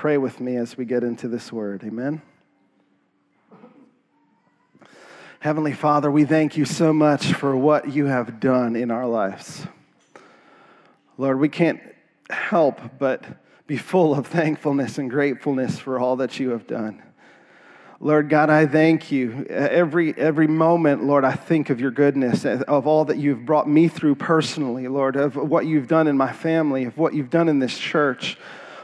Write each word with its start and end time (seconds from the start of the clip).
pray 0.00 0.16
with 0.16 0.40
me 0.40 0.56
as 0.56 0.78
we 0.78 0.86
get 0.86 1.04
into 1.04 1.28
this 1.28 1.52
word. 1.52 1.84
Amen. 1.84 2.22
Heavenly 5.40 5.74
Father, 5.74 6.10
we 6.10 6.24
thank 6.24 6.56
you 6.56 6.64
so 6.64 6.90
much 6.94 7.34
for 7.34 7.54
what 7.54 7.92
you 7.92 8.06
have 8.06 8.40
done 8.40 8.76
in 8.76 8.90
our 8.90 9.06
lives. 9.06 9.66
Lord, 11.18 11.38
we 11.38 11.50
can't 11.50 11.82
help 12.30 12.80
but 12.98 13.26
be 13.66 13.76
full 13.76 14.14
of 14.14 14.26
thankfulness 14.26 14.96
and 14.96 15.10
gratefulness 15.10 15.78
for 15.78 15.98
all 15.98 16.16
that 16.16 16.40
you 16.40 16.48
have 16.52 16.66
done. 16.66 17.02
Lord 18.00 18.30
God, 18.30 18.48
I 18.48 18.64
thank 18.64 19.12
you. 19.12 19.44
Every, 19.50 20.16
every 20.16 20.46
moment, 20.46 21.04
Lord, 21.04 21.26
I 21.26 21.32
think 21.32 21.68
of 21.68 21.78
your 21.78 21.90
goodness, 21.90 22.46
of 22.46 22.86
all 22.86 23.04
that 23.04 23.18
you've 23.18 23.44
brought 23.44 23.68
me 23.68 23.88
through 23.88 24.14
personally, 24.14 24.88
Lord, 24.88 25.16
of 25.16 25.36
what 25.36 25.66
you've 25.66 25.88
done 25.88 26.08
in 26.08 26.16
my 26.16 26.32
family, 26.32 26.84
of 26.84 26.96
what 26.96 27.12
you've 27.12 27.28
done 27.28 27.50
in 27.50 27.58
this 27.58 27.76
church. 27.76 28.38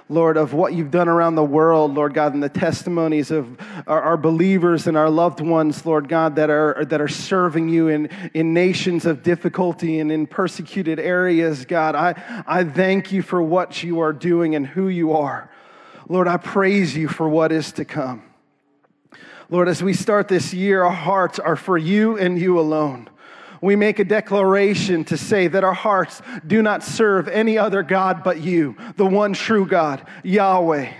Lord, 0.09 0.37
of 0.37 0.55
what 0.55 0.73
you've 0.73 0.93
done 0.93 1.09
around 1.09 1.35
the 1.35 1.45
world, 1.45 1.95
Lord 1.95 2.15
God, 2.15 2.33
and 2.33 2.41
the 2.41 2.49
testimonies 2.49 3.33
of 3.33 3.59
our, 3.89 4.01
our, 4.01 4.17
believers 4.17 4.87
and 4.87 4.97
our 4.97 5.11
loved 5.11 5.41
ones, 5.41 5.85
Lord 5.85 6.09
God, 6.09 6.37
that 6.37 6.49
are, 6.49 6.85
that 6.85 7.01
are 7.01 7.09
serving 7.09 7.69
you 7.69 7.89
in, 7.89 8.09
in 8.33 8.55
nations 8.55 9.05
of 9.05 9.25
difficulty 9.25 9.99
and 9.99 10.13
in 10.13 10.29
persecuted 10.29 11.01
areas, 11.01 11.65
God. 11.65 11.97
I, 11.97 12.45
I 12.47 12.63
thank 12.63 13.11
you 13.11 13.21
for 13.21 13.43
what 13.43 13.83
you 13.83 13.99
are 13.99 14.13
doing 14.13 14.55
and 14.55 14.65
who 14.65 14.87
you 14.87 15.13
are. 15.13 15.51
Lord, 16.09 16.29
I 16.29 16.37
praise 16.37 16.97
you 16.97 17.09
for 17.09 17.29
what 17.29 17.51
is 17.51 17.73
to 17.73 17.85
come. 17.85 18.23
Lord, 19.51 19.69
as 19.69 19.83
we 19.83 19.93
start 19.93 20.29
this 20.29 20.55
year, 20.55 20.85
our 20.85 20.93
hearts 20.93 21.41
are 21.41 21.57
for 21.57 21.77
you 21.77 22.17
and 22.17 22.39
you 22.39 22.61
alone. 22.61 23.09
We 23.61 23.77
make 23.77 23.99
a 23.99 24.05
declaration 24.05 25.05
to 25.05 25.17
say 25.17 25.49
that 25.49 25.65
our 25.65 25.75
hearts 25.75 26.23
do 26.47 26.63
not 26.63 26.83
serve 26.83 27.29
any 27.29 27.59
other 27.59 27.83
God 27.83 28.23
but 28.23 28.41
you, 28.41 28.77
the 28.97 29.07
one 29.07 29.33
true 29.33 29.67
God, 29.67 30.07
Yahweh. 30.23 30.93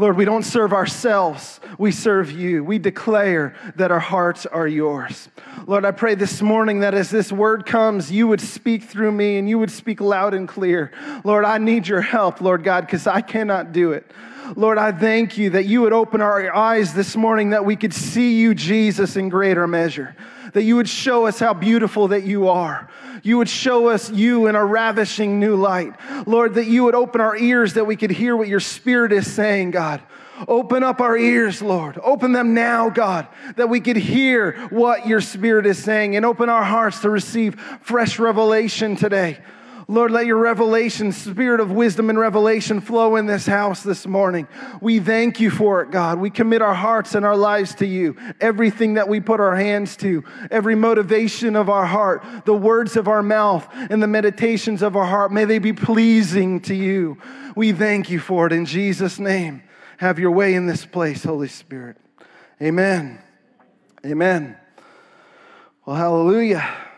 Lord, 0.00 0.16
we 0.16 0.24
don't 0.24 0.44
serve 0.44 0.72
ourselves, 0.72 1.60
we 1.76 1.92
serve 1.92 2.32
you. 2.32 2.64
We 2.64 2.78
declare 2.78 3.54
that 3.76 3.90
our 3.90 4.00
hearts 4.00 4.46
are 4.46 4.66
yours. 4.66 5.28
Lord, 5.66 5.84
I 5.84 5.90
pray 5.90 6.14
this 6.14 6.40
morning 6.40 6.80
that 6.80 6.94
as 6.94 7.10
this 7.10 7.30
word 7.30 7.66
comes, 7.66 8.10
you 8.10 8.26
would 8.26 8.40
speak 8.40 8.84
through 8.84 9.12
me 9.12 9.36
and 9.36 9.46
you 9.46 9.58
would 9.58 9.70
speak 9.70 10.00
loud 10.00 10.32
and 10.32 10.48
clear. 10.48 10.90
Lord, 11.22 11.44
I 11.44 11.58
need 11.58 11.86
your 11.86 12.00
help, 12.00 12.40
Lord 12.40 12.64
God, 12.64 12.86
because 12.86 13.06
I 13.06 13.20
cannot 13.20 13.72
do 13.72 13.92
it. 13.92 14.10
Lord, 14.56 14.78
I 14.78 14.90
thank 14.90 15.36
you 15.36 15.50
that 15.50 15.66
you 15.66 15.82
would 15.82 15.92
open 15.92 16.22
our 16.22 16.50
eyes 16.54 16.94
this 16.94 17.14
morning 17.14 17.50
that 17.50 17.66
we 17.66 17.76
could 17.76 17.92
see 17.92 18.40
you, 18.40 18.54
Jesus, 18.54 19.16
in 19.16 19.28
greater 19.28 19.66
measure. 19.68 20.16
That 20.52 20.64
you 20.64 20.76
would 20.76 20.88
show 20.88 21.26
us 21.26 21.38
how 21.38 21.54
beautiful 21.54 22.08
that 22.08 22.24
you 22.24 22.48
are. 22.48 22.88
You 23.22 23.38
would 23.38 23.48
show 23.48 23.88
us 23.88 24.10
you 24.10 24.46
in 24.46 24.54
a 24.54 24.64
ravishing 24.64 25.38
new 25.38 25.56
light. 25.56 25.94
Lord, 26.26 26.54
that 26.54 26.66
you 26.66 26.84
would 26.84 26.94
open 26.94 27.20
our 27.20 27.36
ears 27.36 27.74
that 27.74 27.86
we 27.86 27.96
could 27.96 28.10
hear 28.10 28.36
what 28.36 28.48
your 28.48 28.60
spirit 28.60 29.12
is 29.12 29.30
saying, 29.30 29.72
God. 29.72 30.00
Open 30.48 30.82
up 30.82 31.00
our 31.00 31.16
ears, 31.16 31.60
Lord. 31.60 31.98
Open 32.02 32.32
them 32.32 32.54
now, 32.54 32.88
God, 32.88 33.28
that 33.56 33.68
we 33.68 33.80
could 33.80 33.96
hear 33.96 34.52
what 34.70 35.06
your 35.06 35.20
spirit 35.20 35.66
is 35.66 35.78
saying 35.78 36.16
and 36.16 36.24
open 36.24 36.48
our 36.48 36.64
hearts 36.64 37.00
to 37.00 37.10
receive 37.10 37.60
fresh 37.82 38.18
revelation 38.18 38.96
today. 38.96 39.38
Lord, 39.90 40.12
let 40.12 40.24
your 40.24 40.36
revelation, 40.36 41.10
spirit 41.10 41.58
of 41.58 41.72
wisdom 41.72 42.10
and 42.10 42.18
revelation 42.18 42.80
flow 42.80 43.16
in 43.16 43.26
this 43.26 43.44
house 43.44 43.82
this 43.82 44.06
morning. 44.06 44.46
We 44.80 45.00
thank 45.00 45.40
you 45.40 45.50
for 45.50 45.82
it, 45.82 45.90
God. 45.90 46.20
We 46.20 46.30
commit 46.30 46.62
our 46.62 46.74
hearts 46.74 47.16
and 47.16 47.26
our 47.26 47.36
lives 47.36 47.74
to 47.76 47.86
you. 47.86 48.14
Everything 48.40 48.94
that 48.94 49.08
we 49.08 49.18
put 49.18 49.40
our 49.40 49.56
hands 49.56 49.96
to, 49.96 50.22
every 50.48 50.76
motivation 50.76 51.56
of 51.56 51.68
our 51.68 51.86
heart, 51.86 52.24
the 52.44 52.54
words 52.54 52.96
of 52.96 53.08
our 53.08 53.20
mouth, 53.20 53.66
and 53.72 54.00
the 54.00 54.06
meditations 54.06 54.80
of 54.80 54.94
our 54.94 55.06
heart, 55.06 55.32
may 55.32 55.44
they 55.44 55.58
be 55.58 55.72
pleasing 55.72 56.60
to 56.60 56.74
you. 56.74 57.18
We 57.56 57.72
thank 57.72 58.10
you 58.10 58.20
for 58.20 58.46
it 58.46 58.52
in 58.52 58.66
Jesus' 58.66 59.18
name. 59.18 59.60
Have 59.96 60.20
your 60.20 60.30
way 60.30 60.54
in 60.54 60.66
this 60.66 60.86
place, 60.86 61.24
Holy 61.24 61.48
Spirit. 61.48 61.96
Amen. 62.62 63.20
Amen. 64.06 64.56
Well, 65.84 65.96
hallelujah 65.96 66.89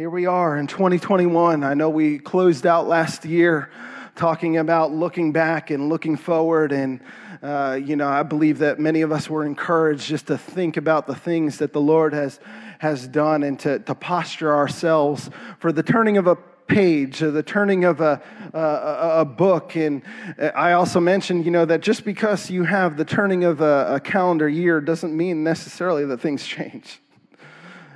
here 0.00 0.08
we 0.08 0.24
are 0.24 0.56
in 0.56 0.66
2021. 0.66 1.62
I 1.62 1.74
know 1.74 1.90
we 1.90 2.18
closed 2.18 2.66
out 2.66 2.88
last 2.88 3.26
year 3.26 3.70
talking 4.16 4.56
about 4.56 4.92
looking 4.92 5.30
back 5.30 5.68
and 5.68 5.90
looking 5.90 6.16
forward. 6.16 6.72
And, 6.72 7.00
uh, 7.42 7.78
you 7.84 7.96
know, 7.96 8.08
I 8.08 8.22
believe 8.22 8.60
that 8.60 8.78
many 8.78 9.02
of 9.02 9.12
us 9.12 9.28
were 9.28 9.44
encouraged 9.44 10.06
just 10.06 10.28
to 10.28 10.38
think 10.38 10.78
about 10.78 11.06
the 11.06 11.14
things 11.14 11.58
that 11.58 11.74
the 11.74 11.82
Lord 11.82 12.14
has, 12.14 12.40
has 12.78 13.06
done 13.06 13.42
and 13.42 13.60
to, 13.60 13.80
to 13.80 13.94
posture 13.94 14.56
ourselves 14.56 15.28
for 15.58 15.70
the 15.70 15.82
turning 15.82 16.16
of 16.16 16.26
a 16.26 16.36
page, 16.66 17.22
or 17.22 17.30
the 17.30 17.42
turning 17.42 17.84
of 17.84 18.00
a, 18.00 18.22
a, 18.54 19.20
a, 19.20 19.24
book. 19.26 19.76
And 19.76 20.00
I 20.38 20.72
also 20.72 20.98
mentioned, 20.98 21.44
you 21.44 21.50
know, 21.50 21.66
that 21.66 21.82
just 21.82 22.06
because 22.06 22.48
you 22.48 22.64
have 22.64 22.96
the 22.96 23.04
turning 23.04 23.44
of 23.44 23.60
a, 23.60 23.96
a 23.96 24.00
calendar 24.00 24.48
year 24.48 24.80
doesn't 24.80 25.14
mean 25.14 25.44
necessarily 25.44 26.06
that 26.06 26.22
things 26.22 26.46
change 26.46 27.00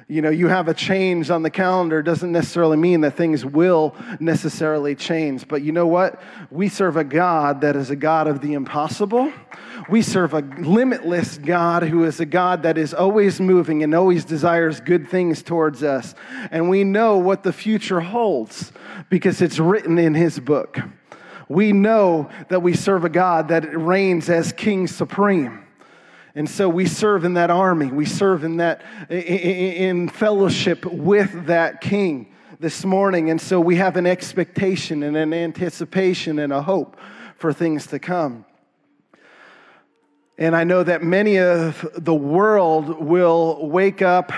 you 0.07 0.21
know, 0.21 0.31
you 0.31 0.49
have 0.49 0.69
a 0.69 0.75
change 0.75 1.31
on 1.31 1.43
the 1.43 1.51
calendar 1.51 2.03
doesn't 2.03 2.31
necessarily 2.31 2.77
mean 2.77 3.01
that 3.03 3.17
things 3.17 3.45
will 3.45 3.95
necessarily 4.21 4.95
change. 4.95 5.49
But 5.49 5.63
you 5.63 5.73
know 5.73 5.87
what? 5.87 6.21
We 6.51 6.69
serve 6.69 6.97
a 6.99 7.05
God 7.05 7.63
that 7.63 7.75
is 7.75 7.89
a 7.89 7.97
God 7.97 8.27
of 8.27 8.43
the 8.43 8.53
impossible. 8.53 9.33
We 9.89 10.03
serve 10.03 10.35
a 10.35 10.41
limitless 10.41 11.39
God 11.39 11.85
who 11.85 12.05
is 12.05 12.21
a 12.21 12.27
God 12.27 12.65
that 12.65 12.77
is 12.77 12.93
always 12.93 13.41
moving 13.41 13.83
and 13.83 13.95
always 13.95 14.25
desires 14.27 14.81
good 14.81 15.09
things 15.09 15.43
towards 15.43 15.83
us. 15.83 16.15
And 16.51 16.69
we 16.69 16.85
know 16.85 17.17
what 17.17 17.43
the 17.43 17.53
future 17.53 18.01
holds 18.01 18.73
because 19.09 19.41
it's 19.41 19.59
written 19.59 19.99
in 19.99 20.15
His 20.15 20.39
book. 20.39 20.79
We 21.49 21.73
know 21.73 22.29
that 22.49 22.61
we 22.61 22.75
serve 22.75 23.05
a 23.05 23.11
God 23.11 23.49
that 23.49 23.77
reigns 23.77 24.29
as 24.29 24.53
King 24.53 24.87
Supreme. 24.87 25.64
And 26.37 26.51
so 26.51 26.69
we 26.69 26.87
serve 26.87 27.25
in 27.25 27.35
that 27.35 27.51
army. 27.51 27.87
We 27.87 28.07
serve 28.07 28.43
in 28.43 28.57
that 28.57 28.83
in 29.09 30.09
fellowship 30.09 30.85
with 30.85 31.47
that 31.47 31.81
king 31.81 32.35
this 32.59 32.85
morning. 32.85 33.31
And 33.31 33.41
so 33.41 33.61
we 33.61 33.77
have 33.77 33.97
an 33.97 34.07
expectation 34.07 35.05
and 35.05 35.17
an 35.17 35.33
anticipation 35.33 36.41
and 36.41 36.53
a 36.53 36.61
hope 36.61 36.99
for 37.37 37.53
things 37.53 37.87
to 37.89 38.01
come. 38.01 38.45
And 40.37 40.57
I 40.57 40.65
know 40.65 40.83
that 40.83 41.05
many 41.05 41.39
of 41.39 41.89
the 41.97 42.15
world 42.15 43.01
will 43.01 43.69
wake 43.69 44.03
up 44.03 44.33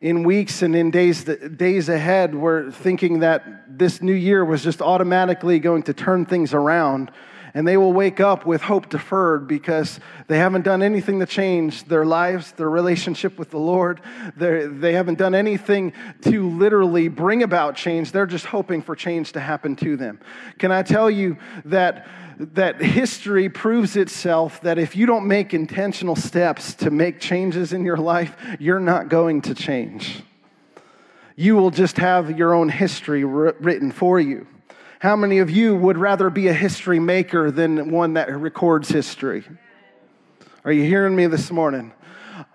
in 0.00 0.24
weeks 0.24 0.62
and 0.62 0.74
in 0.74 0.90
days, 0.90 1.24
days 1.24 1.88
ahead, 1.88 2.34
we're 2.34 2.72
thinking 2.72 3.20
that 3.20 3.78
this 3.78 4.02
new 4.02 4.12
year 4.12 4.44
was 4.44 4.64
just 4.64 4.82
automatically 4.82 5.60
going 5.60 5.84
to 5.84 5.94
turn 5.94 6.26
things 6.26 6.52
around 6.52 7.12
and 7.56 7.66
they 7.66 7.78
will 7.78 7.94
wake 7.94 8.20
up 8.20 8.44
with 8.44 8.60
hope 8.60 8.90
deferred 8.90 9.48
because 9.48 9.98
they 10.26 10.36
haven't 10.36 10.60
done 10.60 10.82
anything 10.82 11.20
to 11.20 11.24
change 11.24 11.84
their 11.84 12.04
lives, 12.04 12.52
their 12.52 12.68
relationship 12.68 13.38
with 13.38 13.48
the 13.48 13.58
Lord. 13.58 14.02
They're, 14.36 14.68
they 14.68 14.92
haven't 14.92 15.16
done 15.16 15.34
anything 15.34 15.94
to 16.20 16.50
literally 16.50 17.08
bring 17.08 17.42
about 17.42 17.74
change. 17.74 18.12
They're 18.12 18.26
just 18.26 18.44
hoping 18.44 18.82
for 18.82 18.94
change 18.94 19.32
to 19.32 19.40
happen 19.40 19.74
to 19.76 19.96
them. 19.96 20.20
Can 20.58 20.70
I 20.70 20.82
tell 20.82 21.10
you 21.10 21.38
that? 21.64 22.06
that 22.38 22.82
history 22.82 23.48
proves 23.48 23.96
itself 23.96 24.60
that 24.60 24.78
if 24.78 24.94
you 24.94 25.06
don't 25.06 25.26
make 25.26 25.54
intentional 25.54 26.14
steps 26.14 26.74
to 26.74 26.90
make 26.90 27.18
changes 27.18 27.72
in 27.72 27.82
your 27.82 27.96
life, 27.96 28.36
you're 28.60 28.78
not 28.78 29.08
going 29.08 29.40
to 29.40 29.54
change. 29.54 30.22
You 31.34 31.56
will 31.56 31.70
just 31.70 31.96
have 31.96 32.36
your 32.36 32.52
own 32.52 32.68
history 32.68 33.24
written 33.24 33.90
for 33.90 34.20
you. 34.20 34.46
How 34.98 35.14
many 35.14 35.40
of 35.40 35.50
you 35.50 35.76
would 35.76 35.98
rather 35.98 36.30
be 36.30 36.48
a 36.48 36.54
history 36.54 36.98
maker 36.98 37.50
than 37.50 37.90
one 37.90 38.14
that 38.14 38.34
records 38.34 38.88
history? 38.88 39.44
Are 40.64 40.72
you 40.72 40.84
hearing 40.84 41.14
me 41.14 41.26
this 41.26 41.50
morning? 41.50 41.92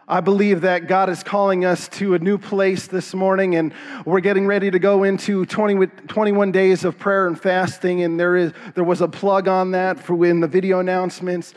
I 0.07 0.21
believe 0.21 0.61
that 0.61 0.87
God 0.87 1.11
is 1.11 1.21
calling 1.21 1.65
us 1.65 1.87
to 1.89 2.15
a 2.15 2.19
new 2.19 2.39
place 2.39 2.87
this 2.87 3.13
morning, 3.13 3.55
and 3.55 3.73
we're 4.05 4.21
getting 4.21 4.47
ready 4.47 4.71
to 4.71 4.79
go 4.79 5.03
into 5.03 5.45
20, 5.45 5.85
21 6.07 6.51
days 6.51 6.83
of 6.83 6.97
prayer 6.97 7.27
and 7.27 7.39
fasting. 7.39 8.01
And 8.01 8.19
there, 8.19 8.35
is, 8.35 8.53
there 8.73 8.83
was 8.83 9.01
a 9.01 9.07
plug 9.07 9.47
on 9.47 9.71
that 9.71 9.99
for 9.99 10.25
in 10.25 10.39
the 10.39 10.47
video 10.47 10.79
announcements 10.79 11.53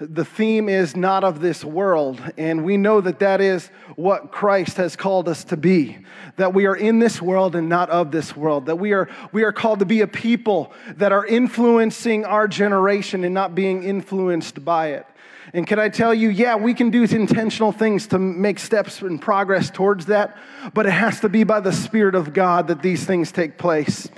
the 0.00 0.24
theme 0.24 0.68
is 0.68 0.96
not 0.96 1.24
of 1.24 1.40
this 1.40 1.64
world. 1.64 2.22
And 2.36 2.64
we 2.64 2.76
know 2.76 3.00
that 3.00 3.18
that 3.18 3.40
is 3.40 3.68
what 3.96 4.30
Christ 4.30 4.76
has 4.76 4.94
called 4.94 5.28
us 5.28 5.44
to 5.44 5.56
be. 5.56 5.98
That 6.36 6.54
we 6.54 6.66
are 6.66 6.76
in 6.76 7.00
this 7.00 7.20
world 7.20 7.56
and 7.56 7.68
not 7.68 7.90
of 7.90 8.10
this 8.10 8.36
world. 8.36 8.66
That 8.66 8.76
we 8.76 8.92
are, 8.92 9.08
we 9.32 9.42
are 9.42 9.52
called 9.52 9.80
to 9.80 9.86
be 9.86 10.00
a 10.02 10.06
people 10.06 10.72
that 10.96 11.12
are 11.12 11.26
influencing 11.26 12.24
our 12.24 12.46
generation 12.46 13.24
and 13.24 13.34
not 13.34 13.54
being 13.54 13.82
influenced 13.82 14.64
by 14.64 14.88
it. 14.88 15.06
And 15.52 15.66
can 15.66 15.78
I 15.78 15.88
tell 15.88 16.12
you, 16.12 16.28
yeah, 16.28 16.56
we 16.56 16.74
can 16.74 16.90
do 16.90 17.04
intentional 17.04 17.72
things 17.72 18.06
to 18.08 18.18
make 18.18 18.58
steps 18.58 19.00
and 19.00 19.20
progress 19.20 19.70
towards 19.70 20.06
that, 20.06 20.36
but 20.74 20.86
it 20.86 20.90
has 20.90 21.20
to 21.20 21.28
be 21.28 21.44
by 21.44 21.60
the 21.60 21.72
Spirit 21.72 22.14
of 22.14 22.32
God 22.32 22.68
that 22.68 22.82
these 22.82 23.04
things 23.04 23.32
take 23.32 23.56
place. 23.56 24.08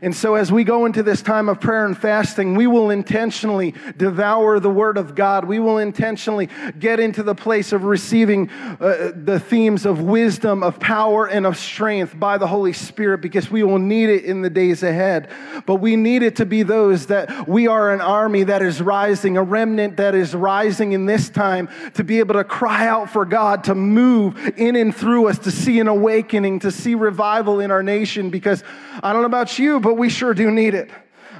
And 0.00 0.14
so 0.14 0.34
as 0.34 0.50
we 0.50 0.64
go 0.64 0.86
into 0.86 1.02
this 1.02 1.20
time 1.20 1.48
of 1.48 1.60
prayer 1.60 1.84
and 1.84 1.96
fasting, 1.96 2.54
we 2.54 2.66
will 2.66 2.90
intentionally 2.90 3.74
devour 3.96 4.60
the 4.60 4.70
Word 4.70 4.96
of 4.96 5.14
God. 5.14 5.44
We 5.44 5.58
will 5.58 5.78
intentionally 5.78 6.48
get 6.78 7.00
into 7.00 7.22
the 7.22 7.34
place 7.34 7.72
of 7.72 7.84
receiving 7.84 8.48
uh, 8.50 9.12
the 9.14 9.40
themes 9.40 9.84
of 9.84 10.00
wisdom, 10.00 10.62
of 10.62 10.80
power, 10.80 11.26
and 11.26 11.44
of 11.44 11.58
strength 11.58 12.18
by 12.18 12.38
the 12.38 12.46
Holy 12.46 12.72
Spirit 12.72 13.20
because 13.20 13.50
we 13.50 13.62
will 13.62 13.78
need 13.78 14.08
it 14.08 14.24
in 14.24 14.42
the 14.42 14.50
days 14.50 14.82
ahead. 14.82 15.28
But 15.66 15.76
we 15.76 15.96
need 15.96 16.22
it 16.22 16.36
to 16.36 16.46
be 16.46 16.62
those 16.62 17.06
that 17.06 17.46
we 17.46 17.66
are 17.66 17.92
an 17.92 18.00
army 18.00 18.44
that 18.44 18.62
is 18.62 18.80
rising, 18.80 19.36
a 19.36 19.42
remnant 19.42 19.98
that 19.98 20.14
is 20.14 20.34
rising 20.34 20.77
in 20.80 21.06
this 21.06 21.28
time 21.28 21.68
to 21.94 22.04
be 22.04 22.18
able 22.18 22.34
to 22.34 22.44
cry 22.44 22.86
out 22.86 23.10
for 23.10 23.24
God 23.24 23.64
to 23.64 23.74
move 23.74 24.36
in 24.56 24.76
and 24.76 24.94
through 24.94 25.28
us, 25.28 25.38
to 25.40 25.50
see 25.50 25.80
an 25.80 25.88
awakening, 25.88 26.60
to 26.60 26.70
see 26.70 26.94
revival 26.94 27.60
in 27.60 27.70
our 27.70 27.82
nation. 27.82 28.30
Because 28.30 28.62
I 29.02 29.12
don't 29.12 29.22
know 29.22 29.26
about 29.26 29.58
you, 29.58 29.80
but 29.80 29.94
we 29.94 30.08
sure 30.08 30.34
do 30.34 30.50
need 30.50 30.74
it. 30.74 30.90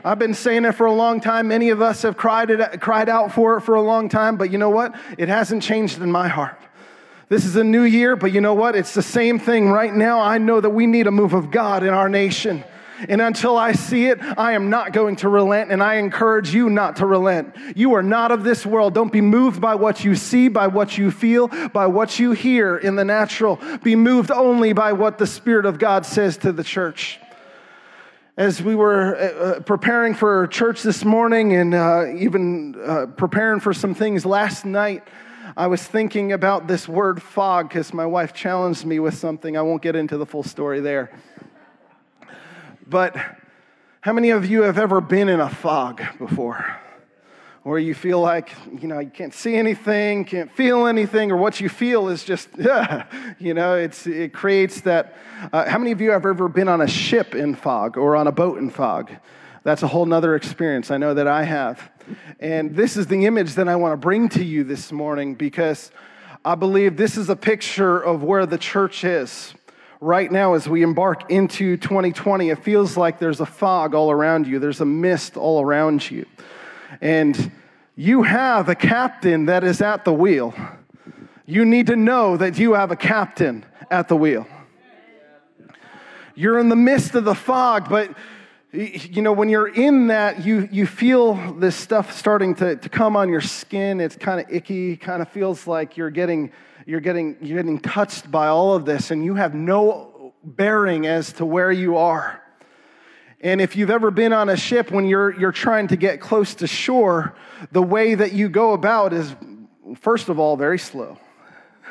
I've 0.04 0.18
been 0.18 0.34
saying 0.34 0.64
it 0.64 0.72
for 0.72 0.86
a 0.86 0.92
long 0.92 1.20
time. 1.20 1.48
Many 1.48 1.70
of 1.70 1.82
us 1.82 2.02
have 2.02 2.16
cried, 2.16 2.50
it, 2.50 2.80
cried 2.80 3.08
out 3.08 3.32
for 3.32 3.56
it 3.56 3.62
for 3.62 3.74
a 3.74 3.82
long 3.82 4.08
time, 4.08 4.36
but 4.36 4.50
you 4.50 4.58
know 4.58 4.70
what? 4.70 4.94
It 5.18 5.28
hasn't 5.28 5.62
changed 5.62 6.00
in 6.00 6.10
my 6.10 6.28
heart. 6.28 6.56
This 7.28 7.44
is 7.44 7.56
a 7.56 7.64
new 7.64 7.82
year, 7.82 8.16
but 8.16 8.32
you 8.32 8.40
know 8.40 8.54
what? 8.54 8.74
It's 8.74 8.94
the 8.94 9.02
same 9.02 9.38
thing 9.38 9.68
right 9.68 9.92
now. 9.92 10.20
I 10.20 10.38
know 10.38 10.60
that 10.60 10.70
we 10.70 10.86
need 10.86 11.06
a 11.06 11.10
move 11.10 11.34
of 11.34 11.50
God 11.50 11.82
in 11.82 11.90
our 11.90 12.08
nation. 12.08 12.64
And 13.06 13.20
until 13.20 13.56
I 13.56 13.72
see 13.72 14.06
it, 14.06 14.18
I 14.22 14.52
am 14.52 14.70
not 14.70 14.92
going 14.92 15.16
to 15.16 15.28
relent, 15.28 15.70
and 15.70 15.82
I 15.82 15.94
encourage 15.94 16.52
you 16.52 16.68
not 16.70 16.96
to 16.96 17.06
relent. 17.06 17.54
You 17.76 17.94
are 17.94 18.02
not 18.02 18.32
of 18.32 18.42
this 18.42 18.66
world. 18.66 18.94
Don't 18.94 19.12
be 19.12 19.20
moved 19.20 19.60
by 19.60 19.74
what 19.74 20.04
you 20.04 20.14
see, 20.14 20.48
by 20.48 20.66
what 20.66 20.98
you 20.98 21.10
feel, 21.10 21.48
by 21.68 21.86
what 21.86 22.18
you 22.18 22.32
hear 22.32 22.76
in 22.76 22.96
the 22.96 23.04
natural. 23.04 23.60
Be 23.82 23.94
moved 23.94 24.30
only 24.30 24.72
by 24.72 24.92
what 24.92 25.18
the 25.18 25.26
Spirit 25.26 25.66
of 25.66 25.78
God 25.78 26.04
says 26.06 26.36
to 26.38 26.52
the 26.52 26.64
church. 26.64 27.20
As 28.36 28.62
we 28.62 28.74
were 28.74 29.16
uh, 29.16 29.20
uh 29.20 29.60
preparing 29.60 30.14
for 30.14 30.46
church 30.46 30.82
this 30.82 31.04
morning 31.04 31.54
and 31.54 31.74
uh, 31.74 32.06
even 32.16 32.76
uh, 32.80 33.06
preparing 33.16 33.58
for 33.58 33.72
some 33.72 33.94
things 33.94 34.24
last 34.24 34.64
night, 34.64 35.02
I 35.56 35.66
was 35.66 35.82
thinking 35.82 36.32
about 36.32 36.68
this 36.68 36.88
word 36.88 37.20
fog 37.22 37.68
because 37.68 37.92
my 37.92 38.06
wife 38.06 38.32
challenged 38.32 38.84
me 38.84 39.00
with 39.00 39.14
something. 39.14 39.56
I 39.56 39.62
won't 39.62 39.82
get 39.82 39.96
into 39.96 40.16
the 40.16 40.26
full 40.26 40.42
story 40.44 40.80
there. 40.80 41.10
But 42.88 43.16
how 44.00 44.14
many 44.14 44.30
of 44.30 44.46
you 44.46 44.62
have 44.62 44.78
ever 44.78 45.02
been 45.02 45.28
in 45.28 45.40
a 45.40 45.50
fog 45.50 46.02
before? 46.18 46.64
Where 47.62 47.78
you 47.78 47.92
feel 47.92 48.18
like, 48.18 48.54
you 48.80 48.88
know, 48.88 48.98
you 48.98 49.10
can't 49.10 49.34
see 49.34 49.56
anything, 49.56 50.24
can't 50.24 50.50
feel 50.50 50.86
anything, 50.86 51.30
or 51.30 51.36
what 51.36 51.60
you 51.60 51.68
feel 51.68 52.08
is 52.08 52.24
just, 52.24 52.48
yeah, 52.58 53.04
you 53.38 53.52
know, 53.52 53.74
it's, 53.74 54.06
it 54.06 54.32
creates 54.32 54.80
that. 54.82 55.18
Uh, 55.52 55.68
how 55.68 55.76
many 55.76 55.92
of 55.92 56.00
you 56.00 56.12
have 56.12 56.24
ever 56.24 56.48
been 56.48 56.66
on 56.66 56.80
a 56.80 56.88
ship 56.88 57.34
in 57.34 57.54
fog 57.54 57.98
or 57.98 58.16
on 58.16 58.26
a 58.26 58.32
boat 58.32 58.56
in 58.56 58.70
fog? 58.70 59.12
That's 59.64 59.82
a 59.82 59.88
whole 59.88 60.06
nother 60.06 60.34
experience. 60.34 60.90
I 60.90 60.96
know 60.96 61.12
that 61.12 61.28
I 61.28 61.42
have. 61.42 61.90
And 62.40 62.74
this 62.74 62.96
is 62.96 63.06
the 63.08 63.26
image 63.26 63.54
that 63.56 63.68
I 63.68 63.76
want 63.76 63.92
to 63.92 63.98
bring 63.98 64.30
to 64.30 64.42
you 64.42 64.64
this 64.64 64.90
morning 64.92 65.34
because 65.34 65.90
I 66.42 66.54
believe 66.54 66.96
this 66.96 67.18
is 67.18 67.28
a 67.28 67.36
picture 67.36 68.00
of 68.00 68.22
where 68.22 68.46
the 68.46 68.56
church 68.56 69.04
is 69.04 69.52
right 70.00 70.30
now 70.30 70.54
as 70.54 70.68
we 70.68 70.82
embark 70.82 71.30
into 71.30 71.76
2020, 71.76 72.50
it 72.50 72.62
feels 72.62 72.96
like 72.96 73.18
there's 73.18 73.40
a 73.40 73.46
fog 73.46 73.94
all 73.94 74.10
around 74.10 74.46
you, 74.46 74.58
there's 74.58 74.80
a 74.80 74.86
mist 74.86 75.36
all 75.36 75.60
around 75.60 76.08
you. 76.10 76.26
And 77.00 77.50
you 77.96 78.22
have 78.22 78.68
a 78.68 78.74
captain 78.74 79.46
that 79.46 79.64
is 79.64 79.80
at 79.80 80.04
the 80.04 80.12
wheel. 80.12 80.54
You 81.46 81.64
need 81.64 81.86
to 81.88 81.96
know 81.96 82.36
that 82.36 82.58
you 82.58 82.74
have 82.74 82.90
a 82.90 82.96
captain 82.96 83.64
at 83.90 84.08
the 84.08 84.16
wheel. 84.16 84.46
You're 86.34 86.58
in 86.58 86.68
the 86.68 86.76
midst 86.76 87.14
of 87.14 87.24
the 87.24 87.34
fog, 87.34 87.88
but 87.88 88.14
you 88.70 89.22
know, 89.22 89.32
when 89.32 89.48
you're 89.48 89.68
in 89.68 90.08
that, 90.08 90.44
you, 90.44 90.68
you 90.70 90.86
feel 90.86 91.34
this 91.54 91.74
stuff 91.74 92.12
starting 92.16 92.54
to, 92.56 92.76
to 92.76 92.88
come 92.88 93.16
on 93.16 93.30
your 93.30 93.40
skin. 93.40 93.98
It's 93.98 94.14
kind 94.14 94.38
of 94.40 94.52
icky, 94.52 94.96
kind 94.96 95.22
of 95.22 95.28
feels 95.30 95.66
like 95.66 95.96
you're 95.96 96.10
getting 96.10 96.52
you're 96.88 97.00
getting, 97.00 97.36
you're 97.42 97.62
getting 97.62 97.78
touched 97.78 98.30
by 98.30 98.46
all 98.46 98.72
of 98.74 98.86
this, 98.86 99.10
and 99.10 99.22
you 99.22 99.34
have 99.34 99.54
no 99.54 100.32
bearing 100.42 101.06
as 101.06 101.34
to 101.34 101.44
where 101.44 101.70
you 101.70 101.98
are. 101.98 102.42
And 103.42 103.60
if 103.60 103.76
you've 103.76 103.90
ever 103.90 104.10
been 104.10 104.32
on 104.32 104.48
a 104.48 104.56
ship 104.56 104.90
when 104.90 105.04
you're, 105.04 105.38
you're 105.38 105.52
trying 105.52 105.88
to 105.88 105.96
get 105.98 106.18
close 106.18 106.54
to 106.56 106.66
shore, 106.66 107.36
the 107.72 107.82
way 107.82 108.14
that 108.14 108.32
you 108.32 108.48
go 108.48 108.72
about 108.72 109.12
is, 109.12 109.36
first 109.96 110.30
of 110.30 110.40
all, 110.40 110.56
very 110.56 110.78
slow. 110.78 111.18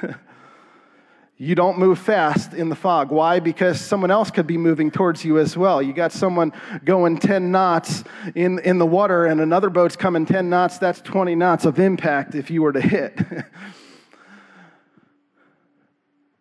you 1.37 1.53
don't 1.53 1.77
move 1.77 1.99
fast 1.99 2.55
in 2.55 2.69
the 2.69 2.75
fog. 2.75 3.11
Why? 3.11 3.39
Because 3.39 3.79
someone 3.79 4.09
else 4.09 4.31
could 4.31 4.47
be 4.47 4.57
moving 4.57 4.89
towards 4.89 5.23
you 5.23 5.37
as 5.37 5.55
well. 5.55 5.79
You 5.79 5.93
got 5.93 6.11
someone 6.11 6.53
going 6.83 7.19
10 7.19 7.51
knots 7.51 8.03
in, 8.33 8.57
in 8.57 8.79
the 8.79 8.87
water, 8.87 9.27
and 9.27 9.41
another 9.41 9.69
boat's 9.69 9.95
coming 9.95 10.25
10 10.25 10.49
knots. 10.49 10.79
That's 10.79 11.01
20 11.01 11.35
knots 11.35 11.65
of 11.65 11.77
impact 11.77 12.33
if 12.33 12.49
you 12.49 12.63
were 12.63 12.73
to 12.73 12.81
hit. 12.81 13.15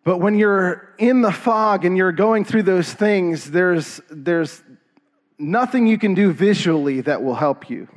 But 0.07 0.19
when 0.19 0.39
you're 0.39 0.93
in 0.97 1.21
the 1.21 1.33
fog 1.33 1.83
and 1.83 1.97
you're 1.97 2.13
going 2.13 2.45
through 2.45 2.63
those 2.63 2.93
things, 2.93 3.51
there's, 3.51 3.99
there's 4.09 4.63
nothing 5.37 5.85
you 5.85 5.97
can 5.97 6.13
do 6.13 6.31
visually 6.31 7.01
that 7.01 7.21
will 7.21 7.35
help 7.35 7.69
you. 7.69 7.89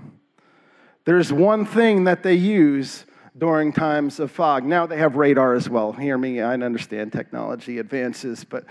There's 1.04 1.32
one 1.32 1.64
thing 1.64 2.02
that 2.04 2.24
they 2.24 2.34
use 2.34 3.04
during 3.38 3.72
times 3.72 4.18
of 4.18 4.32
fog. 4.32 4.64
Now 4.64 4.86
they 4.86 4.96
have 4.96 5.14
radar 5.14 5.54
as 5.54 5.70
well. 5.70 5.92
Hear 5.92 6.18
me, 6.18 6.40
I 6.40 6.54
understand 6.54 7.12
technology 7.12 7.78
advances, 7.78 8.42
but 8.42 8.64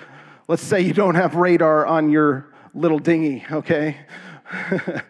let's 0.49 0.61
say 0.61 0.81
you 0.81 0.91
don't 0.91 1.15
have 1.15 1.35
radar 1.35 1.85
on 1.85 2.09
your 2.09 2.53
little 2.73 2.99
dinghy, 2.99 3.45
okay? 3.49 3.95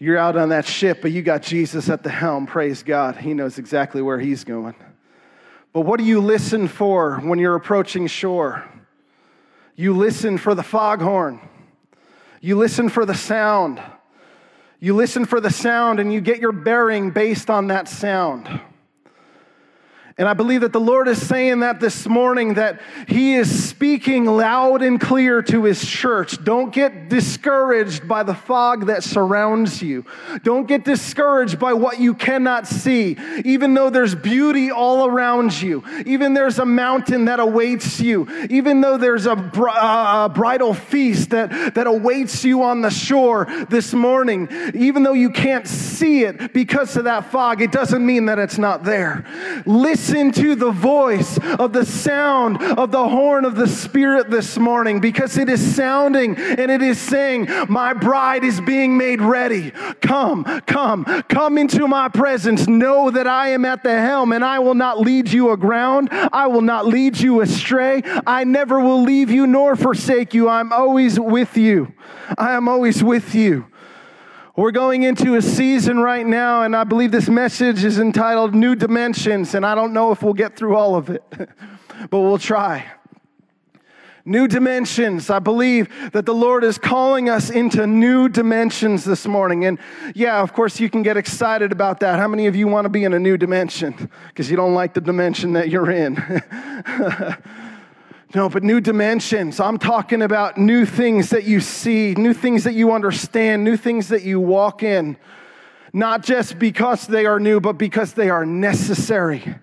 You're 0.00 0.18
out 0.18 0.36
on 0.36 0.48
that 0.48 0.66
ship, 0.66 0.98
but 1.00 1.12
you 1.12 1.22
got 1.22 1.42
Jesus 1.42 1.88
at 1.88 2.02
the 2.02 2.10
helm. 2.10 2.48
Praise 2.48 2.82
God. 2.82 3.18
He 3.18 3.34
knows 3.34 3.56
exactly 3.56 4.02
where 4.02 4.18
he's 4.18 4.42
going. 4.42 4.74
But 5.72 5.82
what 5.82 5.98
do 5.98 6.04
you 6.04 6.20
listen 6.20 6.66
for 6.66 7.18
when 7.20 7.38
you're 7.38 7.54
approaching 7.54 8.06
shore? 8.06 8.68
You 9.76 9.96
listen 9.96 10.36
for 10.36 10.54
the 10.54 10.62
foghorn. 10.62 11.40
You 12.40 12.56
listen 12.56 12.88
for 12.88 13.04
the 13.04 13.14
sound. 13.14 13.80
You 14.80 14.96
listen 14.96 15.26
for 15.26 15.40
the 15.40 15.50
sound 15.50 16.00
and 16.00 16.12
you 16.12 16.20
get 16.20 16.40
your 16.40 16.52
bearing 16.52 17.10
based 17.10 17.50
on 17.50 17.68
that 17.68 17.88
sound. 17.88 18.60
And 20.20 20.28
I 20.28 20.34
believe 20.34 20.60
that 20.60 20.74
the 20.74 20.80
Lord 20.80 21.08
is 21.08 21.26
saying 21.26 21.60
that 21.60 21.80
this 21.80 22.06
morning 22.06 22.52
that 22.54 22.82
He 23.08 23.36
is 23.36 23.70
speaking 23.70 24.26
loud 24.26 24.82
and 24.82 25.00
clear 25.00 25.40
to 25.44 25.64
His 25.64 25.82
church. 25.82 26.44
Don't 26.44 26.74
get 26.74 27.08
discouraged 27.08 28.06
by 28.06 28.22
the 28.22 28.34
fog 28.34 28.84
that 28.88 29.02
surrounds 29.02 29.80
you. 29.80 30.04
Don't 30.42 30.68
get 30.68 30.84
discouraged 30.84 31.58
by 31.58 31.72
what 31.72 32.00
you 32.00 32.12
cannot 32.12 32.66
see. 32.66 33.16
Even 33.46 33.72
though 33.72 33.88
there's 33.88 34.14
beauty 34.14 34.70
all 34.70 35.06
around 35.06 35.58
you, 35.58 35.82
even 36.04 36.34
there's 36.34 36.58
a 36.58 36.66
mountain 36.66 37.24
that 37.24 37.40
awaits 37.40 37.98
you, 37.98 38.28
even 38.50 38.82
though 38.82 38.98
there's 38.98 39.24
a, 39.24 39.34
br- 39.34 39.70
uh, 39.70 40.26
a 40.26 40.28
bridal 40.28 40.74
feast 40.74 41.30
that, 41.30 41.74
that 41.74 41.86
awaits 41.86 42.44
you 42.44 42.62
on 42.62 42.82
the 42.82 42.90
shore 42.90 43.46
this 43.70 43.94
morning, 43.94 44.50
even 44.74 45.02
though 45.02 45.14
you 45.14 45.30
can't 45.30 45.66
see 45.66 46.24
it 46.24 46.52
because 46.52 46.94
of 46.98 47.04
that 47.04 47.32
fog, 47.32 47.62
it 47.62 47.72
doesn't 47.72 48.04
mean 48.04 48.26
that 48.26 48.38
it's 48.38 48.58
not 48.58 48.84
there. 48.84 49.24
Listen 49.64 50.09
listen 50.10 50.32
to 50.32 50.56
the 50.56 50.72
voice 50.72 51.38
of 51.60 51.72
the 51.72 51.84
sound 51.84 52.60
of 52.60 52.90
the 52.90 53.08
horn 53.08 53.44
of 53.44 53.54
the 53.54 53.68
Spirit 53.68 54.28
this 54.28 54.58
morning 54.58 54.98
because 54.98 55.38
it 55.38 55.48
is 55.48 55.74
sounding 55.76 56.36
and 56.36 56.68
it 56.68 56.82
is 56.82 56.98
saying, 56.98 57.46
My 57.68 57.92
bride 57.92 58.42
is 58.42 58.60
being 58.60 58.96
made 58.96 59.20
ready. 59.20 59.70
Come, 60.00 60.42
come, 60.62 61.04
come 61.28 61.58
into 61.58 61.86
my 61.86 62.08
presence. 62.08 62.66
Know 62.66 63.12
that 63.12 63.28
I 63.28 63.50
am 63.50 63.64
at 63.64 63.84
the 63.84 64.00
helm 64.00 64.32
and 64.32 64.44
I 64.44 64.58
will 64.58 64.74
not 64.74 64.98
lead 64.98 65.30
you 65.30 65.50
aground. 65.50 66.08
I 66.10 66.48
will 66.48 66.62
not 66.62 66.86
lead 66.86 67.20
you 67.20 67.40
astray. 67.40 68.02
I 68.26 68.42
never 68.42 68.80
will 68.80 69.04
leave 69.04 69.30
you 69.30 69.46
nor 69.46 69.76
forsake 69.76 70.34
you. 70.34 70.48
I'm 70.48 70.72
always 70.72 71.20
with 71.20 71.56
you. 71.56 71.94
I 72.36 72.54
am 72.54 72.68
always 72.68 73.04
with 73.04 73.32
you. 73.32 73.69
We're 74.60 74.72
going 74.72 75.04
into 75.04 75.36
a 75.36 75.40
season 75.40 76.00
right 76.00 76.26
now, 76.26 76.64
and 76.64 76.76
I 76.76 76.84
believe 76.84 77.12
this 77.12 77.30
message 77.30 77.82
is 77.82 77.98
entitled 77.98 78.54
New 78.54 78.74
Dimensions, 78.74 79.54
and 79.54 79.64
I 79.64 79.74
don't 79.74 79.94
know 79.94 80.12
if 80.12 80.22
we'll 80.22 80.34
get 80.34 80.54
through 80.54 80.76
all 80.76 80.96
of 80.96 81.08
it, 81.08 81.24
but 82.10 82.20
we'll 82.20 82.36
try. 82.36 82.84
New 84.26 84.46
dimensions. 84.46 85.30
I 85.30 85.38
believe 85.38 85.88
that 86.12 86.26
the 86.26 86.34
Lord 86.34 86.62
is 86.62 86.76
calling 86.76 87.30
us 87.30 87.48
into 87.48 87.86
new 87.86 88.28
dimensions 88.28 89.02
this 89.02 89.26
morning. 89.26 89.64
And 89.64 89.78
yeah, 90.14 90.42
of 90.42 90.52
course, 90.52 90.78
you 90.78 90.90
can 90.90 91.02
get 91.02 91.16
excited 91.16 91.72
about 91.72 92.00
that. 92.00 92.18
How 92.18 92.28
many 92.28 92.46
of 92.46 92.54
you 92.54 92.68
want 92.68 92.84
to 92.84 92.90
be 92.90 93.04
in 93.04 93.14
a 93.14 93.18
new 93.18 93.38
dimension? 93.38 94.10
Because 94.28 94.50
you 94.50 94.58
don't 94.58 94.74
like 94.74 94.92
the 94.92 95.00
dimension 95.00 95.54
that 95.54 95.70
you're 95.70 95.90
in. 95.90 96.16
No, 98.32 98.48
but 98.48 98.62
new 98.62 98.80
dimensions. 98.80 99.58
I'm 99.58 99.76
talking 99.76 100.22
about 100.22 100.56
new 100.56 100.86
things 100.86 101.30
that 101.30 101.44
you 101.44 101.60
see, 101.60 102.14
new 102.14 102.32
things 102.32 102.62
that 102.62 102.74
you 102.74 102.92
understand, 102.92 103.64
new 103.64 103.76
things 103.76 104.08
that 104.08 104.22
you 104.22 104.38
walk 104.38 104.82
in. 104.82 105.16
not 105.92 106.22
just 106.22 106.56
because 106.58 107.08
they 107.08 107.26
are 107.26 107.40
new, 107.40 107.60
but 107.60 107.72
because 107.72 108.12
they 108.12 108.30
are 108.30 108.46
necessary. 108.46 109.56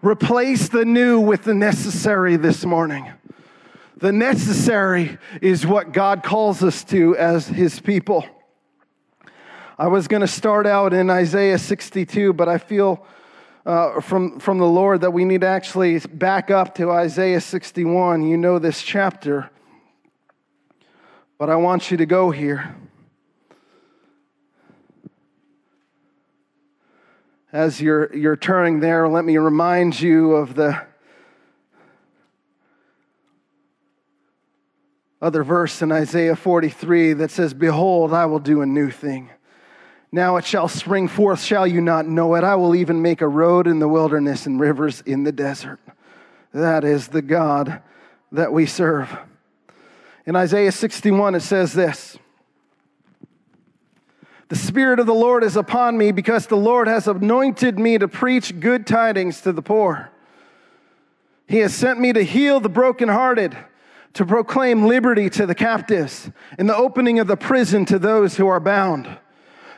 Replace 0.00 0.68
the 0.68 0.86
new 0.86 1.20
with 1.20 1.44
the 1.44 1.54
necessary 1.54 2.36
this 2.36 2.64
morning. 2.64 3.12
The 3.98 4.12
necessary 4.12 5.18
is 5.42 5.66
what 5.66 5.92
God 5.92 6.22
calls 6.22 6.62
us 6.62 6.82
to 6.84 7.14
as 7.16 7.46
His 7.46 7.80
people. 7.80 8.24
I 9.78 9.88
was 9.88 10.08
going 10.08 10.20
to 10.20 10.26
start 10.28 10.66
out 10.66 10.94
in 10.94 11.10
Isaiah 11.10 11.58
62, 11.58 12.32
but 12.32 12.48
I 12.48 12.58
feel 12.58 13.06
uh, 13.66 14.00
from, 14.00 14.38
from 14.40 14.58
the 14.58 14.66
Lord 14.66 15.00
that 15.00 15.12
we 15.12 15.24
need 15.24 15.40
to 15.40 15.46
actually 15.46 15.98
back 15.98 16.50
up 16.50 16.74
to 16.76 16.90
Isaiah 16.90 17.40
61. 17.40 18.22
You 18.22 18.36
know 18.36 18.58
this 18.58 18.82
chapter, 18.82 19.50
but 21.38 21.48
I 21.48 21.56
want 21.56 21.90
you 21.90 21.96
to 21.96 22.06
go 22.06 22.30
here. 22.30 22.76
As 27.52 27.80
you're, 27.80 28.14
you're 28.14 28.36
turning 28.36 28.80
there, 28.80 29.08
let 29.08 29.24
me 29.24 29.38
remind 29.38 30.00
you 30.00 30.32
of 30.32 30.54
the 30.54 30.84
other 35.22 35.42
verse 35.42 35.80
in 35.80 35.90
Isaiah 35.90 36.36
43 36.36 37.14
that 37.14 37.30
says, 37.30 37.54
Behold, 37.54 38.12
I 38.12 38.26
will 38.26 38.40
do 38.40 38.60
a 38.60 38.66
new 38.66 38.90
thing. 38.90 39.30
Now 40.14 40.36
it 40.36 40.46
shall 40.46 40.68
spring 40.68 41.08
forth, 41.08 41.42
shall 41.42 41.66
you 41.66 41.80
not 41.80 42.06
know 42.06 42.36
it? 42.36 42.44
I 42.44 42.54
will 42.54 42.76
even 42.76 43.02
make 43.02 43.20
a 43.20 43.26
road 43.26 43.66
in 43.66 43.80
the 43.80 43.88
wilderness 43.88 44.46
and 44.46 44.60
rivers 44.60 45.00
in 45.00 45.24
the 45.24 45.32
desert. 45.32 45.80
That 46.52 46.84
is 46.84 47.08
the 47.08 47.20
God 47.20 47.82
that 48.30 48.52
we 48.52 48.64
serve. 48.64 49.12
In 50.24 50.36
Isaiah 50.36 50.70
61, 50.70 51.34
it 51.34 51.40
says 51.40 51.72
this 51.72 52.16
The 54.50 54.54
Spirit 54.54 55.00
of 55.00 55.06
the 55.06 55.12
Lord 55.12 55.42
is 55.42 55.56
upon 55.56 55.98
me 55.98 56.12
because 56.12 56.46
the 56.46 56.54
Lord 56.54 56.86
has 56.86 57.08
anointed 57.08 57.76
me 57.76 57.98
to 57.98 58.06
preach 58.06 58.60
good 58.60 58.86
tidings 58.86 59.40
to 59.40 59.50
the 59.52 59.62
poor. 59.62 60.12
He 61.48 61.58
has 61.58 61.74
sent 61.74 61.98
me 61.98 62.12
to 62.12 62.22
heal 62.22 62.60
the 62.60 62.68
brokenhearted, 62.68 63.56
to 64.12 64.24
proclaim 64.24 64.86
liberty 64.86 65.28
to 65.30 65.44
the 65.44 65.56
captives, 65.56 66.30
and 66.56 66.68
the 66.68 66.76
opening 66.76 67.18
of 67.18 67.26
the 67.26 67.36
prison 67.36 67.84
to 67.86 67.98
those 67.98 68.36
who 68.36 68.46
are 68.46 68.60
bound 68.60 69.18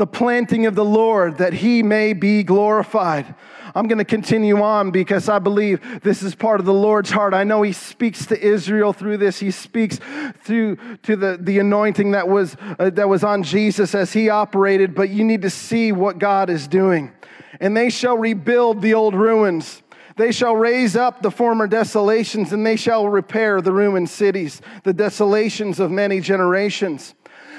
the 0.00 0.06
planting 0.06 0.64
of 0.64 0.74
the 0.74 0.84
Lord, 0.84 1.36
that 1.36 1.52
he 1.52 1.82
may 1.82 2.14
be 2.14 2.42
glorified. 2.42 3.34
I'm 3.74 3.86
going 3.86 3.98
to 3.98 4.04
continue 4.06 4.62
on 4.62 4.92
because 4.92 5.28
I 5.28 5.38
believe 5.38 6.00
this 6.02 6.22
is 6.22 6.34
part 6.34 6.58
of 6.58 6.64
the 6.64 6.72
Lord's 6.72 7.10
heart. 7.10 7.34
I 7.34 7.44
know 7.44 7.60
He 7.60 7.74
speaks 7.74 8.24
to 8.26 8.40
Israel 8.40 8.94
through 8.94 9.18
this. 9.18 9.38
He 9.38 9.50
speaks 9.50 10.00
through 10.42 10.76
to 11.02 11.16
the, 11.16 11.38
the 11.38 11.58
anointing 11.58 12.12
that 12.12 12.26
was, 12.26 12.56
uh, 12.78 12.88
that 12.88 13.10
was 13.10 13.22
on 13.22 13.42
Jesus 13.42 13.94
as 13.94 14.14
He 14.14 14.30
operated, 14.30 14.94
but 14.94 15.10
you 15.10 15.22
need 15.22 15.42
to 15.42 15.50
see 15.50 15.92
what 15.92 16.18
God 16.18 16.48
is 16.48 16.66
doing. 16.66 17.12
And 17.60 17.76
they 17.76 17.90
shall 17.90 18.16
rebuild 18.16 18.80
the 18.80 18.94
old 18.94 19.14
ruins. 19.14 19.82
They 20.16 20.32
shall 20.32 20.56
raise 20.56 20.96
up 20.96 21.20
the 21.20 21.30
former 21.30 21.66
desolations, 21.66 22.54
and 22.54 22.66
they 22.66 22.76
shall 22.76 23.06
repair 23.06 23.60
the 23.60 23.72
ruined 23.72 24.08
cities, 24.08 24.62
the 24.82 24.94
desolations 24.94 25.78
of 25.78 25.90
many 25.90 26.20
generations. 26.20 27.14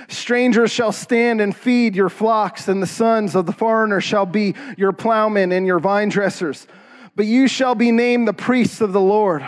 Strangers 0.07 0.71
shall 0.71 0.91
stand 0.91 1.41
and 1.41 1.55
feed 1.55 1.95
your 1.95 2.09
flocks, 2.09 2.67
and 2.67 2.81
the 2.81 2.87
sons 2.87 3.35
of 3.35 3.45
the 3.45 3.51
foreigner 3.53 4.01
shall 4.01 4.25
be 4.25 4.55
your 4.77 4.91
plowmen 4.91 5.51
and 5.51 5.65
your 5.65 5.79
vine 5.79 6.09
dressers. 6.09 6.67
But 7.15 7.25
you 7.25 7.47
shall 7.47 7.75
be 7.75 7.91
named 7.91 8.27
the 8.27 8.33
priests 8.33 8.81
of 8.81 8.93
the 8.93 9.01
Lord. 9.01 9.47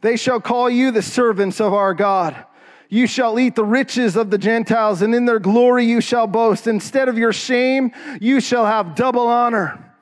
They 0.00 0.16
shall 0.16 0.40
call 0.40 0.70
you 0.70 0.90
the 0.90 1.02
servants 1.02 1.60
of 1.60 1.74
our 1.74 1.94
God. 1.94 2.44
You 2.88 3.06
shall 3.06 3.38
eat 3.38 3.54
the 3.54 3.64
riches 3.64 4.16
of 4.16 4.30
the 4.30 4.38
Gentiles, 4.38 5.02
and 5.02 5.14
in 5.14 5.24
their 5.24 5.38
glory 5.38 5.84
you 5.84 6.00
shall 6.00 6.26
boast. 6.26 6.66
Instead 6.66 7.08
of 7.08 7.18
your 7.18 7.32
shame, 7.32 7.92
you 8.20 8.40
shall 8.40 8.66
have 8.66 8.94
double 8.94 9.28
honor. 9.28 9.94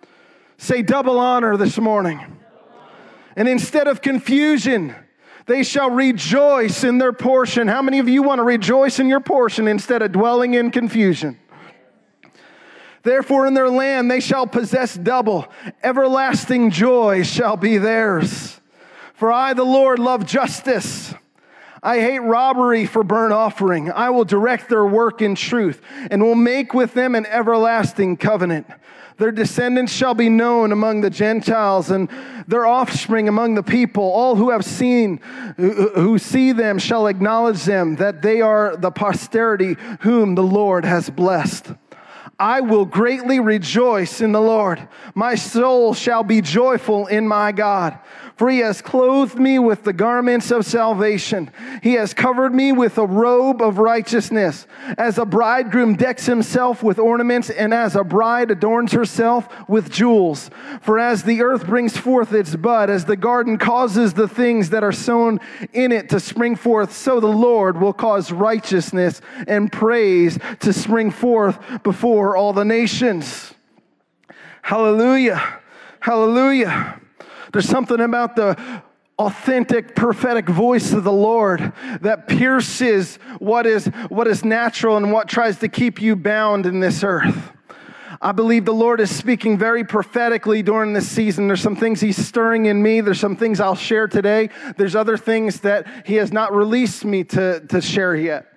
Say 0.56 0.82
double 0.82 1.18
honor 1.18 1.56
this 1.56 1.78
morning. 1.78 2.38
And 3.36 3.46
instead 3.46 3.86
of 3.86 4.02
confusion, 4.02 4.94
they 5.48 5.62
shall 5.62 5.90
rejoice 5.90 6.84
in 6.84 6.98
their 6.98 7.12
portion. 7.12 7.66
How 7.66 7.82
many 7.82 7.98
of 7.98 8.08
you 8.08 8.22
want 8.22 8.38
to 8.38 8.44
rejoice 8.44 8.98
in 8.98 9.08
your 9.08 9.20
portion 9.20 9.66
instead 9.66 10.02
of 10.02 10.12
dwelling 10.12 10.54
in 10.54 10.70
confusion? 10.70 11.38
Therefore, 13.02 13.46
in 13.46 13.54
their 13.54 13.70
land 13.70 14.10
they 14.10 14.20
shall 14.20 14.46
possess 14.46 14.94
double. 14.94 15.50
Everlasting 15.82 16.70
joy 16.70 17.22
shall 17.22 17.56
be 17.56 17.78
theirs. 17.78 18.60
For 19.14 19.32
I, 19.32 19.54
the 19.54 19.64
Lord, 19.64 19.98
love 19.98 20.26
justice. 20.26 21.07
I 21.82 22.00
hate 22.00 22.20
robbery 22.20 22.86
for 22.86 23.04
burnt 23.04 23.32
offering. 23.32 23.90
I 23.90 24.10
will 24.10 24.24
direct 24.24 24.68
their 24.68 24.86
work 24.86 25.22
in 25.22 25.34
truth 25.34 25.80
and 26.10 26.22
will 26.22 26.34
make 26.34 26.74
with 26.74 26.94
them 26.94 27.14
an 27.14 27.26
everlasting 27.26 28.16
covenant. 28.16 28.66
Their 29.18 29.32
descendants 29.32 29.92
shall 29.92 30.14
be 30.14 30.28
known 30.28 30.70
among 30.70 31.00
the 31.00 31.10
Gentiles 31.10 31.90
and 31.90 32.08
their 32.46 32.66
offspring 32.66 33.28
among 33.28 33.56
the 33.56 33.64
people. 33.64 34.04
All 34.04 34.36
who 34.36 34.50
have 34.50 34.64
seen, 34.64 35.18
who 35.56 36.18
see 36.18 36.52
them, 36.52 36.78
shall 36.78 37.08
acknowledge 37.08 37.64
them 37.64 37.96
that 37.96 38.22
they 38.22 38.40
are 38.40 38.76
the 38.76 38.92
posterity 38.92 39.76
whom 40.00 40.36
the 40.36 40.42
Lord 40.42 40.84
has 40.84 41.10
blessed. 41.10 41.72
I 42.38 42.60
will 42.60 42.84
greatly 42.84 43.40
rejoice 43.40 44.20
in 44.20 44.30
the 44.30 44.40
Lord. 44.40 44.86
My 45.16 45.34
soul 45.34 45.92
shall 45.94 46.22
be 46.22 46.40
joyful 46.40 47.08
in 47.08 47.26
my 47.26 47.50
God. 47.50 47.98
For 48.38 48.48
he 48.48 48.60
has 48.60 48.80
clothed 48.80 49.36
me 49.36 49.58
with 49.58 49.82
the 49.82 49.92
garments 49.92 50.52
of 50.52 50.64
salvation. 50.64 51.50
He 51.82 51.94
has 51.94 52.14
covered 52.14 52.54
me 52.54 52.70
with 52.70 52.96
a 52.96 53.04
robe 53.04 53.60
of 53.60 53.78
righteousness. 53.78 54.64
As 54.96 55.18
a 55.18 55.26
bridegroom 55.26 55.96
decks 55.96 56.24
himself 56.24 56.80
with 56.84 57.00
ornaments, 57.00 57.50
and 57.50 57.74
as 57.74 57.96
a 57.96 58.04
bride 58.04 58.52
adorns 58.52 58.92
herself 58.92 59.48
with 59.68 59.90
jewels. 59.90 60.50
For 60.82 61.00
as 61.00 61.24
the 61.24 61.42
earth 61.42 61.66
brings 61.66 61.96
forth 61.96 62.32
its 62.32 62.54
bud, 62.54 62.90
as 62.90 63.06
the 63.06 63.16
garden 63.16 63.58
causes 63.58 64.14
the 64.14 64.28
things 64.28 64.70
that 64.70 64.84
are 64.84 64.92
sown 64.92 65.40
in 65.72 65.90
it 65.90 66.08
to 66.10 66.20
spring 66.20 66.54
forth, 66.54 66.92
so 66.92 67.18
the 67.18 67.26
Lord 67.26 67.80
will 67.80 67.92
cause 67.92 68.30
righteousness 68.30 69.20
and 69.48 69.72
praise 69.72 70.38
to 70.60 70.72
spring 70.72 71.10
forth 71.10 71.58
before 71.82 72.36
all 72.36 72.52
the 72.52 72.64
nations. 72.64 73.52
Hallelujah. 74.62 75.58
Hallelujah. 75.98 77.00
There's 77.52 77.68
something 77.68 78.00
about 78.00 78.36
the 78.36 78.82
authentic 79.18 79.96
prophetic 79.96 80.48
voice 80.48 80.92
of 80.92 81.02
the 81.02 81.12
Lord 81.12 81.72
that 82.02 82.28
pierces 82.28 83.16
what 83.38 83.66
is, 83.66 83.86
what 84.08 84.28
is 84.28 84.44
natural 84.44 84.96
and 84.96 85.10
what 85.12 85.28
tries 85.28 85.58
to 85.58 85.68
keep 85.68 86.00
you 86.00 86.14
bound 86.14 86.66
in 86.66 86.80
this 86.80 87.02
earth. 87.02 87.52
I 88.20 88.32
believe 88.32 88.64
the 88.64 88.74
Lord 88.74 89.00
is 89.00 89.14
speaking 89.14 89.58
very 89.58 89.84
prophetically 89.84 90.62
during 90.62 90.92
this 90.92 91.08
season. 91.08 91.46
There's 91.46 91.60
some 91.60 91.76
things 91.76 92.00
He's 92.00 92.16
stirring 92.16 92.66
in 92.66 92.82
me. 92.82 93.00
There's 93.00 93.20
some 93.20 93.36
things 93.36 93.60
I'll 93.60 93.76
share 93.76 94.08
today. 94.08 94.50
There's 94.76 94.96
other 94.96 95.16
things 95.16 95.60
that 95.60 95.86
He 96.06 96.16
has 96.16 96.32
not 96.32 96.54
released 96.54 97.04
me 97.04 97.24
to, 97.24 97.60
to 97.68 97.80
share 97.80 98.16
yet. 98.16 98.52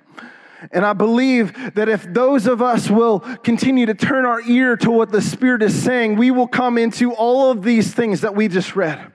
And 0.72 0.86
I 0.86 0.94
believe 0.94 1.74
that 1.76 1.90
if 1.90 2.04
those 2.14 2.46
of 2.46 2.62
us 2.62 2.90
will 2.90 3.20
continue 3.20 3.86
to 3.88 3.96
turn 3.96 4.26
our 4.26 4.42
ear 4.42 4.78
to 4.78 4.92
what 4.92 5.12
the 5.12 5.22
Spirit 5.22 5.64
is 5.64 5.82
saying, 5.82 6.18
we 6.18 6.30
will 6.30 6.48
come 6.48 6.78
into 6.78 7.14
all 7.14 7.50
of 7.50 7.64
these 7.64 7.94
things 7.94 8.22
that 8.22 8.36
we 8.36 8.48
just 8.48 8.76
read. 8.76 9.12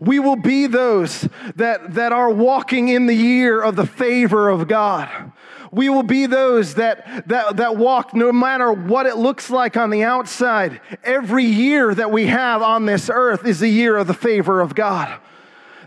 We 0.00 0.18
will 0.18 0.36
be 0.36 0.66
those 0.66 1.28
that, 1.56 1.94
that 1.94 2.12
are 2.12 2.30
walking 2.30 2.88
in 2.88 3.06
the 3.06 3.14
year 3.14 3.60
of 3.62 3.76
the 3.76 3.86
favor 3.86 4.48
of 4.48 4.68
God. 4.68 5.32
We 5.72 5.88
will 5.88 6.02
be 6.02 6.26
those 6.26 6.74
that, 6.74 7.26
that, 7.28 7.56
that 7.56 7.76
walk 7.76 8.14
no 8.14 8.32
matter 8.32 8.72
what 8.72 9.06
it 9.06 9.16
looks 9.16 9.50
like 9.50 9.76
on 9.76 9.90
the 9.90 10.04
outside. 10.04 10.80
Every 11.02 11.44
year 11.44 11.94
that 11.94 12.10
we 12.10 12.26
have 12.26 12.62
on 12.62 12.86
this 12.86 13.10
earth 13.12 13.44
is 13.44 13.62
a 13.62 13.68
year 13.68 13.96
of 13.96 14.06
the 14.06 14.14
favor 14.14 14.60
of 14.60 14.74
God 14.74 15.20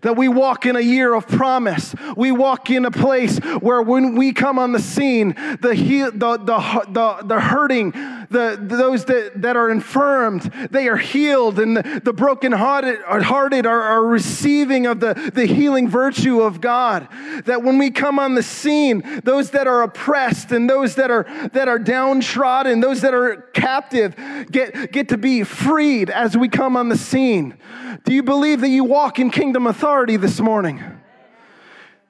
that 0.01 0.15
we 0.15 0.27
walk 0.27 0.65
in 0.65 0.75
a 0.75 0.81
year 0.81 1.13
of 1.13 1.27
promise. 1.27 1.93
We 2.15 2.31
walk 2.31 2.69
in 2.69 2.85
a 2.85 2.91
place 2.91 3.37
where 3.39 3.81
when 3.81 4.15
we 4.15 4.33
come 4.33 4.57
on 4.59 4.71
the 4.71 4.81
scene, 4.81 5.29
the, 5.61 6.11
the, 6.13 6.37
the, 6.37 6.85
the, 6.89 7.25
the 7.25 7.39
hurting, 7.39 7.91
the, 7.91 8.57
those 8.59 9.05
that, 9.05 9.41
that 9.41 9.57
are 9.57 9.69
infirmed, 9.69 10.43
they 10.71 10.87
are 10.87 10.97
healed, 10.97 11.59
and 11.59 11.77
the, 11.77 12.01
the 12.03 12.13
brokenhearted 12.13 13.01
hearted 13.23 13.65
are, 13.65 13.81
are 13.81 14.05
receiving 14.05 14.85
of 14.85 14.99
the, 14.99 15.31
the 15.33 15.45
healing 15.45 15.89
virtue 15.89 16.41
of 16.41 16.61
God. 16.61 17.07
That 17.45 17.63
when 17.63 17.77
we 17.77 17.91
come 17.91 18.19
on 18.19 18.35
the 18.35 18.43
scene, 18.43 19.21
those 19.23 19.51
that 19.51 19.67
are 19.67 19.81
oppressed 19.81 20.51
and 20.51 20.69
those 20.69 20.95
that 20.95 21.11
are, 21.11 21.25
that 21.53 21.67
are 21.67 21.79
downtrodden, 21.79 22.79
those 22.79 23.01
that 23.01 23.13
are 23.13 23.49
captive, 23.53 24.15
get, 24.51 24.91
get 24.91 25.09
to 25.09 25.17
be 25.17 25.43
freed 25.43 26.09
as 26.09 26.37
we 26.37 26.49
come 26.49 26.77
on 26.77 26.89
the 26.89 26.97
scene. 26.97 27.57
Do 28.03 28.13
you 28.13 28.23
believe 28.23 28.61
that 28.61 28.69
you 28.69 28.83
walk 28.83 29.19
in 29.19 29.31
kingdom 29.31 29.67
authority 29.67 29.88
this 30.17 30.39
morning? 30.39 30.83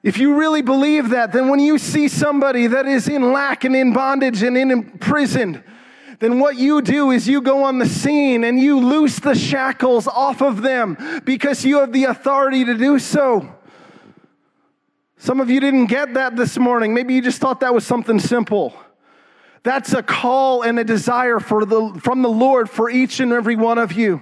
If 0.02 0.18
you 0.18 0.34
really 0.34 0.62
believe 0.62 1.10
that, 1.10 1.32
then 1.32 1.48
when 1.48 1.60
you 1.60 1.78
see 1.78 2.08
somebody 2.08 2.66
that 2.66 2.86
is 2.86 3.08
in 3.08 3.32
lack 3.32 3.64
and 3.64 3.74
in 3.74 3.92
bondage 3.92 4.42
and 4.42 4.56
in 4.56 4.70
imprisoned, 4.70 5.62
then 6.18 6.38
what 6.38 6.56
you 6.56 6.82
do 6.82 7.10
is 7.10 7.26
you 7.26 7.40
go 7.40 7.64
on 7.64 7.78
the 7.78 7.86
scene 7.86 8.44
and 8.44 8.60
you 8.60 8.78
loose 8.78 9.18
the 9.18 9.34
shackles 9.34 10.06
off 10.06 10.42
of 10.42 10.62
them 10.62 10.96
because 11.24 11.64
you 11.64 11.80
have 11.80 11.92
the 11.92 12.04
authority 12.04 12.64
to 12.64 12.74
do 12.74 12.98
so. 12.98 13.54
Some 15.16 15.40
of 15.40 15.50
you 15.50 15.60
didn't 15.60 15.86
get 15.86 16.14
that 16.14 16.36
this 16.36 16.58
morning. 16.58 16.94
Maybe 16.94 17.14
you 17.14 17.22
just 17.22 17.40
thought 17.40 17.60
that 17.60 17.74
was 17.74 17.86
something 17.86 18.18
simple. 18.18 18.74
That's 19.62 19.92
a 19.92 20.02
call 20.02 20.62
and 20.62 20.78
a 20.78 20.84
desire 20.84 21.40
for 21.40 21.64
the, 21.64 21.98
from 22.02 22.22
the 22.22 22.30
Lord 22.30 22.70
for 22.70 22.88
each 22.88 23.20
and 23.20 23.32
every 23.32 23.56
one 23.56 23.78
of 23.78 23.92
you. 23.92 24.20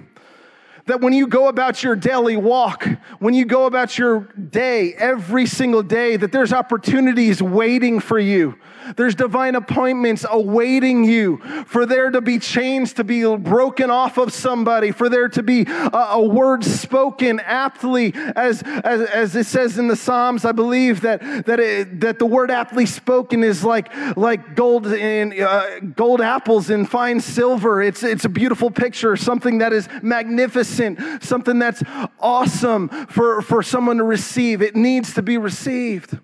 That 0.89 1.01
when 1.01 1.13
you 1.13 1.27
go 1.27 1.49
about 1.49 1.83
your 1.83 1.95
daily 1.95 2.35
walk, 2.35 2.87
when 3.19 3.35
you 3.35 3.45
go 3.45 3.67
about 3.67 3.99
your 3.99 4.21
day, 4.21 4.95
every 4.95 5.45
single 5.45 5.83
day, 5.83 6.15
that 6.15 6.31
there's 6.31 6.51
opportunities 6.51 7.43
waiting 7.43 7.99
for 7.99 8.17
you. 8.17 8.57
There's 8.95 9.15
divine 9.15 9.55
appointments 9.55 10.25
awaiting 10.29 11.03
you 11.03 11.37
for 11.65 11.85
there 11.85 12.11
to 12.11 12.21
be 12.21 12.39
chains 12.39 12.93
to 12.93 13.03
be 13.03 13.23
broken 13.37 13.89
off 13.89 14.17
of 14.17 14.33
somebody, 14.33 14.91
for 14.91 15.09
there 15.09 15.29
to 15.29 15.43
be 15.43 15.63
a, 15.63 16.07
a 16.11 16.21
word 16.21 16.63
spoken 16.63 17.39
aptly, 17.41 18.13
as, 18.35 18.61
as, 18.63 19.01
as 19.01 19.35
it 19.35 19.45
says 19.45 19.77
in 19.77 19.87
the 19.87 19.95
Psalms. 19.95 20.45
I 20.45 20.51
believe 20.51 21.01
that, 21.01 21.45
that, 21.45 21.59
it, 21.59 21.99
that 21.99 22.19
the 22.19 22.25
word 22.25 22.51
aptly 22.51 22.85
spoken 22.85 23.43
is 23.43 23.63
like, 23.63 23.93
like 24.17 24.55
gold, 24.55 24.87
and, 24.87 25.39
uh, 25.39 25.79
gold 25.79 26.21
apples 26.21 26.69
in 26.69 26.85
fine 26.85 27.19
silver. 27.19 27.81
It's, 27.81 28.03
it's 28.03 28.25
a 28.25 28.29
beautiful 28.29 28.71
picture, 28.71 29.15
something 29.15 29.59
that 29.59 29.73
is 29.73 29.87
magnificent, 30.01 31.23
something 31.23 31.59
that's 31.59 31.83
awesome 32.19 32.89
for, 33.07 33.41
for 33.41 33.63
someone 33.63 33.97
to 33.97 34.03
receive. 34.03 34.61
It 34.61 34.75
needs 34.75 35.13
to 35.15 35.21
be 35.21 35.37
received. 35.37 36.17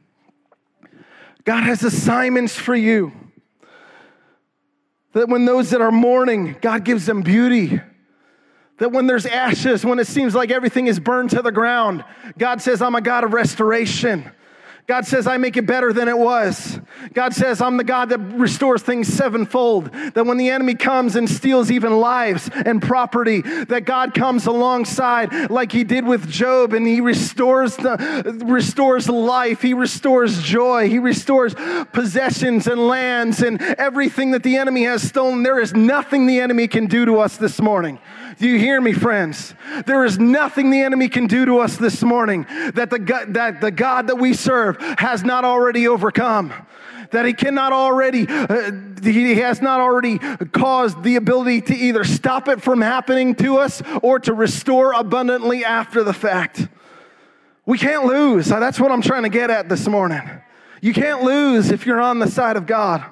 God 1.45 1.63
has 1.63 1.83
assignments 1.83 2.55
for 2.55 2.75
you. 2.75 3.11
That 5.13 5.29
when 5.29 5.45
those 5.45 5.69
that 5.69 5.79
are 5.79 5.91
mourning, 5.91 6.57
God 6.59 6.83
gives 6.83 7.05
them 7.05 7.21
beauty. 7.21 7.79
That 8.79 8.91
when 8.91 9.07
there's 9.07 9.25
ashes, 9.25 9.85
when 9.85 9.99
it 9.99 10.07
seems 10.07 10.35
like 10.35 10.51
everything 10.51 10.87
is 10.87 10.99
burned 10.99 11.29
to 11.29 11.41
the 11.41 11.51
ground, 11.51 12.03
God 12.37 12.61
says, 12.61 12.81
I'm 12.81 12.95
a 12.95 13.01
God 13.01 13.23
of 13.23 13.31
restoration. 13.31 14.29
God 14.87 15.07
says, 15.07 15.25
I 15.25 15.37
make 15.37 15.57
it 15.57 15.65
better 15.65 15.91
than 15.91 16.07
it 16.07 16.17
was. 16.17 16.79
God 17.13 17.33
says, 17.33 17.59
I'm 17.59 17.77
the 17.77 17.83
God 17.83 18.09
that 18.09 18.19
restores 18.19 18.83
things 18.83 19.07
sevenfold. 19.07 19.91
That 20.13 20.27
when 20.27 20.37
the 20.37 20.51
enemy 20.51 20.75
comes 20.75 21.15
and 21.15 21.27
steals 21.27 21.71
even 21.71 21.97
lives 21.97 22.51
and 22.53 22.79
property, 22.79 23.41
that 23.41 23.85
God 23.85 24.13
comes 24.13 24.45
alongside 24.45 25.49
like 25.49 25.71
he 25.71 25.83
did 25.83 26.05
with 26.05 26.29
Job 26.29 26.73
and 26.73 26.85
he 26.85 27.01
restores, 27.01 27.75
the, 27.77 28.43
restores 28.45 29.09
life. 29.09 29.63
He 29.63 29.73
restores 29.73 30.43
joy. 30.43 30.87
He 30.87 30.99
restores 30.99 31.55
possessions 31.91 32.67
and 32.67 32.87
lands 32.87 33.41
and 33.41 33.59
everything 33.61 34.31
that 34.31 34.43
the 34.43 34.57
enemy 34.57 34.83
has 34.83 35.01
stolen. 35.01 35.41
There 35.41 35.59
is 35.59 35.73
nothing 35.73 36.27
the 36.27 36.39
enemy 36.39 36.67
can 36.67 36.85
do 36.85 37.05
to 37.05 37.19
us 37.19 37.37
this 37.37 37.59
morning. 37.59 37.97
Do 38.37 38.49
you 38.49 38.59
hear 38.59 38.81
me, 38.81 38.91
friends? 38.91 39.53
There 39.85 40.03
is 40.03 40.19
nothing 40.19 40.69
the 40.69 40.81
enemy 40.81 41.07
can 41.07 41.27
do 41.27 41.45
to 41.45 41.59
us 41.59 41.77
this 41.77 42.03
morning 42.03 42.45
that 42.73 42.89
the, 42.89 43.25
that 43.29 43.61
the 43.61 43.71
God 43.71 44.07
that 44.07 44.17
we 44.17 44.33
serve 44.33 44.77
has 44.99 45.23
not 45.23 45.45
already 45.45 45.87
overcome. 45.87 46.53
That 47.11 47.25
he 47.25 47.33
cannot 47.33 47.71
already, 47.71 48.27
uh, 48.27 48.71
he 49.01 49.35
has 49.35 49.61
not 49.61 49.79
already 49.79 50.17
caused 50.47 51.01
the 51.03 51.15
ability 51.15 51.61
to 51.61 51.75
either 51.75 52.03
stop 52.03 52.49
it 52.49 52.61
from 52.61 52.81
happening 52.81 53.35
to 53.35 53.57
us 53.57 53.81
or 54.01 54.19
to 54.19 54.33
restore 54.33 54.91
abundantly 54.91 55.63
after 55.63 56.03
the 56.03 56.13
fact. 56.13 56.67
We 57.65 57.77
can't 57.77 58.05
lose. 58.05 58.47
That's 58.47 58.79
what 58.79 58.91
I'm 58.91 59.01
trying 59.01 59.23
to 59.23 59.29
get 59.29 59.49
at 59.49 59.69
this 59.69 59.87
morning. 59.87 60.21
You 60.81 60.93
can't 60.93 61.21
lose 61.21 61.71
if 61.71 61.85
you're 61.85 62.01
on 62.01 62.19
the 62.19 62.29
side 62.29 62.57
of 62.57 62.65
God 62.65 63.05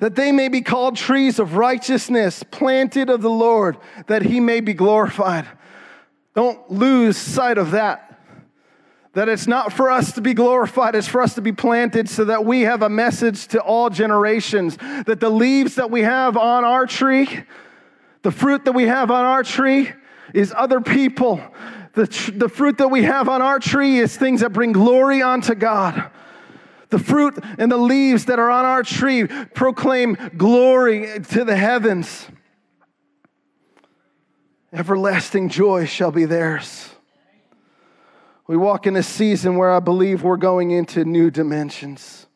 that 0.00 0.16
they 0.16 0.32
may 0.32 0.48
be 0.48 0.62
called 0.62 0.96
trees 0.96 1.38
of 1.38 1.56
righteousness, 1.56 2.42
planted 2.42 3.08
of 3.10 3.22
the 3.22 3.30
Lord, 3.30 3.76
that 4.06 4.22
he 4.22 4.40
may 4.40 4.60
be 4.60 4.74
glorified. 4.74 5.46
Don't 6.34 6.70
lose 6.70 7.16
sight 7.16 7.58
of 7.58 7.72
that. 7.72 8.06
That 9.12 9.28
it's 9.28 9.46
not 9.46 9.72
for 9.72 9.90
us 9.90 10.12
to 10.12 10.20
be 10.20 10.34
glorified, 10.34 10.94
it's 10.94 11.08
for 11.08 11.20
us 11.20 11.34
to 11.34 11.42
be 11.42 11.52
planted 11.52 12.08
so 12.08 12.24
that 12.26 12.44
we 12.44 12.62
have 12.62 12.82
a 12.82 12.88
message 12.88 13.48
to 13.48 13.60
all 13.60 13.90
generations. 13.90 14.76
That 15.06 15.20
the 15.20 15.30
leaves 15.30 15.74
that 15.74 15.90
we 15.90 16.02
have 16.02 16.36
on 16.36 16.64
our 16.64 16.86
tree, 16.86 17.44
the 18.22 18.30
fruit 18.30 18.64
that 18.64 18.72
we 18.72 18.84
have 18.84 19.10
on 19.10 19.24
our 19.24 19.42
tree, 19.42 19.90
is 20.32 20.54
other 20.56 20.80
people. 20.80 21.42
The, 21.94 22.06
tr- 22.06 22.30
the 22.30 22.48
fruit 22.48 22.78
that 22.78 22.88
we 22.88 23.02
have 23.02 23.28
on 23.28 23.42
our 23.42 23.58
tree 23.58 23.98
is 23.98 24.16
things 24.16 24.40
that 24.40 24.50
bring 24.50 24.72
glory 24.72 25.22
unto 25.22 25.54
God. 25.56 26.10
The 26.90 26.98
fruit 26.98 27.38
and 27.58 27.70
the 27.70 27.78
leaves 27.78 28.26
that 28.26 28.38
are 28.38 28.50
on 28.50 28.64
our 28.64 28.82
tree 28.82 29.26
proclaim 29.26 30.16
glory 30.36 31.20
to 31.20 31.44
the 31.44 31.56
heavens. 31.56 32.26
Everlasting 34.72 35.48
joy 35.48 35.86
shall 35.86 36.10
be 36.10 36.24
theirs. 36.24 36.90
We 38.48 38.56
walk 38.56 38.88
in 38.88 38.96
a 38.96 39.02
season 39.02 39.56
where 39.56 39.70
I 39.70 39.78
believe 39.78 40.24
we're 40.24 40.36
going 40.36 40.72
into 40.72 41.04
new 41.04 41.30
dimensions. 41.30 42.26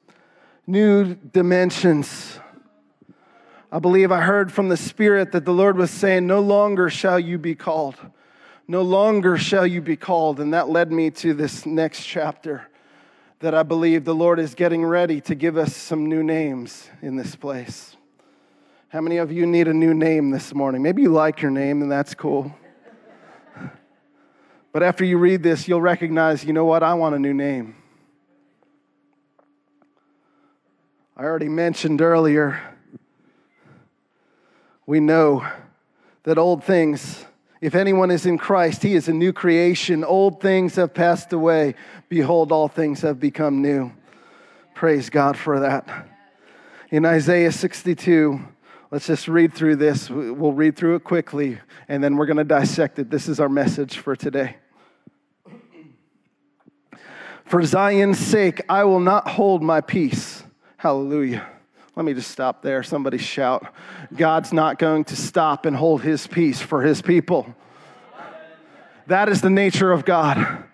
New 0.66 1.16
dimensions. 1.16 2.38
I 3.72 3.80
believe 3.80 4.12
I 4.12 4.20
heard 4.20 4.52
from 4.52 4.68
the 4.68 4.76
Spirit 4.76 5.32
that 5.32 5.44
the 5.44 5.52
Lord 5.52 5.76
was 5.76 5.90
saying, 5.90 6.28
No 6.28 6.38
longer 6.38 6.88
shall 6.88 7.18
you 7.18 7.38
be 7.38 7.56
called. 7.56 7.96
No 8.68 8.82
longer 8.82 9.36
shall 9.36 9.66
you 9.66 9.80
be 9.80 9.96
called. 9.96 10.38
And 10.38 10.54
that 10.54 10.68
led 10.68 10.92
me 10.92 11.10
to 11.10 11.34
this 11.34 11.66
next 11.66 12.04
chapter 12.04 12.68
that 13.44 13.54
I 13.54 13.62
believe 13.62 14.06
the 14.06 14.14
Lord 14.14 14.38
is 14.40 14.54
getting 14.54 14.86
ready 14.86 15.20
to 15.20 15.34
give 15.34 15.58
us 15.58 15.76
some 15.76 16.06
new 16.06 16.22
names 16.22 16.88
in 17.02 17.16
this 17.16 17.36
place. 17.36 17.94
How 18.88 19.02
many 19.02 19.18
of 19.18 19.30
you 19.30 19.44
need 19.44 19.68
a 19.68 19.74
new 19.74 19.92
name 19.92 20.30
this 20.30 20.54
morning? 20.54 20.80
Maybe 20.80 21.02
you 21.02 21.12
like 21.12 21.42
your 21.42 21.50
name, 21.50 21.82
and 21.82 21.92
that's 21.92 22.14
cool. 22.14 22.56
But 24.72 24.82
after 24.82 25.04
you 25.04 25.18
read 25.18 25.42
this, 25.42 25.68
you'll 25.68 25.82
recognize, 25.82 26.42
you 26.42 26.54
know 26.54 26.64
what? 26.64 26.82
I 26.82 26.94
want 26.94 27.14
a 27.14 27.18
new 27.18 27.34
name. 27.34 27.76
I 31.14 31.24
already 31.24 31.50
mentioned 31.50 32.00
earlier, 32.00 32.58
we 34.86 35.00
know 35.00 35.46
that 36.22 36.38
old 36.38 36.64
things 36.64 37.26
if 37.64 37.74
anyone 37.74 38.10
is 38.10 38.26
in 38.26 38.36
Christ, 38.36 38.82
he 38.82 38.94
is 38.94 39.08
a 39.08 39.12
new 39.14 39.32
creation. 39.32 40.04
Old 40.04 40.42
things 40.42 40.76
have 40.76 40.92
passed 40.92 41.32
away. 41.32 41.76
Behold, 42.10 42.52
all 42.52 42.68
things 42.68 43.00
have 43.00 43.18
become 43.18 43.62
new. 43.62 43.90
Praise 44.74 45.08
God 45.08 45.34
for 45.34 45.60
that. 45.60 46.10
In 46.90 47.06
Isaiah 47.06 47.50
62, 47.50 48.38
let's 48.90 49.06
just 49.06 49.28
read 49.28 49.54
through 49.54 49.76
this. 49.76 50.10
We'll 50.10 50.52
read 50.52 50.76
through 50.76 50.96
it 50.96 51.04
quickly, 51.04 51.58
and 51.88 52.04
then 52.04 52.16
we're 52.18 52.26
going 52.26 52.36
to 52.36 52.44
dissect 52.44 52.98
it. 52.98 53.08
This 53.08 53.28
is 53.28 53.40
our 53.40 53.48
message 53.48 53.96
for 53.96 54.14
today. 54.14 54.56
For 57.46 57.62
Zion's 57.62 58.18
sake, 58.18 58.60
I 58.68 58.84
will 58.84 59.00
not 59.00 59.26
hold 59.26 59.62
my 59.62 59.80
peace. 59.80 60.42
Hallelujah. 60.76 61.48
Let 61.96 62.04
me 62.04 62.14
just 62.14 62.30
stop 62.30 62.62
there. 62.62 62.82
Somebody 62.82 63.18
shout. 63.18 63.72
God's 64.14 64.52
not 64.52 64.78
going 64.78 65.04
to 65.04 65.16
stop 65.16 65.64
and 65.64 65.76
hold 65.76 66.02
his 66.02 66.26
peace 66.26 66.60
for 66.60 66.82
his 66.82 67.00
people. 67.00 67.54
That 69.06 69.28
is 69.28 69.40
the 69.40 69.50
nature 69.50 69.92
of 69.92 70.04
God. 70.04 70.64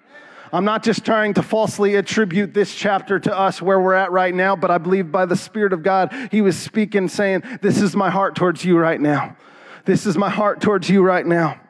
I'm 0.53 0.65
not 0.65 0.83
just 0.83 1.05
trying 1.05 1.35
to 1.35 1.43
falsely 1.43 1.95
attribute 1.97 2.55
this 2.55 2.75
chapter 2.75 3.21
to 3.21 3.39
us 3.39 3.63
where 3.63 3.79
we're 3.79 3.95
at 3.95 4.11
right 4.11 4.35
now, 4.35 4.57
but 4.57 4.71
I 4.71 4.79
believe 4.79 5.13
by 5.13 5.27
the 5.27 5.37
Spirit 5.37 5.73
of 5.73 5.83
God, 5.83 6.13
He 6.33 6.41
was 6.41 6.57
speaking, 6.57 7.09
saying, 7.09 7.43
This 7.61 7.81
is 7.81 7.95
my 7.95 8.11
heart 8.11 8.35
towards 8.35 8.65
you 8.65 8.77
right 8.77 9.01
now. 9.01 9.37
This 9.85 10.07
is 10.07 10.17
my 10.17 10.29
heart 10.29 10.61
towards 10.61 10.91
you 10.91 11.03
right 11.03 11.25
now. 11.25 11.61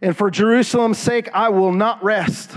And 0.00 0.16
for 0.16 0.30
Jerusalem's 0.30 0.98
sake, 0.98 1.28
I 1.34 1.50
will 1.50 1.72
not 1.72 2.02
rest. 2.02 2.52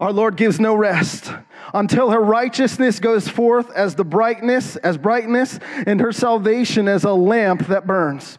Our 0.00 0.12
Lord 0.12 0.36
gives 0.36 0.58
no 0.58 0.74
rest 0.74 1.32
until 1.72 2.10
her 2.10 2.20
righteousness 2.20 2.98
goes 2.98 3.28
forth 3.28 3.70
as 3.70 3.94
the 3.94 4.04
brightness, 4.04 4.76
as 4.76 4.98
brightness, 4.98 5.58
and 5.86 6.00
her 6.00 6.12
salvation 6.12 6.88
as 6.88 7.04
a 7.04 7.12
lamp 7.12 7.66
that 7.68 7.86
burns. 7.86 8.38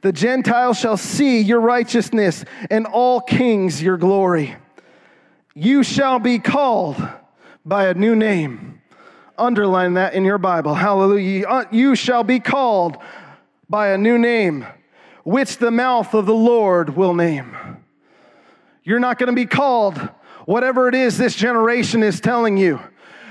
The 0.00 0.12
Gentiles 0.12 0.78
shall 0.78 0.96
see 0.96 1.40
your 1.40 1.60
righteousness, 1.60 2.44
and 2.70 2.86
all 2.86 3.20
kings 3.20 3.82
your 3.82 3.96
glory. 3.96 4.56
You 5.54 5.82
shall 5.82 6.18
be 6.20 6.38
called 6.38 6.96
by 7.66 7.88
a 7.88 7.94
new 7.94 8.14
name. 8.14 8.80
Underline 9.36 9.94
that 9.94 10.14
in 10.14 10.24
your 10.24 10.38
Bible. 10.38 10.74
Hallelujah. 10.74 11.46
Uh, 11.46 11.64
you 11.70 11.94
shall 11.96 12.24
be 12.24 12.40
called 12.40 12.96
by 13.68 13.88
a 13.88 13.98
new 13.98 14.18
name, 14.18 14.66
which 15.24 15.58
the 15.58 15.70
mouth 15.70 16.14
of 16.14 16.26
the 16.26 16.34
Lord 16.34 16.96
will 16.96 17.14
name. 17.14 17.56
You're 18.84 19.00
not 19.00 19.18
going 19.18 19.28
to 19.28 19.34
be 19.34 19.46
called 19.46 20.08
whatever 20.48 20.88
it 20.88 20.94
is 20.94 21.18
this 21.18 21.34
generation 21.34 22.02
is 22.02 22.20
telling 22.20 22.56
you. 22.56 22.80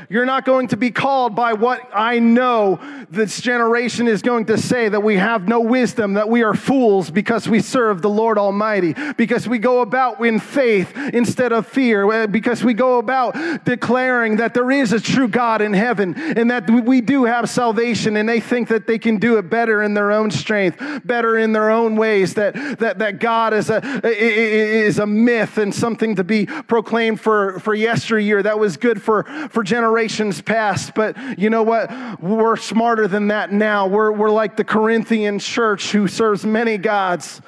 You're 0.10 0.26
not 0.26 0.46
going 0.46 0.70
to 0.70 0.78
be 0.78 0.89
called 0.89 1.36
by 1.36 1.52
what 1.52 1.82
I 1.93 2.20
know 2.20 2.80
this 3.10 3.41
generation 3.41 4.08
is 4.08 4.22
going 4.22 4.46
to 4.46 4.58
say 4.58 4.88
that 4.88 5.02
we 5.02 5.17
have 5.17 5.50
no 5.50 5.60
wisdom, 5.60 6.13
that 6.13 6.30
we 6.30 6.43
are 6.43 6.54
fools 6.54 7.12
because 7.12 7.50
we 7.50 7.60
serve 7.60 8.02
the 8.02 8.10
Lord 8.10 8.38
Almighty, 8.38 8.96
because 9.17 9.50
we 9.50 9.60
go 9.60 9.82
about 9.82 10.26
in 10.26 10.39
faith 10.39 10.96
instead 11.13 11.52
of 11.52 11.67
fear, 11.67 12.10
uh, 12.10 12.28
because 12.28 12.63
we 12.63 12.74
go 12.74 13.00
about 13.00 13.65
declaring 13.65 14.38
that 14.38 14.54
there 14.54 14.72
is 14.72 14.93
a 14.93 15.00
true 15.00 15.28
God 15.28 15.62
in 15.62 15.74
heaven 15.74 16.15
and 16.15 16.50
that 16.52 16.70
we 16.70 17.02
do 17.02 17.26
have 17.26 17.50
salvation 17.50 18.15
and 18.15 18.30
they 18.30 18.39
think 18.39 18.70
that 18.70 18.88
they 18.88 18.98
can 18.98 19.17
do 19.17 19.38
it 19.38 19.50
better 19.50 19.84
in 19.84 19.93
their 19.93 20.13
own 20.13 20.32
strength, 20.32 20.82
better 21.04 21.38
in 21.38 21.52
their 21.52 21.70
own 21.70 21.98
ways, 21.98 22.34
that, 22.36 22.54
that, 22.80 23.00
that 23.00 23.20
God 23.20 23.54
is 23.54 23.70
a, 23.70 23.82
is 24.06 25.00
a 25.00 25.06
myth 25.06 25.58
and 25.58 25.76
something 25.76 26.15
to 26.15 26.24
be 26.24 26.46
proclaimed 26.46 27.20
for, 27.20 27.60
for 27.60 27.74
yesteryear. 27.74 28.41
That 28.41 28.58
was 28.58 28.78
good 28.78 29.02
for, 29.02 29.24
for 29.50 29.63
generations 29.63 29.96
past. 30.45 30.93
But 30.93 31.39
you 31.39 31.49
know 31.49 31.63
what? 31.63 32.21
We're 32.21 32.55
smarter 32.55 33.07
than 33.07 33.29
that 33.29 33.51
now. 33.51 33.88
We're, 33.88 34.12
we're 34.12 34.29
like 34.29 34.55
the 34.57 34.63
Corinthian 34.63 35.39
church 35.39 35.91
who 35.91 36.07
serves 36.07 36.45
many 36.45 36.77
gods. 36.77 37.41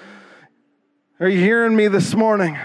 Are 1.19 1.27
you 1.27 1.39
hearing 1.39 1.75
me 1.75 1.87
this 1.87 2.15
morning? 2.15 2.57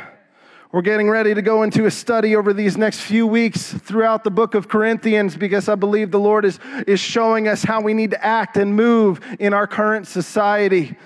We're 0.72 0.82
getting 0.82 1.08
ready 1.08 1.34
to 1.34 1.42
go 1.42 1.62
into 1.62 1.86
a 1.86 1.90
study 1.90 2.34
over 2.34 2.52
these 2.52 2.76
next 2.76 3.00
few 3.00 3.26
weeks 3.26 3.72
throughout 3.72 4.24
the 4.24 4.30
book 4.30 4.54
of 4.54 4.68
Corinthians 4.68 5.36
because 5.36 5.68
I 5.68 5.76
believe 5.76 6.10
the 6.10 6.18
Lord 6.18 6.44
is, 6.44 6.58
is 6.86 6.98
showing 6.98 7.46
us 7.46 7.62
how 7.62 7.80
we 7.80 7.94
need 7.94 8.10
to 8.10 8.24
act 8.24 8.56
and 8.56 8.74
move 8.74 9.20
in 9.38 9.52
our 9.52 9.68
current 9.68 10.08
society. 10.08 10.96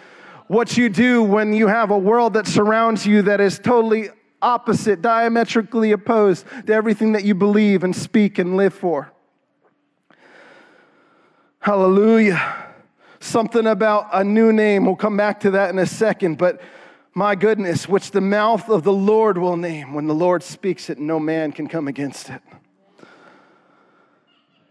What 0.47 0.79
you 0.79 0.89
do 0.89 1.23
when 1.23 1.53
you 1.53 1.67
have 1.67 1.91
a 1.91 1.99
world 1.99 2.33
that 2.33 2.47
surrounds 2.47 3.07
you 3.07 3.21
that 3.23 3.43
is 3.43 3.59
totally 3.59 4.09
opposite, 4.41 5.03
diametrically 5.03 5.93
opposed 5.93 6.47
to 6.67 6.73
everything 6.73 7.13
that 7.13 7.25
you 7.25 7.35
believe 7.35 7.85
and 7.85 7.95
speak 7.95 8.39
and 8.39 8.57
live 8.57 8.75
for. 8.75 9.13
Hallelujah. 11.61 12.67
Something 13.21 13.67
about 13.67 14.09
a 14.13 14.23
new 14.23 14.53
name. 14.53 14.85
We'll 14.87 14.97
come 14.97 15.17
back 15.17 15.41
to 15.41 15.51
that 15.53 15.71
in 15.71 15.79
a 15.79 15.87
second, 15.87 16.39
but 16.39 16.61
my 17.15 17.35
goodness, 17.35 17.89
which 17.89 18.13
the 18.13 18.21
mouth 18.21 18.69
of 18.69 18.85
the 18.85 18.93
Lord 18.93 19.39
will 19.39 19.57
name. 19.57 19.93
When 19.93 20.07
the 20.07 20.15
Lord 20.15 20.43
speaks 20.43 20.89
it, 20.89 20.99
no 20.99 21.19
man 21.19 21.51
can 21.51 21.67
come 21.67 21.89
against 21.89 22.31
it. 22.31 22.41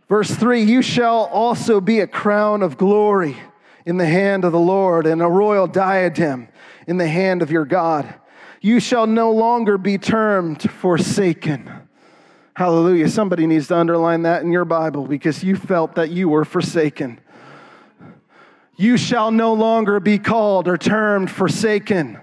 Verse 0.07 0.31
3 0.31 0.63
You 0.63 0.81
shall 0.81 1.25
also 1.25 1.81
be 1.81 1.99
a 1.99 2.07
crown 2.07 2.63
of 2.63 2.77
glory 2.77 3.35
in 3.85 3.97
the 3.97 4.05
hand 4.05 4.45
of 4.45 4.51
the 4.51 4.59
Lord, 4.59 5.05
and 5.05 5.21
a 5.21 5.27
royal 5.27 5.67
diadem 5.67 6.47
in 6.87 6.97
the 6.97 7.07
hand 7.07 7.41
of 7.41 7.51
your 7.51 7.65
God. 7.65 8.15
You 8.61 8.79
shall 8.79 9.05
no 9.05 9.31
longer 9.31 9.77
be 9.77 9.97
termed 9.97 10.69
forsaken. 10.69 11.71
Hallelujah. 12.55 13.07
Somebody 13.09 13.45
needs 13.45 13.67
to 13.67 13.77
underline 13.77 14.23
that 14.23 14.41
in 14.41 14.51
your 14.51 14.65
Bible 14.65 15.05
because 15.05 15.43
you 15.43 15.55
felt 15.55 15.95
that 15.95 16.09
you 16.09 16.27
were 16.27 16.43
forsaken. 16.43 17.19
You 18.77 18.97
shall 18.97 19.31
no 19.31 19.53
longer 19.53 19.99
be 19.99 20.17
called 20.17 20.67
or 20.67 20.77
termed 20.77 21.29
forsaken. 21.29 22.19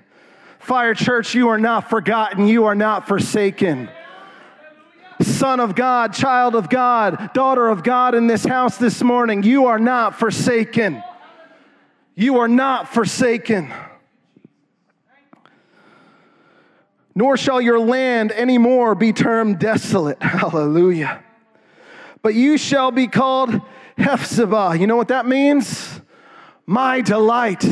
Fire 0.58 0.94
Church, 0.94 1.34
you 1.34 1.48
are 1.48 1.58
not 1.58 1.88
forgotten. 1.88 2.48
You 2.48 2.64
are 2.64 2.74
not 2.74 3.06
forsaken. 3.06 3.88
Son 5.20 5.60
of 5.60 5.76
God, 5.76 6.12
child 6.12 6.56
of 6.56 6.68
God, 6.68 7.32
daughter 7.32 7.68
of 7.68 7.84
God 7.84 8.16
in 8.16 8.26
this 8.26 8.44
house 8.44 8.76
this 8.76 9.02
morning, 9.02 9.44
you 9.44 9.66
are 9.66 9.78
not 9.78 10.18
forsaken. 10.18 11.02
You 12.16 12.38
are 12.38 12.48
not 12.48 12.88
forsaken 12.88 13.72
nor 17.14 17.37
shall 17.37 17.61
your 17.61 17.79
land 17.79 18.33
anymore 18.33 18.94
be 18.94 19.12
termed 19.12 19.59
desolate. 19.59 20.20
Hallelujah. 20.22 21.22
But 22.22 22.35
you 22.35 22.59
shall 22.59 22.90
be 22.90 23.07
called 23.07 23.61
Hephzibah. 23.98 24.79
You 24.79 24.87
know 24.87 24.96
what 24.96 25.09
that 25.09 25.27
means? 25.27 26.00
My 26.66 27.00
delight. 27.03 27.64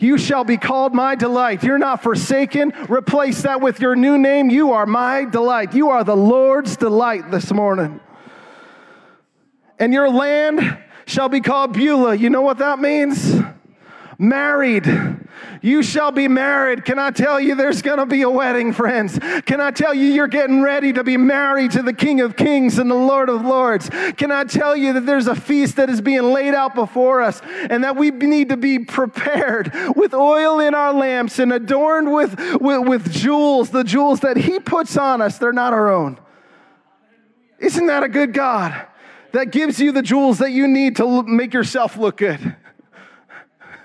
You 0.00 0.18
shall 0.18 0.44
be 0.44 0.56
called 0.56 0.94
my 0.94 1.14
delight. 1.14 1.62
You're 1.62 1.78
not 1.78 2.02
forsaken. 2.02 2.72
Replace 2.88 3.42
that 3.42 3.60
with 3.60 3.80
your 3.80 3.94
new 3.96 4.18
name. 4.18 4.50
You 4.50 4.72
are 4.72 4.84
my 4.84 5.24
delight. 5.24 5.74
You 5.74 5.90
are 5.90 6.04
the 6.04 6.16
Lord's 6.16 6.76
delight 6.76 7.30
this 7.30 7.52
morning. 7.52 8.00
And 9.78 9.92
your 9.92 10.10
land 10.10 10.78
shall 11.06 11.28
be 11.28 11.40
called 11.40 11.72
Beulah. 11.72 12.16
You 12.16 12.30
know 12.30 12.42
what 12.42 12.58
that 12.58 12.78
means? 12.78 13.40
Married. 14.18 14.86
You 15.62 15.82
shall 15.82 16.12
be 16.12 16.28
married. 16.28 16.84
Can 16.84 16.98
I 16.98 17.10
tell 17.10 17.40
you 17.40 17.54
there's 17.54 17.82
going 17.82 17.98
to 17.98 18.06
be 18.06 18.22
a 18.22 18.30
wedding, 18.30 18.72
friends? 18.72 19.18
Can 19.46 19.60
I 19.60 19.70
tell 19.70 19.94
you 19.94 20.06
you're 20.06 20.26
getting 20.28 20.62
ready 20.62 20.92
to 20.92 21.04
be 21.04 21.16
married 21.16 21.72
to 21.72 21.82
the 21.82 21.92
King 21.92 22.20
of 22.20 22.36
Kings 22.36 22.78
and 22.78 22.90
the 22.90 22.94
Lord 22.94 23.28
of 23.28 23.42
Lords? 23.42 23.90
Can 24.16 24.30
I 24.30 24.44
tell 24.44 24.76
you 24.76 24.92
that 24.94 25.06
there's 25.06 25.26
a 25.26 25.34
feast 25.34 25.76
that 25.76 25.90
is 25.90 26.00
being 26.00 26.32
laid 26.32 26.54
out 26.54 26.74
before 26.74 27.22
us 27.22 27.40
and 27.70 27.84
that 27.84 27.96
we 27.96 28.10
need 28.10 28.50
to 28.50 28.56
be 28.56 28.78
prepared 28.78 29.72
with 29.94 30.14
oil 30.14 30.60
in 30.60 30.74
our 30.74 30.92
lamps 30.92 31.38
and 31.38 31.52
adorned 31.52 32.12
with, 32.12 32.38
with, 32.60 32.86
with 32.86 33.12
jewels, 33.12 33.70
the 33.70 33.84
jewels 33.84 34.20
that 34.20 34.36
He 34.36 34.60
puts 34.60 34.96
on 34.96 35.22
us? 35.22 35.38
They're 35.38 35.52
not 35.52 35.72
our 35.72 35.90
own. 35.90 36.18
Isn't 37.58 37.86
that 37.86 38.02
a 38.02 38.08
good 38.08 38.32
God? 38.32 38.86
That 39.32 39.50
gives 39.50 39.80
you 39.80 39.92
the 39.92 40.02
jewels 40.02 40.38
that 40.38 40.52
you 40.52 40.68
need 40.68 40.96
to 40.96 41.22
make 41.22 41.52
yourself 41.52 41.96
look 41.96 42.18
good. 42.18 42.56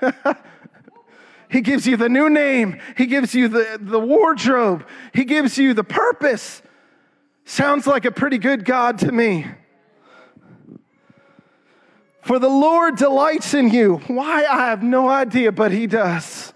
He 1.52 1.60
gives 1.60 1.86
you 1.86 1.98
the 1.98 2.08
new 2.08 2.30
name. 2.30 2.80
He 2.96 3.06
gives 3.08 3.36
you 3.36 3.50
the, 3.50 3.78
the 3.80 4.00
wardrobe. 4.00 4.88
He 5.14 5.26
gives 5.26 5.58
you 5.58 5.74
the 5.74 5.84
purpose. 5.84 6.62
Sounds 7.44 7.86
like 7.86 8.06
a 8.06 8.12
pretty 8.12 8.38
good 8.38 8.64
God 8.64 9.00
to 9.00 9.12
me. 9.12 9.46
For 12.22 12.40
the 12.40 12.50
Lord 12.50 12.96
delights 12.96 13.54
in 13.54 13.70
you. 13.70 13.98
Why? 14.08 14.46
I 14.46 14.68
have 14.68 14.82
no 14.82 15.10
idea, 15.10 15.52
but 15.52 15.74
He 15.74 15.88
does. 15.88 16.54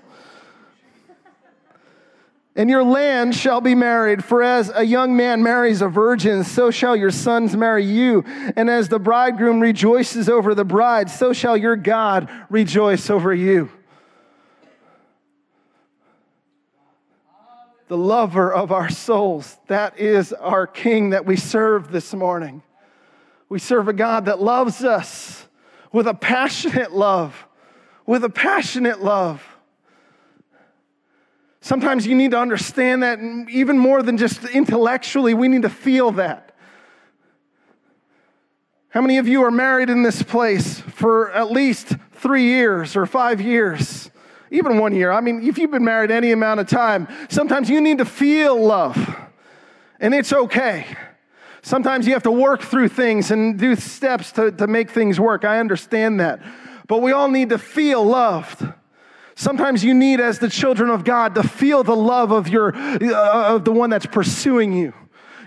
And 2.56 2.70
your 2.70 2.86
land 2.86 3.36
shall 3.36 3.60
be 3.60 3.76
married, 3.76 4.24
for 4.24 4.42
as 4.42 4.72
a 4.74 4.86
young 4.86 5.18
man 5.18 5.44
marries 5.44 5.82
a 5.82 5.90
virgin, 5.90 6.46
so 6.46 6.72
shall 6.72 6.96
your 6.96 7.12
sons 7.12 7.54
marry 7.58 7.84
you. 7.84 8.24
And 8.56 8.70
as 8.70 8.88
the 8.88 9.00
bridegroom 9.00 9.60
rejoices 9.60 10.30
over 10.30 10.56
the 10.56 10.64
bride, 10.64 11.10
so 11.10 11.34
shall 11.34 11.58
your 11.58 11.76
God 11.76 12.30
rejoice 12.50 13.10
over 13.10 13.34
you. 13.34 13.70
The 17.88 17.98
lover 17.98 18.52
of 18.52 18.72
our 18.72 18.90
souls. 18.90 19.58
That 19.68 20.00
is 20.00 20.34
our 20.34 20.66
King 20.68 21.12
that 21.12 21.26
we 21.26 21.36
serve 21.36 21.92
this 21.92 22.14
morning. 22.14 22.64
We 23.48 23.60
serve 23.60 23.88
a 23.88 23.94
God 23.94 24.26
that 24.26 24.42
loves 24.42 24.84
us 24.84 25.48
with 25.92 26.08
a 26.08 26.14
passionate 26.14 26.92
love, 26.92 27.48
with 28.06 28.24
a 28.24 28.30
passionate 28.30 29.04
love. 29.04 29.44
Sometimes 31.62 32.06
you 32.06 32.16
need 32.16 32.32
to 32.32 32.40
understand 32.40 33.04
that 33.04 33.20
even 33.50 33.78
more 33.78 34.04
than 34.04 34.18
just 34.18 34.44
intellectually, 34.46 35.34
we 35.34 35.48
need 35.48 35.64
to 35.64 35.70
feel 35.70 36.12
that. 36.12 36.56
How 38.90 39.02
many 39.02 39.18
of 39.18 39.28
you 39.28 39.44
are 39.44 39.52
married 39.52 39.90
in 39.90 40.04
this 40.04 40.24
place 40.24 40.80
for 40.80 41.32
at 41.32 41.52
least 41.52 41.94
three 42.14 42.44
years 42.44 42.96
or 42.96 43.06
five 43.06 43.42
years? 43.42 44.10
Even 44.56 44.80
one 44.80 44.94
year. 44.94 45.12
I 45.12 45.22
mean, 45.22 45.48
if 45.48 45.58
you've 45.58 45.72
been 45.72 45.86
married 45.86 46.12
any 46.12 46.32
amount 46.32 46.60
of 46.60 46.68
time, 46.68 47.08
sometimes 47.30 47.70
you 47.70 47.82
need 47.82 48.00
to 48.00 48.06
feel 48.06 48.60
love, 48.60 48.98
and 50.00 50.14
it's 50.14 50.34
okay. 50.34 50.86
Sometimes 51.62 52.06
you 52.06 52.14
have 52.14 52.24
to 52.24 52.32
work 52.32 52.62
through 52.62 52.90
things 52.90 53.32
and 53.32 53.58
do 53.58 53.76
steps 53.76 54.32
to, 54.34 54.52
to 54.52 54.68
make 54.68 54.92
things 54.92 55.20
work. 55.20 55.44
I 55.44 55.60
understand 55.60 56.20
that. 56.20 56.40
But 56.88 57.02
we 57.02 57.12
all 57.12 57.28
need 57.28 57.50
to 57.50 57.58
feel 57.58 58.04
loved. 58.04 58.64
Sometimes 59.34 59.84
you 59.84 59.96
need, 59.96 60.20
as 60.22 60.38
the 60.38 60.48
children 60.48 60.92
of 60.92 61.04
God, 61.04 61.34
to 61.34 61.42
feel 61.42 61.84
the 61.84 61.96
love 61.96 62.32
of, 62.32 62.48
your, 62.48 62.76
uh, 62.76 63.56
of 63.56 63.66
the 63.66 63.72
one 63.72 63.90
that's 63.90 64.06
pursuing 64.06 64.74
you. 64.74 64.94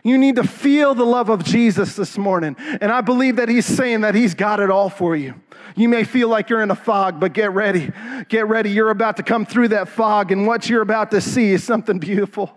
You 0.04 0.18
need 0.18 0.36
to 0.36 0.44
feel 0.44 0.94
the 0.94 1.04
love 1.04 1.28
of 1.28 1.44
Jesus 1.44 1.96
this 1.96 2.16
morning. 2.16 2.56
And 2.58 2.92
I 2.92 3.00
believe 3.00 3.36
that 3.36 3.48
He's 3.48 3.66
saying 3.66 4.02
that 4.02 4.14
He's 4.14 4.34
got 4.34 4.60
it 4.60 4.70
all 4.70 4.90
for 4.90 5.16
you. 5.16 5.34
You 5.76 5.88
may 5.88 6.04
feel 6.04 6.28
like 6.28 6.50
you're 6.50 6.62
in 6.62 6.70
a 6.70 6.76
fog, 6.76 7.20
but 7.20 7.32
get 7.32 7.52
ready. 7.52 7.92
Get 8.28 8.48
ready. 8.48 8.70
You're 8.70 8.90
about 8.90 9.16
to 9.18 9.22
come 9.22 9.46
through 9.46 9.68
that 9.68 9.88
fog, 9.88 10.32
and 10.32 10.46
what 10.46 10.68
you're 10.68 10.82
about 10.82 11.10
to 11.12 11.20
see 11.20 11.50
is 11.50 11.62
something 11.62 11.98
beautiful 11.98 12.56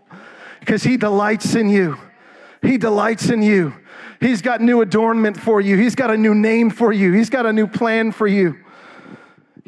because 0.59 0.83
He 0.83 0.97
delights 0.97 1.55
in 1.55 1.69
you. 1.69 1.97
He 2.61 2.77
delights 2.77 3.29
in 3.29 3.41
you. 3.41 3.73
He's 4.19 4.41
got 4.41 4.61
new 4.61 4.81
adornment 4.81 5.39
for 5.39 5.61
you, 5.61 5.77
He's 5.77 5.95
got 5.95 6.11
a 6.11 6.17
new 6.17 6.35
name 6.35 6.69
for 6.69 6.93
you, 6.93 7.11
He's 7.11 7.29
got 7.29 7.45
a 7.45 7.53
new 7.53 7.67
plan 7.67 8.11
for 8.11 8.27
you. 8.27 8.57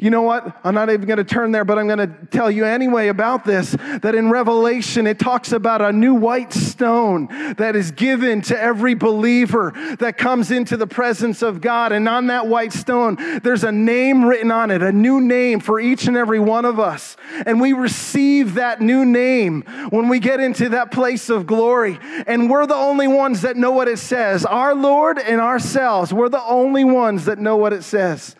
You 0.04 0.10
know 0.10 0.20
what? 0.20 0.54
I'm 0.62 0.74
not 0.74 0.90
even 0.90 1.06
going 1.06 1.16
to 1.16 1.24
turn 1.24 1.50
there, 1.50 1.64
but 1.64 1.78
I'm 1.78 1.86
going 1.86 1.98
to 1.98 2.14
tell 2.30 2.50
you 2.50 2.66
anyway 2.66 3.08
about 3.08 3.46
this 3.46 3.70
that 4.02 4.14
in 4.14 4.28
Revelation 4.28 5.06
it 5.06 5.18
talks 5.18 5.50
about 5.50 5.80
a 5.80 5.94
new 5.94 6.12
white 6.12 6.52
stone 6.52 7.28
that 7.56 7.74
is 7.74 7.90
given 7.90 8.42
to 8.42 8.62
every 8.62 8.92
believer 8.92 9.72
that 10.00 10.18
comes 10.18 10.50
into 10.50 10.76
the 10.76 10.86
presence 10.86 11.40
of 11.40 11.62
God. 11.62 11.92
And 11.92 12.06
on 12.06 12.26
that 12.26 12.48
white 12.48 12.74
stone, 12.74 13.16
there's 13.42 13.64
a 13.64 13.72
name 13.72 14.26
written 14.26 14.50
on 14.50 14.70
it, 14.70 14.82
a 14.82 14.92
new 14.92 15.22
name 15.22 15.58
for 15.58 15.80
each 15.80 16.06
and 16.06 16.18
every 16.18 16.38
one 16.38 16.66
of 16.66 16.78
us. 16.78 17.16
And 17.46 17.58
we 17.58 17.72
receive 17.72 18.56
that 18.56 18.82
new 18.82 19.06
name 19.06 19.62
when 19.88 20.10
we 20.10 20.18
get 20.18 20.38
into 20.38 20.68
that 20.68 20.90
place 20.90 21.30
of 21.30 21.46
glory. 21.46 21.98
And 22.26 22.50
we're 22.50 22.66
the 22.66 22.74
only 22.74 23.08
ones 23.08 23.40
that 23.40 23.56
know 23.56 23.70
what 23.70 23.88
it 23.88 23.98
says. 23.98 24.44
Our 24.44 24.74
Lord 24.74 25.18
and 25.18 25.40
ourselves, 25.40 26.12
we're 26.12 26.28
the 26.28 26.44
only 26.44 26.84
ones 26.84 27.24
that 27.24 27.38
know 27.38 27.56
what 27.56 27.72
it 27.72 27.84
says. 27.84 28.36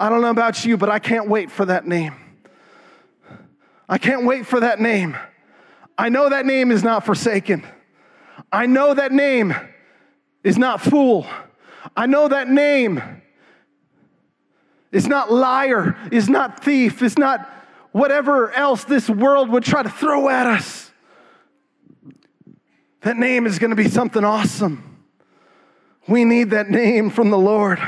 I 0.00 0.08
don't 0.08 0.20
know 0.20 0.30
about 0.30 0.64
you, 0.64 0.76
but 0.76 0.88
I 0.88 0.98
can't 0.98 1.28
wait 1.28 1.50
for 1.50 1.64
that 1.66 1.86
name. 1.86 2.14
I 3.88 3.98
can't 3.98 4.24
wait 4.24 4.46
for 4.46 4.60
that 4.60 4.80
name. 4.80 5.16
I 5.96 6.08
know 6.08 6.30
that 6.30 6.46
name 6.46 6.70
is 6.70 6.82
not 6.82 7.04
forsaken. 7.04 7.64
I 8.50 8.66
know 8.66 8.94
that 8.94 9.12
name 9.12 9.54
is 10.42 10.58
not 10.58 10.80
fool. 10.80 11.26
I 11.96 12.06
know 12.06 12.28
that 12.28 12.48
name 12.48 13.02
is 14.90 15.06
not 15.06 15.32
liar, 15.32 15.96
is 16.10 16.28
not 16.28 16.64
thief, 16.64 17.02
is 17.02 17.18
not 17.18 17.50
whatever 17.92 18.50
else 18.52 18.84
this 18.84 19.08
world 19.08 19.50
would 19.50 19.64
try 19.64 19.82
to 19.82 19.90
throw 19.90 20.28
at 20.28 20.46
us. 20.46 20.90
That 23.02 23.16
name 23.16 23.46
is 23.46 23.58
going 23.58 23.70
to 23.70 23.76
be 23.76 23.88
something 23.88 24.24
awesome. 24.24 25.04
We 26.08 26.24
need 26.24 26.50
that 26.50 26.70
name 26.70 27.10
from 27.10 27.30
the 27.30 27.38
Lord. 27.38 27.78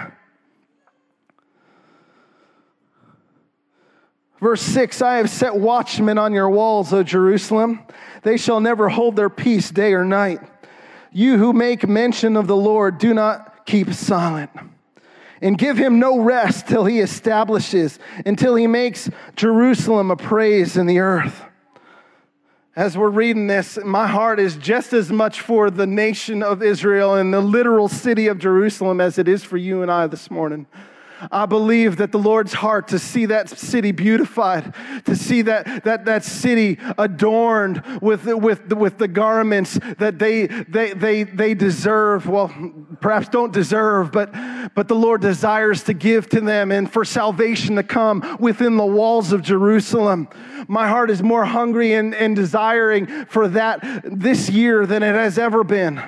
Verse 4.41 4.61
6 4.63 5.01
I 5.03 5.17
have 5.17 5.31
set 5.31 5.57
watchmen 5.57 6.19
on 6.19 6.33
your 6.33 6.51
walls, 6.51 6.93
O 6.93 7.03
Jerusalem. 7.03 7.81
They 8.23 8.37
shall 8.37 8.61
never 8.61 8.89
hold 8.89 9.17
their 9.17 9.31
peace 9.31 9.71
day 9.71 9.95
or 9.95 10.05
night. 10.05 10.41
You 11.13 11.39
who 11.39 11.53
make 11.53 11.89
mention 11.89 12.37
of 12.37 12.47
the 12.47 12.57
Lord, 12.57 12.99
do 12.99 13.15
not 13.15 13.65
keep 13.67 13.93
silent. 13.93 14.51
And 15.41 15.59
give 15.59 15.77
him 15.77 15.99
no 15.99 16.21
rest 16.21 16.67
till 16.67 16.87
he 16.87 17.01
establishes, 17.01 17.99
until 18.25 18.55
he 18.55 18.67
makes 18.67 19.11
Jerusalem 19.37 20.11
a 20.11 20.17
praise 20.17 20.77
in 20.77 20.87
the 20.87 20.99
earth. 20.99 21.43
As 22.75 22.97
we're 22.97 23.09
reading 23.09 23.47
this, 23.47 23.79
my 23.85 24.07
heart 24.07 24.39
is 24.39 24.57
just 24.57 24.93
as 24.93 25.11
much 25.11 25.41
for 25.41 25.71
the 25.71 25.87
nation 25.87 26.43
of 26.43 26.63
Israel 26.63 27.15
and 27.15 27.33
the 27.33 27.41
literal 27.41 27.89
city 27.89 28.27
of 28.27 28.39
Jerusalem 28.39 29.01
as 29.01 29.19
it 29.19 29.29
is 29.29 29.43
for 29.43 29.57
you 29.57 29.81
and 29.81 29.91
I 29.91 30.07
this 30.07 30.31
morning. 30.31 30.67
I 31.31 31.47
believe 31.47 31.97
that 31.97 32.13
the 32.13 32.19
Lord's 32.19 32.53
heart 32.53 32.89
to 32.89 32.99
see 32.99 33.27
that 33.27 33.49
city 33.49 33.93
beautified, 33.93 34.75
to 35.05 35.17
see 35.17 35.43
that, 35.43 35.85
that, 35.85 36.05
that 36.05 36.25
city 36.25 36.79
adorned 36.99 37.83
with, 38.03 38.27
with, 38.27 38.73
with 38.73 38.99
the 38.99 39.09
garments 39.09 39.79
that 39.99 40.19
they, 40.19 40.47
they, 40.47 40.93
they, 40.93 41.23
they 41.23 41.55
deserve. 41.55 42.27
Well, 42.27 42.53
perhaps 43.01 43.29
don't 43.29 43.53
deserve, 43.53 44.13
but, 44.13 44.33
but 44.75 44.89
the 44.89 44.95
Lord 44.95 45.21
desires 45.21 45.83
to 45.85 45.95
give 45.95 46.29
to 46.31 46.41
them 46.41 46.71
and 46.71 46.93
for 46.93 47.05
salvation 47.05 47.77
to 47.77 47.83
come 47.83 48.37
within 48.39 48.77
the 48.77 48.87
walls 48.87 49.33
of 49.33 49.43
Jerusalem. 49.43 50.29
My 50.69 50.89
heart 50.89 51.11
is 51.11 51.23
more 51.23 51.45
hungry 51.45 51.95
and, 51.95 52.15
and 52.15 52.37
desiring 52.37 53.27
for 53.27 53.49
that 53.49 53.81
this 54.05 54.51
year 54.51 54.87
than 54.87 55.03
it 55.03 55.15
has 55.15 55.39
ever 55.39 55.65
been. 55.65 56.03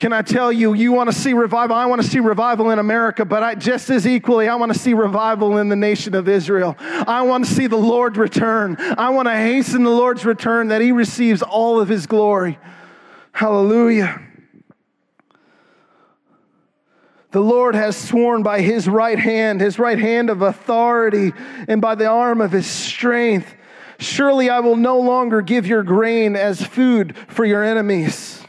Can 0.00 0.14
I 0.14 0.22
tell 0.22 0.50
you, 0.50 0.72
you 0.72 0.92
want 0.92 1.10
to 1.10 1.14
see 1.14 1.34
revival? 1.34 1.76
I 1.76 1.84
want 1.84 2.00
to 2.00 2.08
see 2.08 2.20
revival 2.20 2.70
in 2.70 2.78
America, 2.78 3.26
but 3.26 3.42
I, 3.42 3.54
just 3.54 3.90
as 3.90 4.06
equally, 4.06 4.48
I 4.48 4.54
want 4.54 4.72
to 4.72 4.78
see 4.78 4.94
revival 4.94 5.58
in 5.58 5.68
the 5.68 5.76
nation 5.76 6.14
of 6.14 6.26
Israel. 6.26 6.74
I 6.80 7.20
want 7.20 7.44
to 7.44 7.50
see 7.50 7.66
the 7.66 7.76
Lord 7.76 8.16
return. 8.16 8.76
I 8.78 9.10
want 9.10 9.28
to 9.28 9.34
hasten 9.34 9.82
the 9.84 9.90
Lord's 9.90 10.24
return 10.24 10.68
that 10.68 10.80
he 10.80 10.90
receives 10.90 11.42
all 11.42 11.78
of 11.78 11.88
his 11.90 12.06
glory. 12.06 12.58
Hallelujah. 13.32 14.22
The 17.32 17.40
Lord 17.40 17.74
has 17.74 17.94
sworn 17.94 18.42
by 18.42 18.62
his 18.62 18.88
right 18.88 19.18
hand, 19.18 19.60
his 19.60 19.78
right 19.78 19.98
hand 19.98 20.30
of 20.30 20.40
authority, 20.40 21.34
and 21.68 21.82
by 21.82 21.94
the 21.94 22.06
arm 22.06 22.40
of 22.40 22.52
his 22.52 22.66
strength. 22.66 23.54
Surely 23.98 24.48
I 24.48 24.60
will 24.60 24.76
no 24.76 24.98
longer 24.98 25.42
give 25.42 25.66
your 25.66 25.82
grain 25.82 26.36
as 26.36 26.64
food 26.64 27.14
for 27.28 27.44
your 27.44 27.62
enemies. 27.62 28.40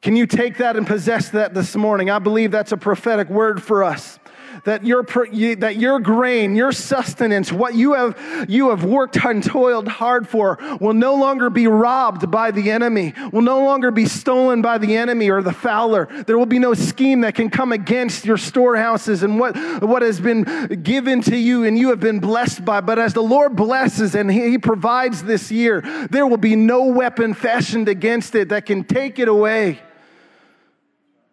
Can 0.00 0.14
you 0.14 0.26
take 0.26 0.58
that 0.58 0.76
and 0.76 0.86
possess 0.86 1.30
that 1.30 1.54
this 1.54 1.74
morning? 1.74 2.08
I 2.08 2.20
believe 2.20 2.52
that's 2.52 2.70
a 2.70 2.76
prophetic 2.76 3.28
word 3.28 3.60
for 3.60 3.82
us. 3.82 4.18
That 4.64 4.84
your, 4.84 5.02
that 5.04 5.76
your 5.76 6.00
grain, 6.00 6.56
your 6.56 6.72
sustenance, 6.72 7.52
what 7.52 7.74
you 7.74 7.94
have, 7.94 8.46
you 8.48 8.70
have 8.70 8.84
worked 8.84 9.24
and 9.24 9.42
toiled 9.42 9.86
hard 9.86 10.28
for, 10.28 10.58
will 10.80 10.94
no 10.94 11.14
longer 11.14 11.48
be 11.48 11.66
robbed 11.66 12.30
by 12.30 12.50
the 12.50 12.70
enemy, 12.70 13.14
will 13.32 13.42
no 13.42 13.64
longer 13.64 13.90
be 13.90 14.06
stolen 14.06 14.62
by 14.62 14.78
the 14.78 14.96
enemy 14.96 15.30
or 15.30 15.42
the 15.42 15.52
fowler. 15.52 16.08
There 16.26 16.36
will 16.38 16.46
be 16.46 16.58
no 16.58 16.74
scheme 16.74 17.20
that 17.20 17.34
can 17.34 17.50
come 17.50 17.72
against 17.72 18.24
your 18.24 18.36
storehouses 18.36 19.22
and 19.22 19.38
what, 19.38 19.56
what 19.82 20.02
has 20.02 20.20
been 20.20 20.80
given 20.82 21.22
to 21.22 21.36
you 21.36 21.64
and 21.64 21.78
you 21.78 21.90
have 21.90 22.00
been 22.00 22.18
blessed 22.18 22.64
by. 22.64 22.80
But 22.80 22.98
as 22.98 23.14
the 23.14 23.22
Lord 23.22 23.54
blesses 23.54 24.14
and 24.14 24.30
He 24.30 24.58
provides 24.58 25.22
this 25.22 25.52
year, 25.52 25.82
there 26.10 26.26
will 26.26 26.36
be 26.36 26.56
no 26.56 26.84
weapon 26.84 27.32
fashioned 27.34 27.88
against 27.88 28.34
it 28.34 28.48
that 28.48 28.66
can 28.66 28.84
take 28.84 29.18
it 29.18 29.28
away 29.28 29.80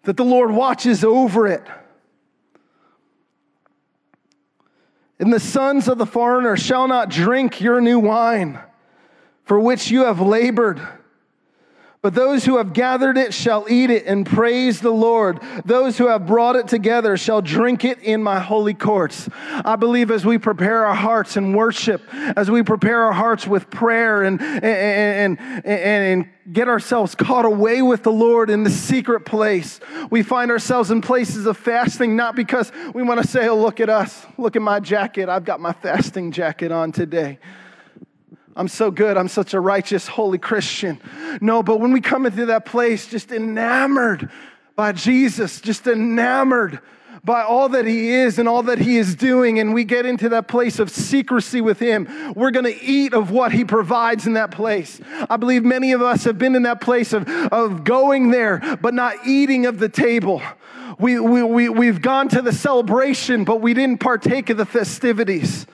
that 0.05 0.17
the 0.17 0.25
Lord 0.25 0.51
watches 0.51 1.03
over 1.03 1.47
it. 1.47 1.63
And 5.19 5.31
the 5.31 5.39
sons 5.39 5.87
of 5.87 5.97
the 5.97 6.05
foreigner 6.05 6.57
shall 6.57 6.87
not 6.87 7.09
drink 7.09 7.61
your 7.61 7.79
new 7.81 7.99
wine, 7.99 8.59
for 9.43 9.59
which 9.59 9.89
you 9.89 10.05
have 10.05 10.19
labored 10.19 10.81
but 12.05 12.13
those 12.13 12.45
who 12.45 12.57
have 12.57 12.71
gathered 12.71 13.17
it 13.17 13.33
shall 13.33 13.65
eat 13.67 13.89
it 13.89 14.05
and 14.05 14.27
praise 14.27 14.79
the 14.79 14.91
Lord. 14.91 15.41
Those 15.65 15.97
who 15.97 16.05
have 16.05 16.27
brought 16.27 16.55
it 16.55 16.67
together 16.67 17.17
shall 17.17 17.41
drink 17.41 17.83
it 17.83 17.97
in 17.97 18.21
my 18.21 18.39
holy 18.39 18.75
courts. 18.75 19.27
I 19.33 19.75
believe 19.75 20.11
as 20.11 20.23
we 20.23 20.37
prepare 20.37 20.85
our 20.85 20.93
hearts 20.93 21.35
in 21.35 21.53
worship, 21.53 22.03
as 22.13 22.51
we 22.51 22.61
prepare 22.61 23.05
our 23.05 23.11
hearts 23.11 23.47
with 23.47 23.71
prayer 23.71 24.21
and, 24.21 24.39
and, 24.39 25.39
and, 25.39 25.65
and, 25.65 26.29
get 26.53 26.67
ourselves 26.67 27.15
caught 27.15 27.45
away 27.45 27.81
with 27.81 28.03
the 28.03 28.11
Lord 28.11 28.51
in 28.51 28.63
the 28.63 28.69
secret 28.69 29.21
place, 29.21 29.79
we 30.11 30.21
find 30.21 30.51
ourselves 30.51 30.91
in 30.91 31.01
places 31.01 31.47
of 31.47 31.57
fasting, 31.57 32.15
not 32.15 32.35
because 32.35 32.71
we 32.93 33.01
want 33.01 33.19
to 33.19 33.27
say, 33.27 33.47
oh, 33.47 33.59
look 33.59 33.79
at 33.79 33.89
us, 33.89 34.27
look 34.37 34.55
at 34.55 34.61
my 34.61 34.79
jacket. 34.79 35.27
I've 35.27 35.43
got 35.43 35.59
my 35.59 35.73
fasting 35.73 36.31
jacket 36.31 36.71
on 36.71 36.91
today. 36.91 37.39
I'm 38.55 38.67
so 38.69 38.89
good. 38.89 39.17
I'm 39.17 39.27
such 39.27 39.53
a 39.53 39.59
righteous, 39.59 40.07
holy 40.07 40.37
Christian. 40.37 40.99
No, 41.41 41.61
but 41.61 41.79
when 41.79 41.91
we 41.91 41.99
come 41.99 42.25
into 42.25 42.45
that 42.47 42.65
place, 42.65 43.05
just 43.07 43.31
enamored 43.31 44.29
by 44.75 44.93
Jesus, 44.93 45.59
just 45.59 45.87
enamored 45.87 46.79
by 47.25 47.41
all 47.41 47.69
that 47.69 47.85
He 47.85 48.11
is 48.11 48.39
and 48.39 48.47
all 48.47 48.63
that 48.63 48.77
He 48.77 48.97
is 48.97 49.15
doing, 49.15 49.59
and 49.59 49.73
we 49.73 49.83
get 49.83 50.05
into 50.05 50.29
that 50.29 50.47
place 50.47 50.79
of 50.79 50.89
secrecy 50.89 51.59
with 51.59 51.79
Him, 51.79 52.07
we're 52.35 52.51
going 52.51 52.65
to 52.65 52.83
eat 52.83 53.13
of 53.13 53.31
what 53.31 53.51
He 53.51 53.65
provides 53.65 54.27
in 54.27 54.33
that 54.33 54.51
place. 54.51 55.01
I 55.29 55.35
believe 55.35 55.65
many 55.65 55.91
of 55.91 56.01
us 56.01 56.23
have 56.23 56.37
been 56.37 56.55
in 56.55 56.63
that 56.63 56.79
place 56.79 57.13
of, 57.13 57.27
of 57.27 57.83
going 57.83 58.29
there, 58.29 58.77
but 58.79 58.93
not 58.93 59.15
eating 59.25 59.65
of 59.65 59.79
the 59.79 59.89
table. 59.89 60.41
We, 60.99 61.19
we, 61.19 61.43
we, 61.43 61.67
we've 61.67 62.01
gone 62.01 62.29
to 62.29 62.41
the 62.41 62.53
celebration, 62.53 63.43
but 63.43 63.59
we 63.59 63.73
didn't 63.73 63.99
partake 63.99 64.49
of 64.49 64.57
the 64.57 64.65
festivities. 64.65 65.65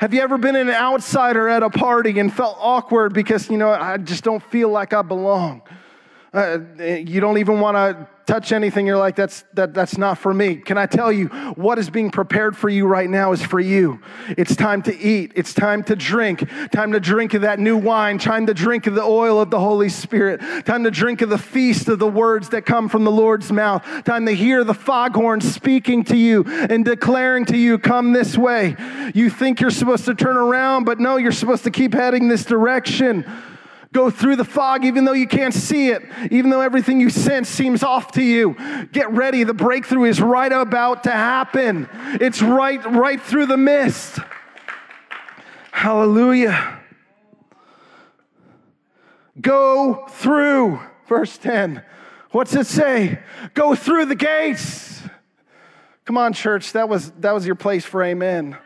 Have 0.00 0.14
you 0.14 0.20
ever 0.20 0.38
been 0.38 0.54
an 0.54 0.70
outsider 0.70 1.48
at 1.48 1.64
a 1.64 1.70
party 1.70 2.20
and 2.20 2.32
felt 2.32 2.56
awkward 2.60 3.12
because, 3.12 3.50
you 3.50 3.58
know, 3.58 3.70
I 3.70 3.96
just 3.96 4.22
don't 4.22 4.42
feel 4.44 4.68
like 4.68 4.92
I 4.92 5.02
belong? 5.02 5.60
Uh, 6.32 6.58
you 6.78 7.20
don't 7.20 7.38
even 7.38 7.60
want 7.60 7.76
to 7.76 8.06
touch 8.26 8.52
anything. 8.52 8.86
You're 8.86 8.98
like, 8.98 9.16
that's, 9.16 9.44
that, 9.54 9.72
that's 9.72 9.96
not 9.96 10.18
for 10.18 10.34
me. 10.34 10.56
Can 10.56 10.76
I 10.76 10.84
tell 10.84 11.10
you, 11.10 11.28
what 11.56 11.78
is 11.78 11.88
being 11.88 12.10
prepared 12.10 12.54
for 12.54 12.68
you 12.68 12.86
right 12.86 13.08
now 13.08 13.32
is 13.32 13.42
for 13.42 13.58
you. 13.58 14.02
It's 14.36 14.54
time 14.54 14.82
to 14.82 14.94
eat. 14.94 15.32
It's 15.34 15.54
time 15.54 15.82
to 15.84 15.96
drink. 15.96 16.46
Time 16.70 16.92
to 16.92 17.00
drink 17.00 17.32
of 17.32 17.40
that 17.40 17.58
new 17.58 17.78
wine. 17.78 18.18
Time 18.18 18.44
to 18.46 18.52
drink 18.52 18.86
of 18.86 18.94
the 18.94 19.02
oil 19.02 19.40
of 19.40 19.50
the 19.50 19.58
Holy 19.58 19.88
Spirit. 19.88 20.40
Time 20.66 20.84
to 20.84 20.90
drink 20.90 21.22
of 21.22 21.30
the 21.30 21.38
feast 21.38 21.88
of 21.88 21.98
the 21.98 22.06
words 22.06 22.50
that 22.50 22.66
come 22.66 22.90
from 22.90 23.04
the 23.04 23.10
Lord's 23.10 23.50
mouth. 23.50 23.82
Time 24.04 24.26
to 24.26 24.32
hear 24.32 24.62
the 24.62 24.74
foghorn 24.74 25.40
speaking 25.40 26.04
to 26.04 26.16
you 26.16 26.44
and 26.44 26.84
declaring 26.84 27.46
to 27.46 27.56
you, 27.56 27.78
come 27.78 28.12
this 28.12 28.36
way. 28.36 28.76
You 29.14 29.30
think 29.30 29.62
you're 29.62 29.70
supposed 29.70 30.04
to 30.04 30.14
turn 30.14 30.36
around, 30.36 30.84
but 30.84 31.00
no, 31.00 31.16
you're 31.16 31.32
supposed 31.32 31.64
to 31.64 31.70
keep 31.70 31.94
heading 31.94 32.28
this 32.28 32.44
direction. 32.44 33.24
Go 33.92 34.10
through 34.10 34.36
the 34.36 34.44
fog 34.44 34.84
even 34.84 35.04
though 35.04 35.12
you 35.12 35.26
can't 35.26 35.54
see 35.54 35.88
it, 35.88 36.02
even 36.30 36.50
though 36.50 36.60
everything 36.60 37.00
you 37.00 37.08
sense 37.08 37.48
seems 37.48 37.82
off 37.82 38.12
to 38.12 38.22
you. 38.22 38.54
Get 38.92 39.10
ready. 39.10 39.44
The 39.44 39.54
breakthrough 39.54 40.04
is 40.04 40.20
right 40.20 40.52
about 40.52 41.04
to 41.04 41.10
happen. 41.10 41.88
It's 42.20 42.42
right 42.42 42.84
right 42.84 43.20
through 43.20 43.46
the 43.46 43.56
mist. 43.56 44.18
Hallelujah. 45.72 46.80
Go 49.40 50.06
through 50.08 50.80
verse 51.06 51.38
10. 51.38 51.82
What's 52.30 52.54
it 52.54 52.66
say? 52.66 53.20
Go 53.54 53.74
through 53.74 54.06
the 54.06 54.14
gates. 54.14 55.02
Come 56.04 56.16
on, 56.16 56.32
church, 56.32 56.72
that 56.72 56.88
was, 56.88 57.10
that 57.20 57.32
was 57.32 57.46
your 57.46 57.54
place 57.54 57.84
for 57.84 58.02
amen. 58.02 58.56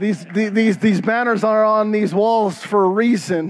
These, 0.00 0.24
these, 0.32 0.78
these 0.78 1.00
banners 1.02 1.44
are 1.44 1.62
on 1.62 1.90
these 1.90 2.14
walls 2.14 2.62
for 2.62 2.86
a 2.86 2.88
reason. 2.88 3.48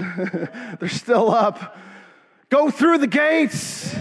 They're 0.80 0.88
still 0.88 1.30
up. 1.30 1.78
Go 2.48 2.72
through 2.72 2.98
the 2.98 3.06
gates. 3.06 3.94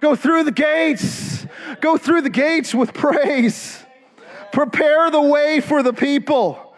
Go 0.00 0.14
through 0.14 0.44
the 0.44 0.52
gates. 0.52 1.46
Go 1.80 1.96
through 1.96 2.20
the 2.20 2.30
gates 2.30 2.74
with 2.74 2.92
praise. 2.92 3.82
Prepare 4.52 5.10
the 5.10 5.22
way 5.22 5.60
for 5.60 5.82
the 5.82 5.94
people. 5.94 6.74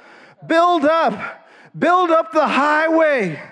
Build 0.47 0.85
up. 0.85 1.45
Build 1.77 2.13
up 2.13 2.31
the 2.31 2.47
highway. 2.47 3.43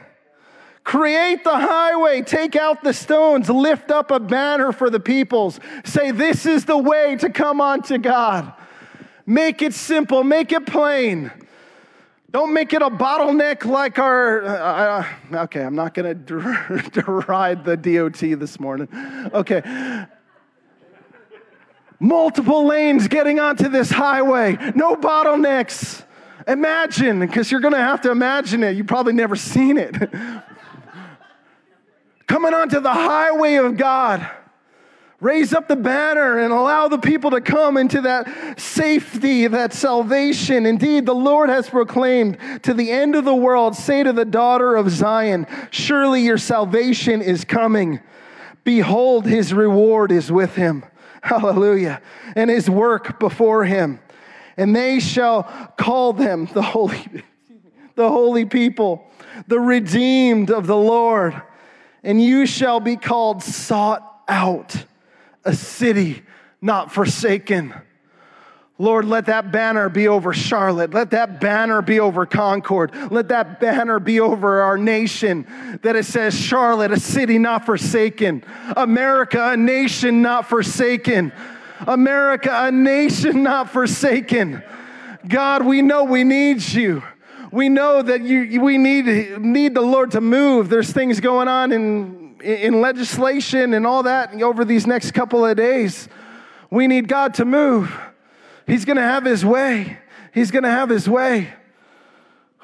Create 0.84 1.42
the 1.42 1.58
highway, 1.58 2.22
take 2.22 2.54
out 2.54 2.84
the 2.84 2.94
stones, 2.94 3.50
lift 3.50 3.90
up 3.90 4.12
a 4.12 4.20
banner 4.20 4.70
for 4.70 4.88
the 4.88 5.00
peoples. 5.00 5.58
Say, 5.84 6.12
This 6.12 6.46
is 6.46 6.64
the 6.64 6.78
way 6.78 7.16
to 7.16 7.28
come 7.28 7.60
unto 7.60 7.98
God. 7.98 8.52
Make 9.26 9.60
it 9.60 9.74
simple, 9.74 10.22
make 10.22 10.52
it 10.52 10.66
plain. 10.66 11.32
Don't 12.30 12.52
make 12.52 12.72
it 12.72 12.82
a 12.82 12.90
bottleneck 12.90 13.64
like 13.64 13.98
our. 13.98 14.44
Uh, 14.44 15.04
uh 15.32 15.42
okay, 15.44 15.62
I'm 15.62 15.74
not 15.74 15.94
going 15.94 16.24
to 16.26 16.90
deride 16.92 17.64
the 17.64 17.76
DOT 17.76 18.38
this 18.38 18.60
morning. 18.60 18.88
Okay. 19.32 20.06
Multiple 21.98 22.66
lanes 22.66 23.08
getting 23.08 23.40
onto 23.40 23.68
this 23.68 23.90
highway, 23.90 24.58
no 24.74 24.96
bottlenecks. 24.96 26.04
Imagine, 26.46 27.20
because 27.20 27.50
you're 27.50 27.60
going 27.60 27.74
to 27.74 27.80
have 27.80 28.02
to 28.02 28.10
imagine 28.10 28.62
it. 28.62 28.76
You've 28.76 28.86
probably 28.86 29.14
never 29.14 29.34
seen 29.34 29.78
it. 29.78 29.96
coming 32.26 32.54
onto 32.54 32.80
the 32.80 32.92
highway 32.92 33.54
of 33.54 33.76
God. 33.76 34.28
Raise 35.20 35.54
up 35.54 35.66
the 35.66 35.76
banner 35.76 36.38
and 36.38 36.52
allow 36.52 36.88
the 36.88 36.98
people 36.98 37.30
to 37.30 37.40
come 37.40 37.76
into 37.76 38.02
that 38.02 38.60
safety, 38.60 39.46
that 39.46 39.72
salvation. 39.72 40.66
Indeed, 40.66 41.06
the 41.06 41.14
Lord 41.14 41.48
has 41.48 41.70
proclaimed 41.70 42.38
to 42.64 42.74
the 42.74 42.90
end 42.90 43.14
of 43.16 43.24
the 43.24 43.34
world, 43.34 43.74
say 43.74 44.02
to 44.02 44.12
the 44.12 44.26
daughter 44.26 44.76
of 44.76 44.90
Zion, 44.90 45.46
Surely 45.70 46.22
your 46.22 46.36
salvation 46.36 47.22
is 47.22 47.44
coming. 47.44 48.00
Behold, 48.62 49.24
his 49.24 49.54
reward 49.54 50.12
is 50.12 50.30
with 50.30 50.54
him. 50.54 50.84
Hallelujah. 51.22 52.02
And 52.34 52.50
his 52.50 52.68
work 52.68 53.18
before 53.18 53.64
him. 53.64 54.00
And 54.58 54.76
they 54.76 55.00
shall 55.00 55.44
call 55.78 56.12
them 56.12 56.46
the 56.52 56.62
holy, 56.62 57.24
the 57.94 58.08
holy 58.08 58.44
people, 58.44 59.10
the 59.48 59.60
redeemed 59.60 60.50
of 60.50 60.66
the 60.66 60.76
Lord 60.76 61.40
and 62.06 62.22
you 62.22 62.46
shall 62.46 62.78
be 62.78 62.96
called 62.96 63.42
sought 63.42 64.22
out, 64.28 64.84
a 65.46 65.54
city 65.54 66.22
not 66.60 66.92
forsaken. 66.92 67.74
Lord, 68.78 69.06
let 69.06 69.26
that 69.26 69.52
banner 69.52 69.88
be 69.88 70.06
over 70.06 70.34
Charlotte. 70.34 70.92
Let 70.92 71.12
that 71.12 71.40
banner 71.40 71.80
be 71.80 71.98
over 71.98 72.26
Concord. 72.26 72.92
Let 73.10 73.28
that 73.28 73.58
banner 73.58 73.98
be 73.98 74.20
over 74.20 74.60
our 74.60 74.76
nation 74.76 75.46
that 75.82 75.96
it 75.96 76.04
says, 76.04 76.38
Charlotte, 76.38 76.92
a 76.92 77.00
city 77.00 77.38
not 77.38 77.64
forsaken. 77.64 78.44
America, 78.76 79.52
a 79.52 79.56
nation 79.56 80.20
not 80.20 80.46
forsaken. 80.46 81.32
America, 81.86 82.50
a 82.52 82.70
nation 82.70 83.42
not 83.42 83.70
forsaken. 83.70 84.62
God, 85.26 85.64
we 85.64 85.80
know 85.80 86.04
we 86.04 86.24
need 86.24 86.62
you 86.62 87.02
we 87.56 87.68
know 87.68 88.02
that 88.02 88.22
you, 88.22 88.60
we 88.60 88.78
need, 88.78 89.38
need 89.40 89.74
the 89.74 89.80
Lord 89.80 90.10
to 90.12 90.20
move. 90.20 90.68
There's 90.68 90.92
things 90.92 91.20
going 91.20 91.48
on 91.48 91.72
in, 91.72 92.25
in 92.46 92.80
legislation 92.80 93.74
and 93.74 93.86
all 93.86 94.04
that 94.04 94.40
over 94.40 94.64
these 94.64 94.86
next 94.86 95.12
couple 95.12 95.44
of 95.44 95.56
days. 95.56 96.08
We 96.70 96.86
need 96.86 97.08
God 97.08 97.34
to 97.34 97.44
move. 97.44 97.94
He's 98.66 98.84
going 98.84 98.96
to 98.96 99.02
have 99.02 99.24
his 99.24 99.44
way. 99.44 99.98
He's 100.32 100.50
going 100.50 100.62
to 100.62 100.70
have 100.70 100.88
his 100.88 101.08
way. 101.08 101.52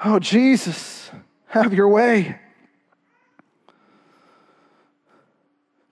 Oh, 0.03 0.19
Jesus, 0.19 1.11
have 1.47 1.73
your 1.73 1.89
way. 1.89 2.39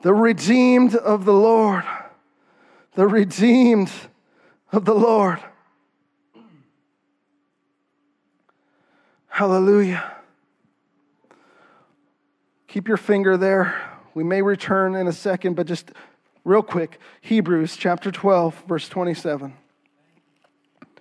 The 0.02 0.14
redeemed 0.14 0.96
of 0.96 1.26
the 1.26 1.34
Lord. 1.34 1.84
The 2.96 3.08
redeemed 3.08 3.92
of 4.72 4.86
the 4.86 4.96
Lord. 4.96 5.40
Hallelujah. 9.28 10.21
Keep 12.72 12.88
your 12.88 12.96
finger 12.96 13.36
there. 13.36 13.76
We 14.14 14.24
may 14.24 14.42
return 14.42 14.96
in 14.96 15.06
a 15.06 15.12
second, 15.12 15.58
but 15.58 15.68
just 15.68 15.92
real 16.46 16.64
quick 16.64 17.00
Hebrews 17.20 17.76
chapter 17.76 18.12
12, 18.12 18.64
verse 18.66 18.88
27. 18.88 19.54
Thank 20.80 20.94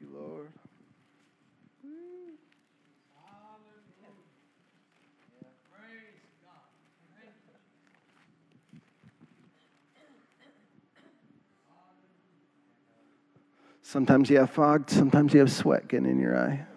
you, 0.00 0.08
Lord. 0.14 0.48
Sometimes 13.82 14.30
you 14.30 14.38
have 14.38 14.50
fog, 14.50 14.88
sometimes 14.88 15.34
you 15.34 15.40
have 15.40 15.52
sweat 15.52 15.86
getting 15.86 16.08
in 16.08 16.18
your 16.18 16.34
eye. 16.34 16.67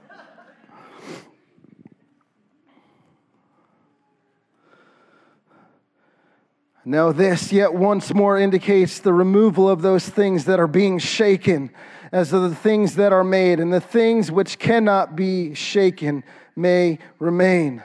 Now, 6.84 7.12
this 7.12 7.54
yet 7.54 7.76
once 7.76 8.12
more 8.12 8.40
indicates 8.40 9.00
the 9.00 9.14
removal 9.14 9.70
of 9.70 9.84
those 9.84 10.10
things 10.10 10.46
that 10.46 10.60
are 10.60 10.68
being 10.68 10.98
shaken, 10.98 11.70
as 12.12 12.34
of 12.34 12.50
the 12.50 12.56
things 12.56 12.96
that 12.96 13.14
are 13.14 13.24
made, 13.24 13.60
and 13.60 13.72
the 13.72 13.80
things 13.80 14.32
which 14.32 14.58
cannot 14.58 15.16
be 15.16 15.54
shaken 15.54 16.24
may 16.56 16.98
remain. 17.20 17.84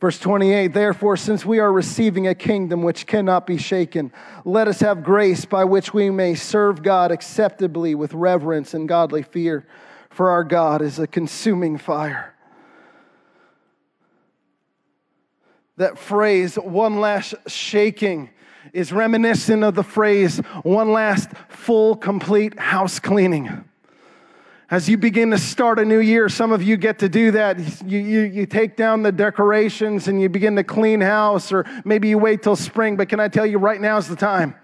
Verse 0.00 0.18
28 0.18 0.68
Therefore, 0.72 1.16
since 1.16 1.44
we 1.44 1.60
are 1.60 1.72
receiving 1.72 2.26
a 2.26 2.34
kingdom 2.34 2.82
which 2.82 3.06
cannot 3.06 3.46
be 3.46 3.58
shaken, 3.58 4.12
let 4.44 4.66
us 4.66 4.80
have 4.80 5.04
grace 5.04 5.44
by 5.44 5.62
which 5.62 5.94
we 5.94 6.10
may 6.10 6.34
serve 6.34 6.82
God 6.82 7.12
acceptably 7.12 7.94
with 7.94 8.12
reverence 8.12 8.74
and 8.74 8.88
godly 8.88 9.22
fear, 9.22 9.68
for 10.08 10.30
our 10.30 10.42
God 10.42 10.82
is 10.82 10.98
a 10.98 11.06
consuming 11.06 11.78
fire. 11.78 12.29
That 15.80 15.98
phrase, 15.98 16.56
one 16.56 17.00
last 17.00 17.34
shaking, 17.46 18.28
is 18.74 18.92
reminiscent 18.92 19.64
of 19.64 19.74
the 19.74 19.82
phrase, 19.82 20.36
one 20.62 20.92
last 20.92 21.30
full, 21.48 21.96
complete 21.96 22.58
house 22.60 22.98
cleaning. 22.98 23.64
As 24.70 24.90
you 24.90 24.98
begin 24.98 25.30
to 25.30 25.38
start 25.38 25.78
a 25.78 25.84
new 25.86 26.00
year, 26.00 26.28
some 26.28 26.52
of 26.52 26.62
you 26.62 26.76
get 26.76 26.98
to 26.98 27.08
do 27.08 27.30
that. 27.30 27.58
You, 27.82 27.98
you, 27.98 28.20
you 28.20 28.44
take 28.44 28.76
down 28.76 29.02
the 29.02 29.10
decorations 29.10 30.06
and 30.06 30.20
you 30.20 30.28
begin 30.28 30.54
to 30.56 30.64
clean 30.64 31.00
house, 31.00 31.50
or 31.50 31.64
maybe 31.86 32.08
you 32.08 32.18
wait 32.18 32.42
till 32.42 32.56
spring. 32.56 32.96
But 32.98 33.08
can 33.08 33.18
I 33.18 33.28
tell 33.28 33.46
you, 33.46 33.56
right 33.56 33.80
now 33.80 33.96
is 33.96 34.06
the 34.06 34.16
time. 34.16 34.56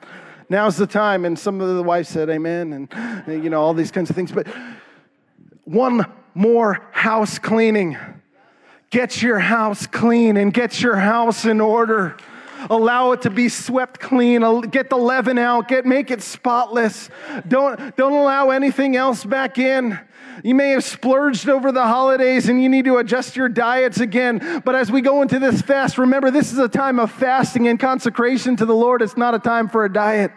Now's 0.50 0.76
the 0.76 0.86
time. 0.86 1.24
And 1.24 1.38
some 1.38 1.62
of 1.62 1.74
the 1.76 1.82
wives 1.82 2.10
said 2.10 2.28
amen, 2.28 2.74
and 2.74 3.42
you 3.42 3.48
know, 3.48 3.62
all 3.62 3.72
these 3.72 3.90
kinds 3.90 4.10
of 4.10 4.16
things. 4.16 4.32
But 4.32 4.48
one 5.64 6.04
more 6.34 6.86
house 6.92 7.38
cleaning. 7.38 7.96
Get 8.90 9.20
your 9.22 9.38
house 9.38 9.86
clean 9.86 10.36
and 10.36 10.52
get 10.52 10.80
your 10.80 10.96
house 10.96 11.44
in 11.44 11.60
order. 11.60 12.16
Allow 12.70 13.12
it 13.12 13.22
to 13.22 13.30
be 13.30 13.48
swept 13.48 14.00
clean. 14.00 14.60
Get 14.62 14.90
the 14.90 14.96
leaven 14.96 15.38
out. 15.38 15.68
Get, 15.68 15.84
make 15.84 16.10
it 16.10 16.22
spotless. 16.22 17.10
Don't, 17.46 17.96
don't 17.96 18.12
allow 18.12 18.50
anything 18.50 18.96
else 18.96 19.24
back 19.24 19.58
in. 19.58 19.98
You 20.42 20.54
may 20.54 20.70
have 20.70 20.84
splurged 20.84 21.48
over 21.48 21.72
the 21.72 21.84
holidays 21.84 22.48
and 22.48 22.62
you 22.62 22.68
need 22.68 22.84
to 22.84 22.98
adjust 22.98 23.36
your 23.36 23.48
diets 23.48 24.00
again. 24.00 24.62
But 24.64 24.74
as 24.74 24.90
we 24.90 25.00
go 25.00 25.22
into 25.22 25.38
this 25.38 25.62
fast, 25.62 25.98
remember 25.98 26.30
this 26.30 26.52
is 26.52 26.58
a 26.58 26.68
time 26.68 26.98
of 26.98 27.10
fasting 27.10 27.68
and 27.68 27.80
consecration 27.80 28.56
to 28.56 28.66
the 28.66 28.74
Lord. 28.74 29.02
It's 29.02 29.16
not 29.16 29.34
a 29.34 29.38
time 29.38 29.68
for 29.68 29.84
a 29.84 29.92
diet. 29.92 30.32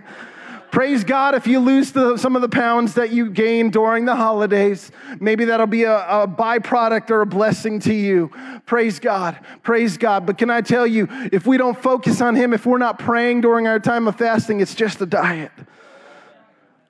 Praise 0.72 1.04
God 1.04 1.34
if 1.34 1.48
you 1.48 1.60
lose 1.60 1.92
the, 1.92 2.18
some 2.18 2.36
of 2.36 2.44
the 2.44 2.50
pounds 2.50 2.94
that 2.94 3.12
you 3.12 3.32
gained 3.32 3.74
during 3.74 4.06
the 4.06 4.16
holidays. 4.16 4.92
Maybe 5.20 5.46
that'll 5.46 5.66
be 5.66 5.84
a, 5.84 5.98
a 5.98 6.28
byproduct 6.28 7.10
or 7.10 7.22
a 7.22 7.26
blessing 7.26 7.80
to 7.82 7.94
you. 7.94 8.32
Praise 8.68 9.00
God. 9.00 9.40
Praise 9.64 9.98
God. 9.98 10.28
But 10.28 10.38
can 10.38 10.52
I 10.52 10.62
tell 10.62 10.86
you, 10.86 11.08
if 11.32 11.48
we 11.48 11.58
don't 11.58 11.82
focus 11.82 12.22
on 12.22 12.36
Him, 12.36 12.54
if 12.54 12.68
we're 12.68 12.78
not 12.78 13.00
praying 13.00 13.42
during 13.42 13.68
our 13.68 13.80
time 13.80 14.08
of 14.08 14.16
fasting, 14.16 14.60
it's 14.60 14.76
just 14.76 15.02
a 15.02 15.08
diet. 15.08 15.52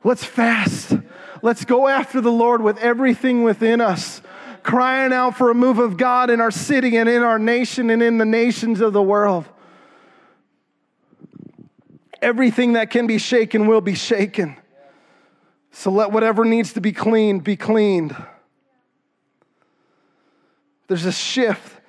Let's 0.03 0.25
fast. 0.25 0.97
Let's 1.41 1.63
go 1.63 1.87
after 1.87 2.19
the 2.19 2.31
Lord 2.31 2.61
with 2.61 2.77
everything 2.79 3.43
within 3.43 3.79
us, 3.79 4.21
crying 4.61 5.13
out 5.13 5.37
for 5.37 5.51
a 5.51 5.55
move 5.55 5.79
of 5.79 5.95
God 5.95 6.29
in 6.29 6.41
our 6.41 6.51
city 6.51 6.97
and 6.97 7.07
in 7.07 7.21
our 7.21 7.39
nation 7.39 7.89
and 7.89 8.03
in 8.03 8.17
the 8.17 8.25
nations 8.25 8.81
of 8.81 8.91
the 8.91 9.01
world. 9.01 9.45
Everything 12.21 12.73
that 12.73 12.89
can 12.89 13.07
be 13.07 13.17
shaken 13.17 13.67
will 13.67 13.81
be 13.81 13.95
shaken. 13.95 14.57
So 15.71 15.91
let 15.91 16.11
whatever 16.11 16.45
needs 16.45 16.73
to 16.73 16.81
be 16.81 16.91
cleaned 16.91 17.43
be 17.43 17.55
cleaned. 17.55 18.15
There's 20.87 21.05
a 21.05 21.11
shift 21.11 21.79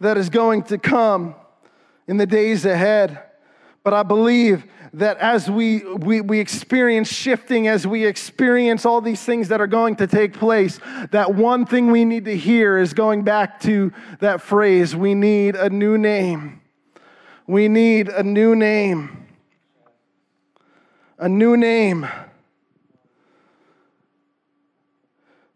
that 0.00 0.16
is 0.16 0.30
going 0.30 0.62
to 0.64 0.78
come 0.78 1.34
in 2.06 2.16
the 2.16 2.26
days 2.26 2.64
ahead. 2.64 3.22
But 3.84 3.94
I 3.94 4.02
believe 4.02 4.64
that 4.94 5.18
as 5.18 5.50
we, 5.50 5.84
we, 5.84 6.20
we 6.20 6.40
experience 6.40 7.08
shifting, 7.08 7.68
as 7.68 7.86
we 7.86 8.06
experience 8.06 8.86
all 8.86 9.00
these 9.00 9.22
things 9.22 9.48
that 9.48 9.60
are 9.60 9.66
going 9.66 9.96
to 9.96 10.06
take 10.06 10.32
place, 10.32 10.80
that 11.10 11.34
one 11.34 11.66
thing 11.66 11.90
we 11.90 12.04
need 12.04 12.24
to 12.24 12.36
hear 12.36 12.78
is 12.78 12.94
going 12.94 13.22
back 13.22 13.60
to 13.60 13.92
that 14.20 14.40
phrase 14.40 14.96
we 14.96 15.14
need 15.14 15.54
a 15.54 15.68
new 15.68 15.98
name. 15.98 16.62
We 17.46 17.68
need 17.68 18.08
a 18.08 18.22
new 18.22 18.56
name. 18.56 19.25
A 21.18 21.28
new 21.28 21.56
name. 21.56 22.06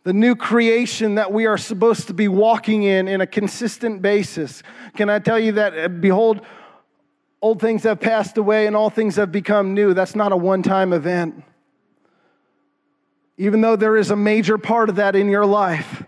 the 0.02 0.12
new 0.14 0.34
creation 0.34 1.16
that 1.16 1.32
we 1.32 1.46
are 1.46 1.58
supposed 1.58 2.06
to 2.06 2.14
be 2.14 2.26
walking 2.26 2.82
in 2.84 3.06
in 3.06 3.20
a 3.20 3.26
consistent 3.26 4.00
basis. 4.00 4.62
Can 4.96 5.10
I 5.10 5.18
tell 5.18 5.38
you 5.38 5.52
that, 5.52 5.78
uh, 5.78 5.88
behold, 5.88 6.40
old 7.42 7.60
things 7.60 7.82
have 7.82 8.00
passed 8.00 8.38
away 8.38 8.66
and 8.66 8.74
all 8.74 8.88
things 8.90 9.16
have 9.16 9.30
become 9.30 9.74
new? 9.74 9.92
That's 9.92 10.14
not 10.14 10.32
a 10.32 10.36
one 10.36 10.62
time 10.62 10.92
event. 10.92 11.44
Even 13.36 13.60
though 13.60 13.76
there 13.76 13.96
is 13.96 14.10
a 14.10 14.16
major 14.16 14.58
part 14.58 14.88
of 14.88 14.96
that 14.96 15.14
in 15.14 15.28
your 15.28 15.46
life, 15.46 16.02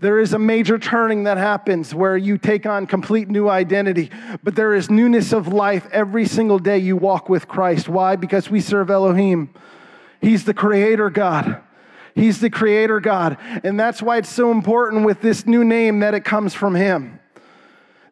there 0.00 0.20
is 0.20 0.32
a 0.32 0.38
major 0.38 0.78
turning 0.78 1.24
that 1.24 1.38
happens 1.38 1.92
where 1.92 2.16
you 2.16 2.38
take 2.38 2.66
on 2.66 2.86
complete 2.86 3.28
new 3.28 3.48
identity. 3.48 4.10
But 4.44 4.54
there 4.54 4.74
is 4.74 4.88
newness 4.88 5.32
of 5.32 5.48
life 5.48 5.88
every 5.90 6.24
single 6.24 6.60
day 6.60 6.78
you 6.78 6.96
walk 6.96 7.28
with 7.28 7.48
Christ. 7.48 7.88
Why? 7.88 8.14
Because 8.14 8.48
we 8.48 8.60
serve 8.60 8.90
Elohim. 8.90 9.52
He's 10.20 10.44
the 10.44 10.54
creator 10.54 11.10
God. 11.10 11.60
He's 12.14 12.40
the 12.40 12.50
creator 12.50 13.00
God. 13.00 13.38
And 13.64 13.78
that's 13.78 14.00
why 14.00 14.18
it's 14.18 14.28
so 14.28 14.52
important 14.52 15.04
with 15.04 15.20
this 15.20 15.46
new 15.46 15.64
name 15.64 16.00
that 16.00 16.14
it 16.14 16.24
comes 16.24 16.54
from 16.54 16.74
Him, 16.76 17.18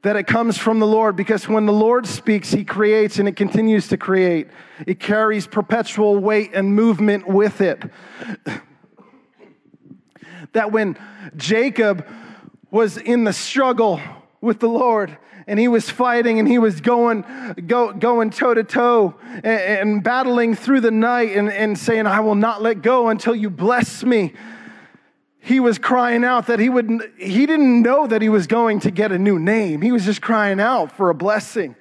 that 0.03 0.17
it 0.17 0.27
comes 0.27 0.59
from 0.59 0.81
the 0.81 0.87
Lord, 0.87 1.15
because 1.15 1.49
when 1.49 1.67
the 1.67 1.73
Lord 1.73 2.07
speaks, 2.07 2.51
He 2.51 2.65
creates 2.65 3.19
and 3.19 3.29
it 3.29 3.37
continues 3.37 3.89
to 3.89 3.97
create. 3.97 4.49
It 4.87 4.99
carries 4.99 5.47
perpetual 5.47 6.19
weight 6.19 6.51
and 6.53 6.75
movement 6.75 7.29
with 7.29 7.61
it. 7.61 7.83
That 10.57 10.73
when 10.73 10.99
Jacob 11.37 12.07
was 12.71 12.97
in 12.97 13.25
the 13.25 13.33
struggle 13.33 14.01
with 14.41 14.61
the 14.61 14.69
Lord, 14.69 15.17
and 15.47 15.61
he 15.61 15.69
was 15.69 15.89
fighting 15.89 16.41
and 16.41 16.49
he 16.49 16.59
was 16.59 16.81
going 16.81 17.25
go, 17.67 17.93
going 17.93 18.31
toe 18.31 18.53
to 18.53 18.65
toe 18.65 19.15
and 19.45 20.03
battling 20.03 20.57
through 20.57 20.81
the 20.81 20.91
night 20.91 21.37
and, 21.37 21.53
and 21.53 21.79
saying 21.79 22.05
i 22.05 22.19
will 22.19 22.35
not 22.35 22.63
let 22.63 22.83
go 22.83 23.11
until 23.11 23.33
you 23.33 23.49
bless 23.49 24.03
me 24.03 24.33
he 25.47 25.61
was 25.61 25.79
crying 25.79 26.25
out 26.25 26.49
that 26.49 26.59
he 26.59 26.69
would 26.69 27.13
he 27.19 27.47
didn't 27.47 27.81
know 27.81 28.09
that 28.09 28.21
he 28.21 28.29
was 28.29 28.49
going 28.49 28.81
to 28.81 28.91
get 28.91 29.13
a 29.13 29.19
new 29.19 29.39
name. 29.39 29.81
He 29.81 29.93
was 29.93 30.05
just 30.05 30.21
crying 30.21 30.59
out 30.59 30.91
for 30.91 31.09
a 31.09 31.15
blessing 31.15 31.77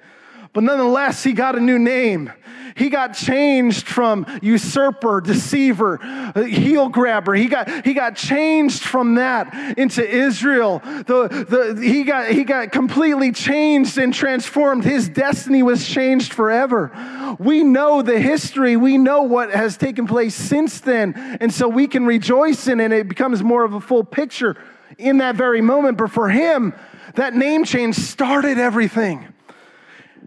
but 0.56 0.64
nonetheless 0.64 1.22
he 1.22 1.34
got 1.34 1.54
a 1.54 1.60
new 1.60 1.78
name 1.78 2.32
he 2.76 2.90
got 2.90 3.14
changed 3.14 3.88
from 3.88 4.26
usurper, 4.42 5.22
deceiver, 5.22 5.96
heel 6.46 6.90
grabber. 6.90 7.34
He 7.34 7.46
got, 7.46 7.86
he 7.86 7.94
got 7.94 8.16
changed 8.16 8.82
from 8.82 9.14
that 9.14 9.78
into 9.78 10.06
Israel. 10.06 10.80
The, 10.84 11.74
the, 11.74 11.82
he, 11.82 12.04
got, 12.04 12.28
he 12.28 12.44
got 12.44 12.72
completely 12.72 13.32
changed 13.32 13.96
and 13.96 14.12
transformed. 14.12 14.84
His 14.84 15.08
destiny 15.08 15.62
was 15.62 15.88
changed 15.88 16.34
forever. 16.34 16.92
We 17.38 17.64
know 17.64 18.02
the 18.02 18.20
history, 18.20 18.76
we 18.76 18.98
know 18.98 19.22
what 19.22 19.50
has 19.50 19.78
taken 19.78 20.06
place 20.06 20.34
since 20.34 20.80
then. 20.80 21.14
And 21.40 21.52
so 21.52 21.68
we 21.68 21.86
can 21.86 22.04
rejoice 22.04 22.68
in 22.68 22.80
it. 22.80 22.92
It 22.92 23.08
becomes 23.08 23.42
more 23.42 23.64
of 23.64 23.72
a 23.72 23.80
full 23.80 24.04
picture 24.04 24.54
in 24.98 25.16
that 25.18 25.34
very 25.34 25.62
moment. 25.62 25.96
But 25.96 26.10
for 26.10 26.28
him, 26.28 26.74
that 27.14 27.34
name 27.34 27.64
change 27.64 27.96
started 27.96 28.58
everything 28.58 29.32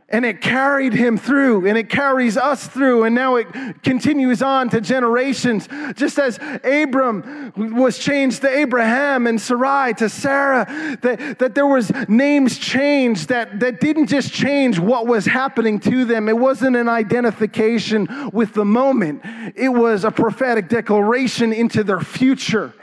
and 0.08 0.26
it 0.26 0.42
carried 0.42 0.94
him 0.94 1.18
through 1.18 1.68
and 1.68 1.78
it 1.78 1.90
carries 1.90 2.38
us 2.38 2.68
through 2.68 3.04
and 3.04 3.14
now 3.14 3.36
it 3.36 3.48
continues 3.84 4.42
on 4.42 4.70
to 4.70 4.82
generations. 4.82 5.68
Just 5.96 6.18
as 6.18 6.40
abram 6.64 7.54
was 7.56 7.98
changed 7.98 8.42
to 8.42 8.50
abraham 8.50 9.28
and 9.28 9.40
sarai 9.40 9.94
to 9.96 10.10
sarah 10.10 10.66
that, 11.02 11.40
that 11.40 11.56
there 11.56 11.68
was 11.68 11.92
names 12.08 12.58
changed 12.58 13.30
that, 13.30 13.60
that 13.60 13.80
didn't 13.80 14.08
just 14.08 14.32
change 14.32 14.80
what 14.80 15.08
was 15.08 15.26
happening 15.26 15.80
to 15.80 16.06
them. 16.06 16.30
It 16.30 16.38
wasn't 16.38 16.76
an 16.76 16.90
identification 16.90 18.30
with 18.32 18.54
the 18.54 18.66
moment. 18.66 19.22
It 19.56 19.70
was 19.70 20.04
a 20.04 20.12
prophetic 20.12 20.70
declaration 20.70 21.54
into 21.54 21.84
their 21.84 22.02
future 22.02 22.74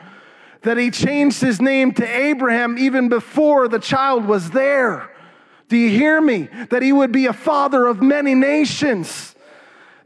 that 0.62 0.76
he 0.76 0.90
changed 0.90 1.40
his 1.40 1.60
name 1.60 1.92
to 1.92 2.04
abraham 2.04 2.76
even 2.76 3.08
before 3.08 3.68
the 3.68 3.78
child 3.78 4.24
was 4.24 4.50
there 4.50 5.10
do 5.68 5.76
you 5.76 5.90
hear 5.90 6.20
me? 6.20 6.48
That 6.70 6.82
he 6.82 6.92
would 6.92 7.12
be 7.12 7.26
a 7.26 7.32
father 7.32 7.86
of 7.86 8.00
many 8.00 8.34
nations. 8.34 9.34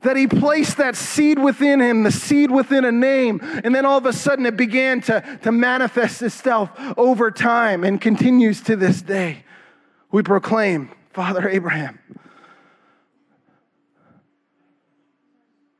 That 0.02 0.16
he 0.16 0.26
placed 0.26 0.78
that 0.78 0.96
seed 0.96 1.38
within 1.38 1.80
him, 1.80 2.04
the 2.04 2.10
seed 2.10 2.50
within 2.50 2.86
a 2.86 2.92
name, 2.92 3.40
and 3.42 3.74
then 3.74 3.84
all 3.84 3.98
of 3.98 4.06
a 4.06 4.14
sudden 4.14 4.46
it 4.46 4.56
began 4.56 5.02
to, 5.02 5.38
to 5.42 5.52
manifest 5.52 6.22
itself 6.22 6.70
over 6.96 7.30
time 7.30 7.84
and 7.84 8.00
continues 8.00 8.62
to 8.62 8.76
this 8.76 9.02
day. 9.02 9.44
We 10.10 10.22
proclaim, 10.22 10.90
Father 11.10 11.46
Abraham. 11.46 11.98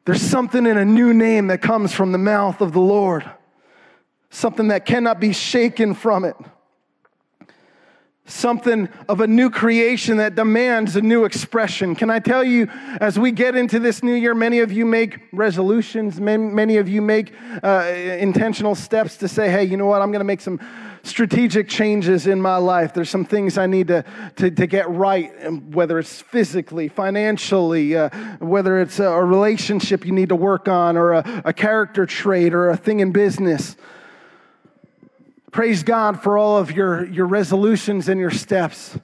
There's 0.05 0.21
something 0.21 0.67
in 0.67 0.77
a 0.77 0.85
new 0.85 1.15
name 1.15 1.47
that 1.47 1.63
comes 1.63 1.95
from 1.95 2.13
the 2.13 2.19
mouth 2.19 2.61
of 2.61 2.73
the 2.73 2.81
Lord, 2.81 3.31
something 4.29 4.69
that 4.69 4.85
cannot 4.85 5.19
be 5.19 5.33
shaken 5.33 5.95
from 5.95 6.27
it 6.27 6.37
something 8.27 8.89
of 9.09 9.21
a 9.21 9.27
new 9.27 9.51
creation 9.51 10.19
that 10.19 10.35
demands 10.35 10.97
a 10.97 11.01
new 11.01 11.25
expression. 11.25 11.95
Can 11.95 12.11
I 12.11 12.19
tell 12.19 12.45
you, 12.45 12.69
as 13.01 13.19
we 13.19 13.33
get 13.33 13.57
into 13.57 13.79
this 13.79 14.03
new 14.03 14.15
year, 14.15 14.35
many 14.35 14.61
of 14.61 14.73
you 14.73 14.87
make 14.87 15.21
resolutions, 15.33 16.21
many 16.21 16.77
of 16.77 16.89
you 16.89 17.03
make 17.03 17.33
uh, 17.63 17.93
intentional 18.19 18.75
steps 18.75 19.17
to 19.19 19.29
say, 19.29 19.51
hey, 19.51 19.65
you 19.65 19.77
know 19.77 19.87
what, 19.87 20.01
I'm 20.03 20.13
going 20.13 20.21
to 20.21 20.25
make 20.25 20.41
some 20.41 20.61
strategic 21.03 21.69
changes 21.69 22.27
in 22.27 22.41
my 22.41 22.57
life. 22.57 22.93
There's 22.93 23.11
some 23.11 23.25
things 23.25 23.59
I 23.59 23.67
need 23.67 23.89
to, 23.89 24.05
to, 24.37 24.51
to 24.51 24.67
get 24.67 24.89
right, 24.91 25.31
whether 25.63 25.99
it's 25.99 26.21
physically, 26.21 26.89
financially, 26.89 27.97
uh, 27.97 28.11
whether 28.39 28.81
it's 28.81 28.99
a, 28.99 29.07
a, 29.07 29.25
relationship 29.25 30.05
you 30.05 30.13
need 30.13 30.29
to 30.29 30.37
work 30.37 30.69
on, 30.69 30.97
or 30.97 31.13
a, 31.13 31.43
a 31.47 31.53
character 31.53 32.05
trait, 32.05 32.53
or 32.53 32.71
a 32.71 32.77
thing 32.77 33.01
in 33.01 33.13
business. 33.13 33.77
Praise 35.53 35.83
God 35.83 36.23
for 36.23 36.39
all 36.39 36.59
of 36.59 36.71
your, 36.71 37.05
your 37.07 37.27
resolutions 37.27 38.09
and 38.09 38.21
your 38.21 38.31
steps. 38.31 38.97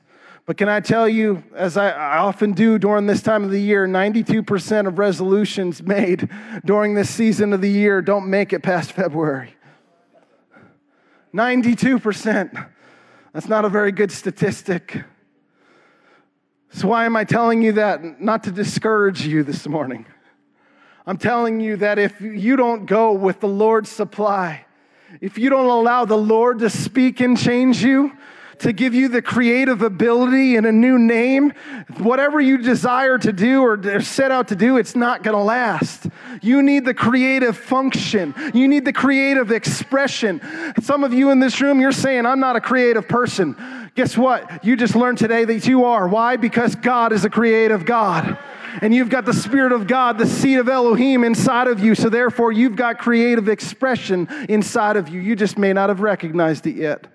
But 0.45 0.57
can 0.57 0.69
I 0.69 0.79
tell 0.79 1.09
you, 1.09 1.43
as 1.57 1.77
I, 1.77 1.91
I, 1.91 2.19
often 2.19 2.53
do 2.53 2.79
during 2.79 3.07
this 3.07 3.21
time 3.21 3.43
of 3.43 3.51
the 3.51 3.61
year, 3.61 3.89
92% 3.89 4.87
of 4.87 4.97
resolutions 4.97 5.83
made 5.83 6.29
during 6.65 6.95
this 6.95 7.11
season 7.11 7.53
of 7.53 7.61
the 7.61 7.71
year 7.71 8.01
don't 8.01 8.31
make 8.31 8.53
it 8.53 8.63
past 8.63 8.93
February. 8.93 9.57
92%. 11.35 12.69
That's 13.33 13.49
not 13.49 13.65
a 13.65 13.69
very 13.69 13.91
good 13.91 14.13
statistic. 14.13 15.03
So, 16.71 16.89
why 16.89 17.07
am 17.07 17.17
I 17.17 17.25
telling 17.25 17.61
you 17.61 17.73
that? 17.73 18.21
Not 18.21 18.45
to 18.45 18.53
discourage 18.53 19.27
you 19.27 19.43
this 19.43 19.67
morning. 19.67 20.07
I'm 21.07 21.19
telling 21.19 21.61
you 21.61 21.77
that 21.79 21.99
if 21.99 22.21
you 22.21 22.55
don't 22.55 22.87
go 22.87 23.13
with 23.13 23.41
the 23.41 23.49
Lord's 23.49 23.91
supply, 23.91 24.66
if 25.21 25.39
you 25.39 25.51
don't 25.51 25.67
allow 25.67 26.05
the 26.05 26.17
Lord 26.17 26.59
to 26.61 26.71
speak 26.71 27.21
and 27.21 27.39
change 27.39 27.83
you, 27.83 28.13
to 28.59 28.73
give 28.73 28.95
you 28.95 29.09
the 29.09 29.21
creative 29.21 29.83
ability 29.83 30.57
and 30.57 30.67
a 30.67 30.73
new 30.73 30.99
name, 30.99 31.53
whatever 31.99 32.41
you 32.41 32.57
desire 32.57 33.19
to 33.19 33.33
do 33.33 33.63
or 33.63 34.01
set 34.01 34.31
out 34.31 34.49
to 34.49 34.57
do, 34.57 34.79
it's 34.79 34.97
not 34.97 35.23
going 35.23 35.37
to 35.37 35.43
last. 35.43 36.07
You 36.41 36.63
need 36.63 36.85
the 36.87 36.95
creative 36.95 37.57
function. 37.57 38.35
You 38.55 38.67
need 38.67 38.85
the 38.85 38.95
creative 38.95 39.51
expression. 39.53 40.41
Some 40.81 41.05
of 41.05 41.13
you 41.13 41.31
in 41.31 41.39
this 41.39 41.61
room, 41.61 41.81
you're 41.81 41.93
saying, 41.93 42.25
I'm 42.25 42.41
not 42.41 42.57
a 42.57 42.61
creative 42.61 43.07
person. 43.07 43.91
Guess 43.95 44.17
what? 44.17 44.65
You 44.65 44.77
just 44.77 44.97
learned 44.97 45.19
today 45.19 45.45
that 45.45 45.67
you 45.67 45.85
are. 45.85 46.09
Why? 46.09 46.37
Because 46.37 46.75
God 46.77 47.13
is 47.13 47.25
a 47.25 47.31
creative 47.31 47.85
God 47.85 48.39
and 48.83 48.95
you've 48.95 49.09
got 49.09 49.25
the 49.25 49.35
Spirit 49.35 49.73
of 49.73 49.87
God, 49.87 50.19
the 50.19 50.27
seed 50.27 50.59
of 50.59 50.69
Elohim 50.69 51.25
inside 51.25 51.69
of 51.69 51.81
you. 51.81 51.95
So 51.95 52.09
therefore, 52.09 52.53
you've 52.53 52.77
got 52.77 52.99
creative 52.99 53.49
expression 53.49 54.29
inside 54.49 54.97
of 54.97 55.09
you. 55.09 55.21
You 55.21 55.37
just 55.37 55.59
may 55.59 55.73
not 55.73 55.89
have 55.89 56.01
recognized 56.01 56.67
it 56.67 56.77
yet. 56.77 57.07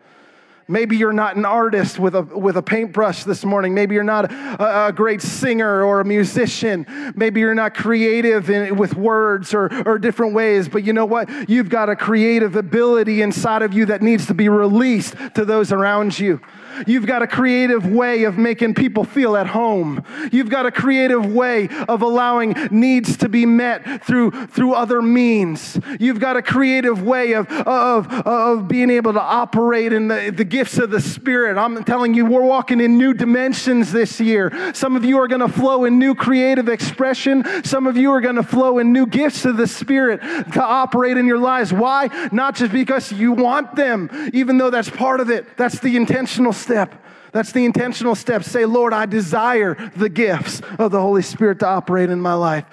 Maybe 0.71 0.95
you're 0.95 1.11
not 1.11 1.35
an 1.35 1.43
artist 1.43 1.99
with 1.99 2.15
a, 2.15 2.21
with 2.21 2.55
a 2.55 2.61
paintbrush 2.61 3.25
this 3.25 3.43
morning. 3.43 3.73
Maybe 3.73 3.93
you're 3.93 4.05
not 4.05 4.31
a, 4.31 4.87
a 4.87 4.93
great 4.93 5.21
singer 5.21 5.83
or 5.83 5.99
a 5.99 6.05
musician. 6.05 6.85
Maybe 7.13 7.41
you're 7.41 7.53
not 7.53 7.73
creative 7.73 8.49
in, 8.49 8.77
with 8.77 8.95
words 8.95 9.53
or, 9.53 9.69
or 9.85 9.99
different 9.99 10.33
ways. 10.33 10.69
But 10.69 10.85
you 10.85 10.93
know 10.93 11.05
what? 11.05 11.49
You've 11.49 11.67
got 11.67 11.89
a 11.89 11.95
creative 11.97 12.55
ability 12.55 13.21
inside 13.21 13.63
of 13.63 13.73
you 13.73 13.85
that 13.87 14.01
needs 14.01 14.27
to 14.27 14.33
be 14.33 14.47
released 14.47 15.15
to 15.35 15.43
those 15.43 15.73
around 15.73 16.17
you. 16.17 16.39
You've 16.87 17.05
got 17.05 17.21
a 17.21 17.27
creative 17.27 17.85
way 17.85 18.23
of 18.23 18.37
making 18.37 18.75
people 18.75 19.03
feel 19.03 19.35
at 19.35 19.47
home. 19.47 20.03
You've 20.31 20.49
got 20.49 20.65
a 20.65 20.71
creative 20.71 21.25
way 21.25 21.69
of 21.87 22.01
allowing 22.01 22.55
needs 22.71 23.17
to 23.17 23.29
be 23.29 23.45
met 23.45 24.03
through, 24.05 24.47
through 24.47 24.73
other 24.73 25.01
means. 25.01 25.79
You've 25.99 26.19
got 26.19 26.37
a 26.37 26.41
creative 26.41 27.03
way 27.03 27.33
of, 27.33 27.49
of, 27.51 28.11
of 28.25 28.67
being 28.67 28.89
able 28.89 29.13
to 29.13 29.21
operate 29.21 29.93
in 29.93 30.07
the, 30.07 30.33
the 30.35 30.45
gifts 30.45 30.77
of 30.77 30.89
the 30.89 31.01
Spirit. 31.01 31.57
I'm 31.57 31.83
telling 31.83 32.13
you, 32.13 32.25
we're 32.25 32.41
walking 32.41 32.79
in 32.79 32.97
new 32.97 33.13
dimensions 33.13 33.91
this 33.91 34.19
year. 34.19 34.73
Some 34.73 34.95
of 34.95 35.05
you 35.05 35.19
are 35.19 35.27
going 35.27 35.41
to 35.41 35.47
flow 35.51 35.85
in 35.85 35.99
new 35.99 36.15
creative 36.15 36.69
expression. 36.69 37.43
Some 37.63 37.87
of 37.87 37.97
you 37.97 38.11
are 38.11 38.21
going 38.21 38.35
to 38.35 38.43
flow 38.43 38.79
in 38.79 38.91
new 38.93 39.05
gifts 39.05 39.45
of 39.45 39.57
the 39.57 39.67
Spirit 39.67 40.21
to 40.53 40.63
operate 40.63 41.17
in 41.17 41.25
your 41.25 41.37
lives. 41.37 41.73
Why? 41.73 42.09
Not 42.31 42.55
just 42.55 42.71
because 42.71 43.11
you 43.11 43.31
want 43.33 43.75
them, 43.75 44.09
even 44.33 44.57
though 44.57 44.69
that's 44.69 44.89
part 44.89 45.19
of 45.19 45.29
it. 45.29 45.57
That's 45.57 45.79
the 45.79 45.95
intentional 45.95 46.53
step. 46.61 46.95
That's 47.31 47.51
the 47.51 47.65
intentional 47.65 48.15
step. 48.15 48.43
Say, 48.43 48.65
Lord, 48.65 48.93
I 48.93 49.05
desire 49.05 49.75
the 49.95 50.09
gifts 50.09 50.61
of 50.77 50.91
the 50.91 50.99
Holy 50.99 51.21
Spirit 51.21 51.59
to 51.59 51.67
operate 51.67 52.09
in 52.09 52.21
my 52.21 52.33
life. 52.33 52.65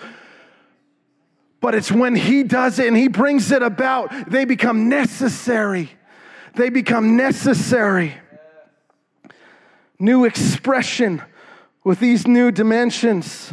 But 1.60 1.74
it's 1.74 1.90
when 1.90 2.14
He 2.14 2.42
does 2.42 2.78
it 2.78 2.88
and 2.88 2.96
He 2.96 3.08
brings 3.08 3.50
it 3.50 3.62
about, 3.62 4.30
they 4.30 4.44
become 4.44 4.88
necessary. 4.88 5.90
They 6.54 6.70
become 6.70 7.16
necessary. 7.16 8.14
New 9.98 10.24
expression 10.24 11.22
with 11.84 12.00
these 12.00 12.26
new 12.26 12.50
dimensions. 12.50 13.52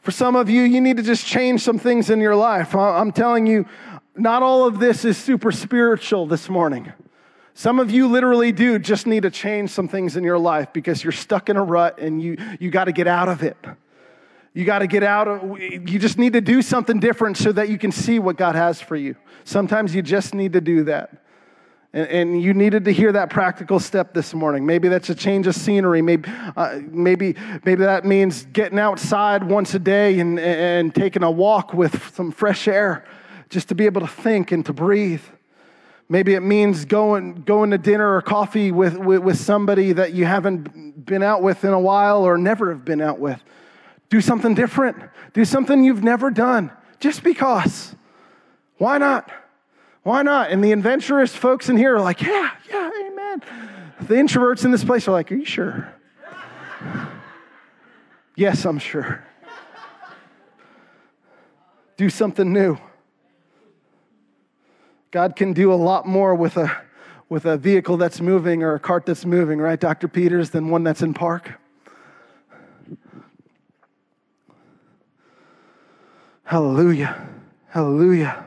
For 0.00 0.10
some 0.10 0.34
of 0.34 0.50
you, 0.50 0.62
you 0.62 0.80
need 0.80 0.96
to 0.96 1.02
just 1.02 1.24
change 1.24 1.60
some 1.60 1.78
things 1.78 2.10
in 2.10 2.20
your 2.20 2.34
life. 2.34 2.74
I'm 2.74 3.12
telling 3.12 3.46
you, 3.46 3.66
not 4.16 4.42
all 4.42 4.66
of 4.66 4.78
this 4.78 5.04
is 5.04 5.16
super 5.16 5.52
spiritual 5.52 6.26
this 6.26 6.48
morning. 6.48 6.92
Some 7.54 7.78
of 7.78 7.90
you 7.90 8.08
literally 8.08 8.52
do 8.52 8.78
just 8.78 9.06
need 9.06 9.24
to 9.24 9.30
change 9.30 9.70
some 9.70 9.88
things 9.88 10.16
in 10.16 10.24
your 10.24 10.38
life 10.38 10.72
because 10.72 11.04
you're 11.04 11.12
stuck 11.12 11.50
in 11.50 11.56
a 11.56 11.62
rut 11.62 11.98
and 11.98 12.22
you, 12.22 12.36
you 12.58 12.70
got 12.70 12.84
to 12.84 12.92
get 12.92 13.06
out 13.06 13.28
of 13.28 13.42
it. 13.42 13.56
You 14.54 14.64
got 14.64 14.80
to 14.80 14.86
get 14.86 15.02
out 15.02 15.28
of 15.28 15.58
you 15.58 15.98
just 15.98 16.18
need 16.18 16.34
to 16.34 16.40
do 16.40 16.60
something 16.60 17.00
different 17.00 17.38
so 17.38 17.52
that 17.52 17.70
you 17.70 17.78
can 17.78 17.90
see 17.90 18.18
what 18.18 18.36
God 18.36 18.54
has 18.54 18.80
for 18.80 18.96
you. 18.96 19.16
Sometimes 19.44 19.94
you 19.94 20.02
just 20.02 20.34
need 20.34 20.52
to 20.52 20.60
do 20.60 20.84
that. 20.84 21.22
And, 21.94 22.08
and, 22.08 22.42
you 22.42 22.54
needed 22.54 22.86
to 22.86 22.90
hear 22.90 23.12
that 23.12 23.28
practical 23.28 23.78
step 23.78 24.14
this 24.14 24.32
morning. 24.32 24.64
Maybe 24.64 24.88
that's 24.88 25.10
a 25.10 25.14
change 25.14 25.46
of 25.46 25.54
scenery. 25.54 26.00
Maybe, 26.00 26.30
uh, 26.56 26.80
maybe, 26.88 27.34
maybe 27.66 27.84
that 27.84 28.06
means 28.06 28.46
getting 28.46 28.78
outside 28.78 29.44
once 29.44 29.74
a 29.74 29.78
day 29.78 30.18
and, 30.18 30.40
and 30.40 30.94
taking 30.94 31.22
a 31.22 31.30
walk 31.30 31.74
with 31.74 32.14
some 32.14 32.32
fresh 32.32 32.66
air 32.66 33.04
just 33.50 33.68
to 33.68 33.74
be 33.74 33.84
able 33.84 34.00
to 34.00 34.06
think 34.06 34.52
and 34.52 34.64
to 34.64 34.72
breathe. 34.72 35.20
Maybe 36.12 36.34
it 36.34 36.42
means 36.42 36.84
going, 36.84 37.36
going 37.36 37.70
to 37.70 37.78
dinner 37.78 38.16
or 38.16 38.20
coffee 38.20 38.70
with, 38.70 38.98
with, 38.98 39.22
with 39.22 39.38
somebody 39.38 39.94
that 39.94 40.12
you 40.12 40.26
haven't 40.26 41.06
been 41.06 41.22
out 41.22 41.42
with 41.42 41.64
in 41.64 41.72
a 41.72 41.80
while 41.80 42.22
or 42.22 42.36
never 42.36 42.68
have 42.68 42.84
been 42.84 43.00
out 43.00 43.18
with. 43.18 43.42
Do 44.10 44.20
something 44.20 44.52
different. 44.52 44.98
Do 45.32 45.46
something 45.46 45.82
you've 45.82 46.02
never 46.02 46.30
done 46.30 46.70
just 47.00 47.22
because. 47.22 47.96
Why 48.76 48.98
not? 48.98 49.32
Why 50.02 50.20
not? 50.20 50.50
And 50.50 50.62
the 50.62 50.72
adventurous 50.72 51.34
folks 51.34 51.70
in 51.70 51.78
here 51.78 51.96
are 51.96 52.02
like, 52.02 52.20
yeah, 52.20 52.50
yeah, 52.68 52.90
amen. 53.06 53.42
The 54.02 54.16
introverts 54.16 54.66
in 54.66 54.70
this 54.70 54.84
place 54.84 55.08
are 55.08 55.12
like, 55.12 55.32
are 55.32 55.36
you 55.36 55.46
sure? 55.46 55.94
yes, 58.36 58.66
I'm 58.66 58.78
sure. 58.78 59.24
Do 61.96 62.10
something 62.10 62.52
new. 62.52 62.76
God 65.12 65.36
can 65.36 65.52
do 65.52 65.70
a 65.70 65.76
lot 65.76 66.06
more 66.06 66.34
with 66.34 66.56
a, 66.56 66.74
with 67.28 67.44
a 67.44 67.58
vehicle 67.58 67.98
that's 67.98 68.22
moving 68.22 68.62
or 68.62 68.74
a 68.74 68.80
cart 68.80 69.04
that's 69.04 69.26
moving, 69.26 69.58
right, 69.58 69.78
Dr. 69.78 70.08
Peters, 70.08 70.50
than 70.50 70.70
one 70.70 70.84
that's 70.84 71.02
in 71.02 71.12
park. 71.12 71.52
Hallelujah. 76.44 77.28
Hallelujah. 77.68 78.46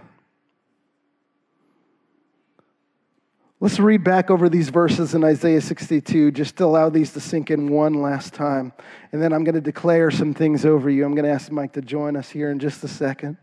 Let's 3.59 3.79
read 3.79 4.03
back 4.03 4.31
over 4.31 4.49
these 4.49 4.69
verses 4.69 5.13
in 5.13 5.23
Isaiah 5.23 5.61
62 5.61 6.31
just 6.31 6.57
to 6.57 6.65
allow 6.65 6.89
these 6.89 7.13
to 7.13 7.19
sink 7.19 7.51
in 7.51 7.69
one 7.69 7.93
last 7.93 8.33
time. 8.33 8.73
And 9.11 9.21
then 9.21 9.33
I'm 9.33 9.43
going 9.43 9.55
to 9.55 9.61
declare 9.61 10.09
some 10.09 10.33
things 10.33 10.65
over 10.65 10.89
you. 10.89 11.05
I'm 11.05 11.13
going 11.13 11.25
to 11.25 11.31
ask 11.31 11.51
Mike 11.51 11.73
to 11.73 11.81
join 11.81 12.15
us 12.15 12.29
here 12.29 12.49
in 12.49 12.57
just 12.57 12.83
a 12.83 12.87
second. 12.87 13.37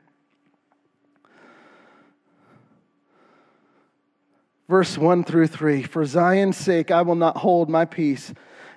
Verse 4.72 4.96
1 4.96 5.24
through 5.24 5.48
3 5.48 5.82
For 5.82 6.06
Zion's 6.06 6.56
sake, 6.56 6.90
I 6.90 7.02
will 7.02 7.14
not 7.14 7.36
hold 7.36 7.68
my 7.68 7.84
peace 7.84 8.32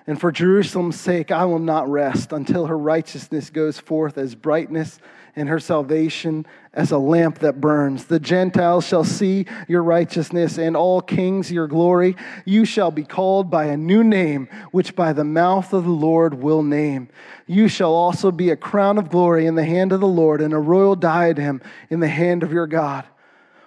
and 0.06 0.20
for 0.20 0.30
Jerusalem's 0.30 1.00
sake, 1.00 1.32
I 1.32 1.46
will 1.46 1.58
not 1.58 1.88
rest 1.88 2.32
until 2.32 2.66
her 2.66 2.76
righteousness 2.76 3.48
goes 3.48 3.80
forth 3.80 4.18
as 4.18 4.34
brightness 4.34 4.98
and 5.34 5.48
her 5.48 5.58
salvation 5.58 6.44
as 6.74 6.92
a 6.92 6.98
lamp 6.98 7.38
that 7.38 7.62
burns. 7.62 8.04
The 8.04 8.20
Gentiles 8.20 8.86
shall 8.86 9.04
see 9.04 9.46
your 9.68 9.82
righteousness 9.82 10.58
and 10.58 10.76
all 10.76 11.00
kings 11.00 11.50
your 11.50 11.66
glory. 11.66 12.14
You 12.44 12.66
shall 12.66 12.90
be 12.90 13.02
called 13.02 13.50
by 13.50 13.64
a 13.64 13.76
new 13.78 14.04
name, 14.04 14.48
which 14.72 14.94
by 14.94 15.14
the 15.14 15.24
mouth 15.24 15.72
of 15.72 15.84
the 15.84 15.90
Lord 15.90 16.34
will 16.34 16.62
name. 16.62 17.08
You 17.46 17.68
shall 17.68 17.94
also 17.94 18.30
be 18.30 18.50
a 18.50 18.56
crown 18.56 18.98
of 18.98 19.08
glory 19.08 19.46
in 19.46 19.54
the 19.54 19.64
hand 19.64 19.92
of 19.92 20.00
the 20.00 20.06
Lord 20.06 20.42
and 20.42 20.52
a 20.52 20.58
royal 20.58 20.94
diadem 20.94 21.62
in 21.88 22.00
the 22.00 22.06
hand 22.08 22.42
of 22.42 22.52
your 22.52 22.66
God. 22.66 23.06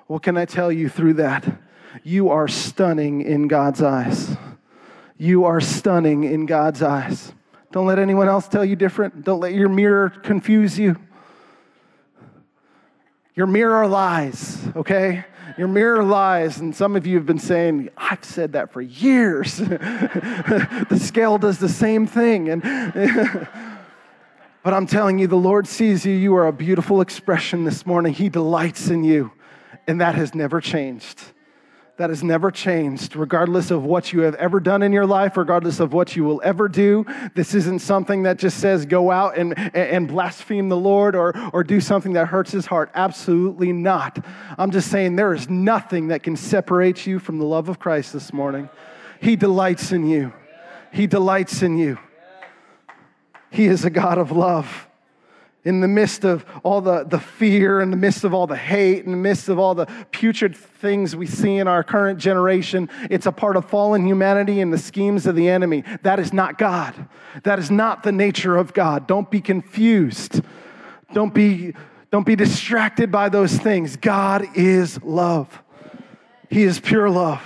What 0.05 0.21
can 0.21 0.37
I 0.37 0.45
tell 0.45 0.71
you 0.71 0.89
through 0.89 1.15
that? 1.15 1.59
You 2.03 2.29
are 2.29 2.47
stunning 2.47 3.21
in 3.21 3.47
God's 3.47 3.81
eyes. 3.81 4.35
You 5.17 5.45
are 5.45 5.59
stunning 5.59 6.23
in 6.23 6.45
God's 6.45 6.81
eyes. 6.81 7.33
Don't 7.71 7.85
let 7.85 7.99
anyone 7.99 8.27
else 8.27 8.47
tell 8.47 8.65
you 8.65 8.75
different. 8.75 9.23
Don't 9.23 9.39
let 9.39 9.53
your 9.53 9.69
mirror 9.69 10.09
confuse 10.09 10.79
you. 10.79 10.95
Your 13.35 13.47
mirror 13.47 13.87
lies, 13.87 14.59
okay? 14.75 15.25
Your 15.57 15.67
mirror 15.67 16.03
lies, 16.03 16.59
and 16.59 16.75
some 16.75 16.95
of 16.95 17.05
you 17.05 17.15
have 17.15 17.25
been 17.25 17.39
saying, 17.39 17.89
I've 17.97 18.23
said 18.23 18.53
that 18.53 18.71
for 18.71 18.81
years. 18.81 19.57
the 19.57 20.99
scale 20.99 21.37
does 21.37 21.57
the 21.57 21.69
same 21.69 22.07
thing. 22.07 22.49
And 22.49 22.61
but 24.63 24.73
I'm 24.73 24.87
telling 24.87 25.19
you, 25.19 25.27
the 25.27 25.35
Lord 25.35 25.67
sees 25.67 26.05
you. 26.05 26.13
You 26.13 26.35
are 26.35 26.47
a 26.47 26.53
beautiful 26.53 27.01
expression 27.01 27.65
this 27.65 27.85
morning. 27.85 28.13
He 28.13 28.29
delights 28.29 28.89
in 28.89 29.03
you, 29.03 29.31
and 29.87 30.01
that 30.01 30.15
has 30.15 30.33
never 30.33 30.59
changed 30.59 31.21
that 31.99 32.09
has 32.09 32.23
never 32.23 32.49
changed, 32.49 33.17
regardless 33.17 33.71
of 33.71 33.83
what 33.83 34.13
you 34.13 34.21
have 34.21 34.33
ever 34.35 34.61
done 34.61 34.81
in 34.83 34.93
your 34.93 35.05
life, 35.05 35.35
regardless 35.35 35.81
of 35.81 35.91
what 35.91 36.15
you 36.15 36.23
will 36.23 36.41
ever 36.45 36.69
do. 36.69 37.05
This 37.35 37.53
isn't 37.53 37.79
something 37.79 38.23
that 38.23 38.39
just 38.39 38.57
says 38.59 38.85
go 38.85 39.11
out 39.11 39.37
and, 39.37 39.59
and 39.75 40.07
blaspheme 40.07 40.69
the 40.69 40.77
Lord 40.77 41.13
or, 41.13 41.37
or 41.51 41.61
do 41.61 41.81
something 41.81 42.13
that 42.13 42.27
hurts 42.27 42.53
his 42.53 42.65
heart. 42.65 42.89
Absolutely 42.95 43.73
not. 43.73 44.25
I'm 44.57 44.71
just 44.71 44.89
saying 44.89 45.17
there 45.17 45.33
is 45.33 45.49
nothing 45.49 46.07
that 46.07 46.23
can 46.23 46.37
separate 46.37 47.05
you 47.05 47.19
from 47.19 47.37
the 47.37 47.45
love 47.45 47.67
of 47.67 47.79
Christ 47.79 48.13
this 48.13 48.31
morning. 48.31 48.69
He 49.19 49.35
delights 49.35 49.91
in 49.91 50.07
you. 50.07 50.31
He 50.93 51.05
delights 51.05 51.61
in 51.61 51.77
you. 51.77 51.99
He 53.51 53.65
is 53.65 53.83
a 53.83 53.89
God 53.89 54.17
of 54.17 54.31
love 54.31 54.87
in 55.65 55.81
the 55.81 55.87
midst 55.87 56.23
of 56.23 56.45
all 56.63 56.79
the, 56.79 57.03
the 57.03 57.19
fear, 57.19 57.81
in 57.81 57.91
the 57.91 57.97
midst 57.97 58.23
of 58.23 58.33
all 58.33 58.47
the 58.47 58.55
hate, 58.55 59.03
in 59.05 59.11
the 59.11 59.17
midst 59.17 59.49
of 59.49 59.59
all 59.59 59.75
the 59.75 59.85
putrid 60.11 60.55
things 60.55 61.15
we 61.15 61.27
see 61.27 61.57
in 61.57 61.67
our 61.67 61.83
current 61.83 62.17
generation, 62.17 62.89
it's 63.09 63.25
a 63.25 63.31
part 63.31 63.57
of 63.57 63.65
fallen 63.65 64.05
humanity 64.05 64.61
and 64.61 64.71
the 64.71 64.77
schemes 64.77 65.25
of 65.25 65.35
the 65.35 65.49
enemy. 65.49 65.83
That 66.03 66.19
is 66.19 66.31
not 66.31 66.57
God. 66.57 66.95
That 67.43 67.59
is 67.59 67.69
not 67.69 68.03
the 68.03 68.11
nature 68.11 68.55
of 68.55 68.73
God. 68.73 69.05
Don't 69.05 69.29
be 69.29 69.41
confused. 69.41 70.41
Don't 71.13 71.33
be, 71.33 71.73
don't 72.09 72.25
be 72.25 72.35
distracted 72.35 73.11
by 73.11 73.27
those 73.27 73.57
things. 73.57 73.97
God 73.97 74.45
is 74.55 75.01
love, 75.03 75.61
He 76.49 76.63
is 76.63 76.79
pure 76.79 77.09
love. 77.09 77.41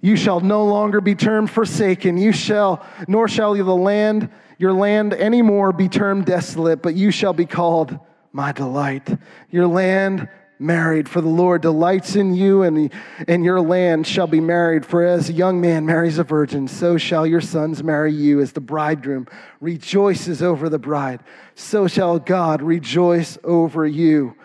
You 0.00 0.14
shall 0.14 0.38
no 0.38 0.64
longer 0.64 1.00
be 1.00 1.16
termed 1.16 1.50
forsaken. 1.50 2.16
You 2.16 2.30
shall, 2.30 2.86
nor 3.08 3.26
shall 3.26 3.56
you 3.56 3.64
the 3.64 3.74
land 3.74 4.30
your 4.58 4.72
land 4.72 5.12
anymore 5.12 5.72
be 5.72 5.88
termed 5.88 6.26
desolate, 6.26 6.82
but 6.82 6.94
you 6.94 7.10
shall 7.10 7.32
be 7.32 7.46
called 7.46 7.98
my 8.32 8.52
delight. 8.52 9.18
Your 9.50 9.66
land 9.66 10.28
married, 10.58 11.08
for 11.08 11.20
the 11.20 11.28
Lord 11.28 11.62
delights 11.62 12.16
in 12.16 12.34
you, 12.34 12.62
and, 12.62 12.90
and 13.28 13.44
your 13.44 13.60
land 13.60 14.06
shall 14.06 14.26
be 14.26 14.40
married. 14.40 14.86
For 14.86 15.04
as 15.04 15.28
a 15.28 15.34
young 15.34 15.60
man 15.60 15.84
marries 15.84 16.18
a 16.18 16.24
virgin, 16.24 16.68
so 16.68 16.96
shall 16.96 17.26
your 17.26 17.40
sons 17.40 17.82
marry 17.82 18.12
you. 18.12 18.40
As 18.40 18.52
the 18.52 18.60
bridegroom 18.60 19.26
rejoices 19.60 20.42
over 20.42 20.68
the 20.68 20.78
bride, 20.78 21.20
so 21.54 21.86
shall 21.86 22.18
God 22.18 22.62
rejoice 22.62 23.38
over 23.44 23.86
you. 23.86 24.36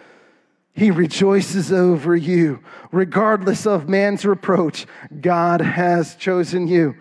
He 0.73 0.91
rejoices 0.91 1.71
over 1.71 2.15
you. 2.15 2.61
Regardless 2.91 3.65
of 3.65 3.89
man's 3.89 4.25
reproach, 4.25 4.85
God 5.19 5.61
has 5.61 6.15
chosen 6.15 6.67
you. 6.67 6.95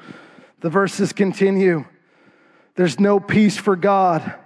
The 0.61 0.71
verses 0.71 1.13
continue. 1.13 1.85
There's 2.81 2.99
no 2.99 3.20
peace 3.20 3.59
for 3.59 3.76
God. 3.76 4.37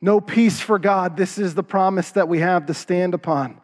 No 0.00 0.18
peace 0.18 0.60
for 0.60 0.78
God. 0.78 1.18
This 1.18 1.36
is 1.36 1.54
the 1.54 1.62
promise 1.62 2.10
that 2.12 2.26
we 2.26 2.38
have 2.38 2.64
to 2.64 2.72
stand 2.72 3.12
upon. 3.12 3.60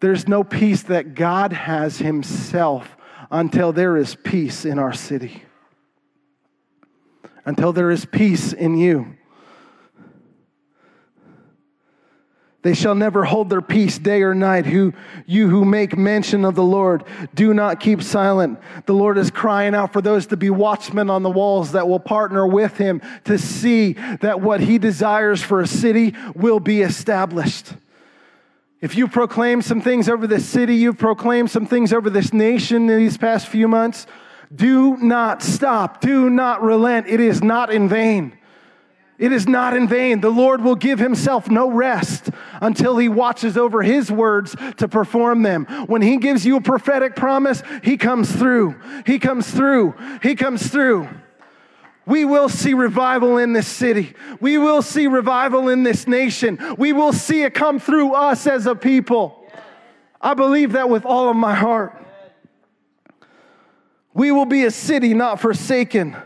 There's 0.00 0.28
no 0.28 0.44
peace 0.44 0.82
that 0.82 1.14
God 1.14 1.54
has 1.54 1.96
Himself 1.96 2.94
until 3.30 3.72
there 3.72 3.96
is 3.96 4.16
peace 4.16 4.66
in 4.66 4.78
our 4.78 4.92
city, 4.92 5.44
until 7.46 7.72
there 7.72 7.90
is 7.90 8.04
peace 8.04 8.52
in 8.52 8.76
you. 8.76 9.16
They 12.62 12.74
shall 12.74 12.94
never 12.94 13.24
hold 13.24 13.50
their 13.50 13.60
peace 13.60 13.98
day 13.98 14.22
or 14.22 14.34
night. 14.34 14.66
Who, 14.66 14.94
you 15.26 15.48
who 15.48 15.64
make 15.64 15.98
mention 15.98 16.44
of 16.44 16.54
the 16.54 16.62
Lord, 16.62 17.02
do 17.34 17.52
not 17.52 17.80
keep 17.80 18.02
silent. 18.02 18.60
The 18.86 18.94
Lord 18.94 19.18
is 19.18 19.32
crying 19.32 19.74
out 19.74 19.92
for 19.92 20.00
those 20.00 20.26
to 20.28 20.36
be 20.36 20.48
watchmen 20.48 21.10
on 21.10 21.24
the 21.24 21.30
walls 21.30 21.72
that 21.72 21.88
will 21.88 21.98
partner 22.00 22.46
with 22.46 22.76
him 22.76 23.02
to 23.24 23.36
see 23.36 23.94
that 24.20 24.40
what 24.40 24.60
he 24.60 24.78
desires 24.78 25.42
for 25.42 25.60
a 25.60 25.66
city 25.66 26.14
will 26.36 26.60
be 26.60 26.82
established. 26.82 27.74
If 28.80 28.96
you 28.96 29.08
proclaim 29.08 29.62
some 29.62 29.80
things 29.80 30.08
over 30.08 30.28
this 30.28 30.48
city, 30.48 30.76
you've 30.76 30.98
proclaimed 30.98 31.50
some 31.50 31.66
things 31.66 31.92
over 31.92 32.10
this 32.10 32.32
nation 32.32 32.88
in 32.88 32.98
these 32.98 33.16
past 33.16 33.48
few 33.48 33.66
months, 33.66 34.06
do 34.54 34.96
not 34.98 35.42
stop. 35.42 36.00
Do 36.00 36.28
not 36.28 36.62
relent. 36.62 37.06
It 37.06 37.20
is 37.20 37.42
not 37.42 37.72
in 37.72 37.88
vain. 37.88 38.36
It 39.18 39.30
is 39.30 39.46
not 39.46 39.76
in 39.76 39.86
vain. 39.88 40.20
The 40.20 40.30
Lord 40.30 40.62
will 40.62 40.74
give 40.74 40.98
himself 40.98 41.48
no 41.50 41.70
rest 41.70 42.30
until 42.60 42.96
he 42.96 43.08
watches 43.08 43.56
over 43.56 43.82
his 43.82 44.10
words 44.10 44.56
to 44.78 44.88
perform 44.88 45.42
them. 45.42 45.66
When 45.86 46.02
he 46.02 46.16
gives 46.16 46.46
you 46.46 46.56
a 46.56 46.60
prophetic 46.60 47.14
promise, 47.14 47.62
he 47.84 47.96
comes 47.96 48.32
through. 48.32 48.74
He 49.06 49.18
comes 49.18 49.50
through. 49.50 49.94
He 50.22 50.34
comes 50.34 50.66
through. 50.66 51.08
We 52.04 52.24
will 52.24 52.48
see 52.48 52.74
revival 52.74 53.38
in 53.38 53.52
this 53.52 53.68
city. 53.68 54.14
We 54.40 54.58
will 54.58 54.82
see 54.82 55.06
revival 55.06 55.68
in 55.68 55.84
this 55.84 56.08
nation. 56.08 56.58
We 56.76 56.92
will 56.92 57.12
see 57.12 57.42
it 57.42 57.54
come 57.54 57.78
through 57.78 58.14
us 58.14 58.46
as 58.46 58.66
a 58.66 58.74
people. 58.74 59.46
I 60.20 60.34
believe 60.34 60.72
that 60.72 60.88
with 60.88 61.04
all 61.04 61.28
of 61.28 61.36
my 61.36 61.54
heart. 61.54 61.96
We 64.14 64.32
will 64.32 64.46
be 64.46 64.64
a 64.64 64.70
city 64.70 65.14
not 65.14 65.40
forsaken 65.40 66.16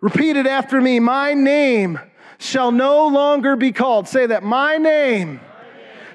Repeat 0.00 0.36
it 0.36 0.46
after 0.46 0.80
me. 0.80 0.98
My 0.98 1.34
name 1.34 2.00
shall 2.38 2.72
no 2.72 3.06
longer 3.08 3.56
be 3.56 3.72
called. 3.72 4.08
Say 4.08 4.26
that. 4.26 4.42
My 4.42 4.78
name, 4.78 5.40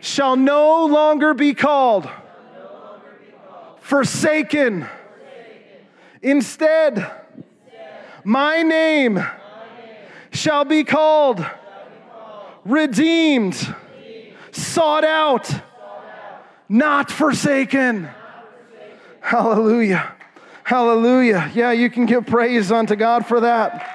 shall 0.02 0.36
no 0.36 0.86
longer 0.86 1.34
be 1.34 1.54
called, 1.54 2.10
Forsaken. 3.80 4.88
Instead, 6.22 7.12
my 8.24 8.64
name, 8.64 9.24
shall 10.32 10.66
be 10.66 10.84
called, 10.84 11.46
redeemed, 12.66 13.76
sought 14.52 15.04
out, 15.04 15.52
not 16.68 17.12
forsaken. 17.12 18.10
Hallelujah. 19.20 20.15
Hallelujah. 20.66 21.52
Yeah, 21.54 21.74
you 21.74 21.92
can 21.92 22.08
give 22.08 22.26
praise 22.26 22.72
unto 22.72 22.96
God 22.96 23.28
for 23.28 23.42
that. 23.42 23.88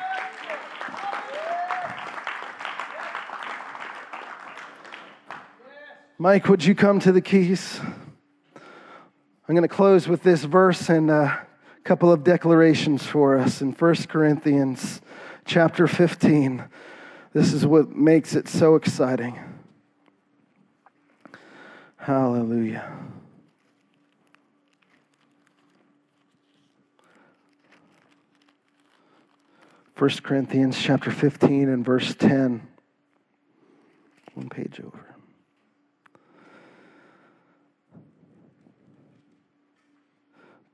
Mike, 6.17 6.49
would 6.49 6.65
you 6.65 6.77
come 6.77 7.01
to 7.01 7.11
the 7.11 7.21
keys? 7.21 7.81
I'm 9.49 9.57
going 9.57 9.63
to 9.63 9.69
close 9.69 10.07
with 10.07 10.23
this 10.23 10.45
verse 10.45 10.89
and 10.89 11.11
a 11.11 11.45
couple 11.83 12.13
of 12.13 12.23
declarations 12.23 13.05
for 13.05 13.37
us 13.37 13.61
in 13.61 13.73
1 13.73 13.95
Corinthians 14.07 15.01
chapter 15.45 15.89
15. 15.89 16.63
This 17.33 17.53
is 17.53 17.67
what 17.67 17.91
makes 17.91 18.37
it 18.37 18.47
so 18.47 18.77
exciting. 18.77 19.41
Hallelujah. 21.97 23.10
1 30.01 30.11
Corinthians 30.23 30.81
chapter 30.81 31.11
15 31.11 31.69
and 31.69 31.85
verse 31.85 32.15
10. 32.15 32.67
One 34.33 34.49
page 34.49 34.81
over. 34.83 35.15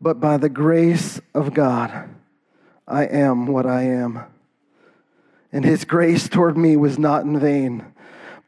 But 0.00 0.20
by 0.20 0.36
the 0.36 0.48
grace 0.48 1.20
of 1.34 1.54
God, 1.54 2.08
I 2.86 3.06
am 3.06 3.48
what 3.48 3.66
I 3.66 3.82
am. 3.82 4.20
And 5.50 5.64
his 5.64 5.84
grace 5.84 6.28
toward 6.28 6.56
me 6.56 6.76
was 6.76 6.96
not 6.96 7.24
in 7.24 7.40
vain, 7.40 7.84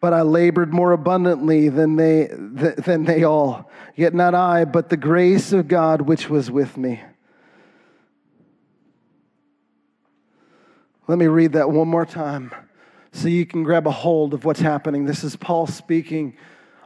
but 0.01 0.13
I 0.13 0.23
labored 0.23 0.73
more 0.73 0.93
abundantly 0.93 1.71
than 1.71 1.97
they, 1.97 2.29
than 2.31 3.03
they 3.03 3.25
all. 3.25 3.69
Yet 3.97 4.15
not 4.15 4.37
I, 4.37 4.65
but 4.65 4.91
the 4.91 4.97
grace 4.97 5.53
of 5.53 5.67
God 5.67 6.03
which 6.03 6.31
was 6.31 6.53
with 6.53 6.77
me. 6.77 7.01
Let 11.09 11.17
me 11.17 11.27
read 11.27 11.53
that 11.55 11.71
one 11.71 11.89
more 11.89 12.05
time 12.05 12.53
so 13.13 13.29
you 13.29 13.47
can 13.47 13.63
grab 13.63 13.87
a 13.87 13.91
hold 13.91 14.35
of 14.35 14.45
what's 14.45 14.61
happening. 14.61 15.07
This 15.07 15.25
is 15.25 15.37
Paul 15.37 15.67
speaking, 15.67 16.37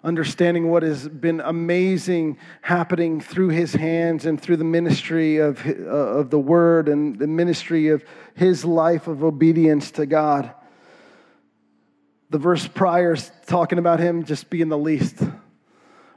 understanding 0.05 0.71
what 0.71 0.85
has 0.85 1.09
been 1.09 1.41
amazing 1.41 2.39
happening 2.61 3.21
through 3.21 3.49
his 3.49 3.75
hands 3.75 4.25
and 4.25 4.41
through 4.41 4.59
the 4.59 4.65
ministry 4.65 5.39
of, 5.39 5.67
uh, 5.67 5.71
of 5.71 6.31
the 6.31 6.39
word 6.39 6.89
and 6.89 7.19
the 7.19 7.27
ministry 7.27 7.89
of 7.89 8.05
his 8.37 8.65
life 8.65 9.09
of 9.09 9.25
obedience 9.25 9.91
to 9.91 10.07
God. 10.07 10.55
The 12.31 12.39
verse 12.39 12.69
prior 12.69 13.15
is 13.15 13.33
talking 13.47 13.81
about 13.81 13.99
him 13.99 14.23
just 14.23 14.51
being 14.51 14.69
the 14.69 14.79
least, 14.79 15.17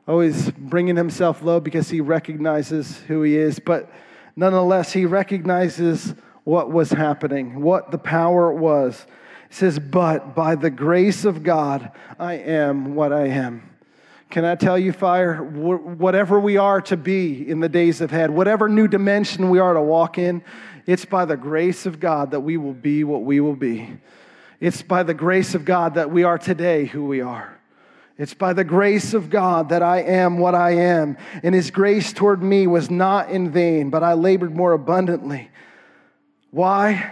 always 0.08 0.52
bringing 0.52 0.96
himself 0.96 1.42
low 1.42 1.60
because 1.60 1.90
he 1.90 2.02
recognizes 2.02 3.00
who 3.08 3.24
he 3.24 3.36
is, 3.36 3.58
but 3.58 3.92
nonetheless, 4.36 4.94
he 4.94 5.08
recognizes 5.08 6.14
what 6.46 6.72
was 6.72 6.92
happening, 6.92 7.62
what 7.62 7.92
the 7.92 7.98
power 7.98 8.54
was. 8.54 9.06
It 9.50 9.56
says, 9.56 9.78
But 9.78 10.34
by 10.34 10.56
the 10.56 10.70
grace 10.70 11.26
of 11.26 11.44
God, 11.44 11.92
I 12.18 12.36
am 12.36 12.96
what 12.96 13.12
I 13.12 13.28
am. 13.28 13.70
Can 14.30 14.46
I 14.46 14.56
tell 14.56 14.78
you, 14.78 14.92
fire, 14.92 15.44
whatever 15.44 16.40
we 16.40 16.58
are 16.58 16.82
to 16.82 16.98
be 16.98 17.48
in 17.48 17.60
the 17.60 17.70
days 17.70 18.02
ahead, 18.02 18.30
whatever 18.30 18.70
new 18.70 18.88
dimension 18.88 19.50
we 19.50 19.60
are 19.60 19.74
to 19.74 19.82
walk 19.82 20.18
in, 20.18 20.44
it's 20.86 21.06
by 21.06 21.26
the 21.26 21.38
grace 21.38 21.86
of 21.86 22.00
God 22.00 22.32
that 22.32 22.42
we 22.42 22.58
will 22.58 22.74
be 22.74 23.04
what 23.04 23.24
we 23.24 23.40
will 23.40 23.56
be. 23.56 23.98
It's 24.60 24.82
by 24.82 25.04
the 25.04 25.14
grace 25.14 25.56
of 25.56 25.66
God 25.66 25.96
that 25.96 26.12
we 26.12 26.24
are 26.24 26.38
today 26.38 26.86
who 26.86 27.06
we 27.06 27.22
are. 27.22 27.58
It's 28.18 28.34
by 28.34 28.54
the 28.54 28.64
grace 28.64 29.14
of 29.14 29.30
God 29.30 29.70
that 29.70 29.84
I 29.84 30.02
am 30.02 30.38
what 30.38 30.56
I 30.56 30.72
am. 30.72 31.18
And 31.44 31.54
His 31.54 31.72
grace 31.72 32.14
toward 32.14 32.42
me 32.42 32.66
was 32.66 32.90
not 32.90 33.30
in 33.30 33.52
vain, 33.52 33.90
but 33.90 34.04
I 34.04 34.14
labored 34.14 34.56
more 34.56 34.74
abundantly. 34.74 35.50
Why? 36.56 37.12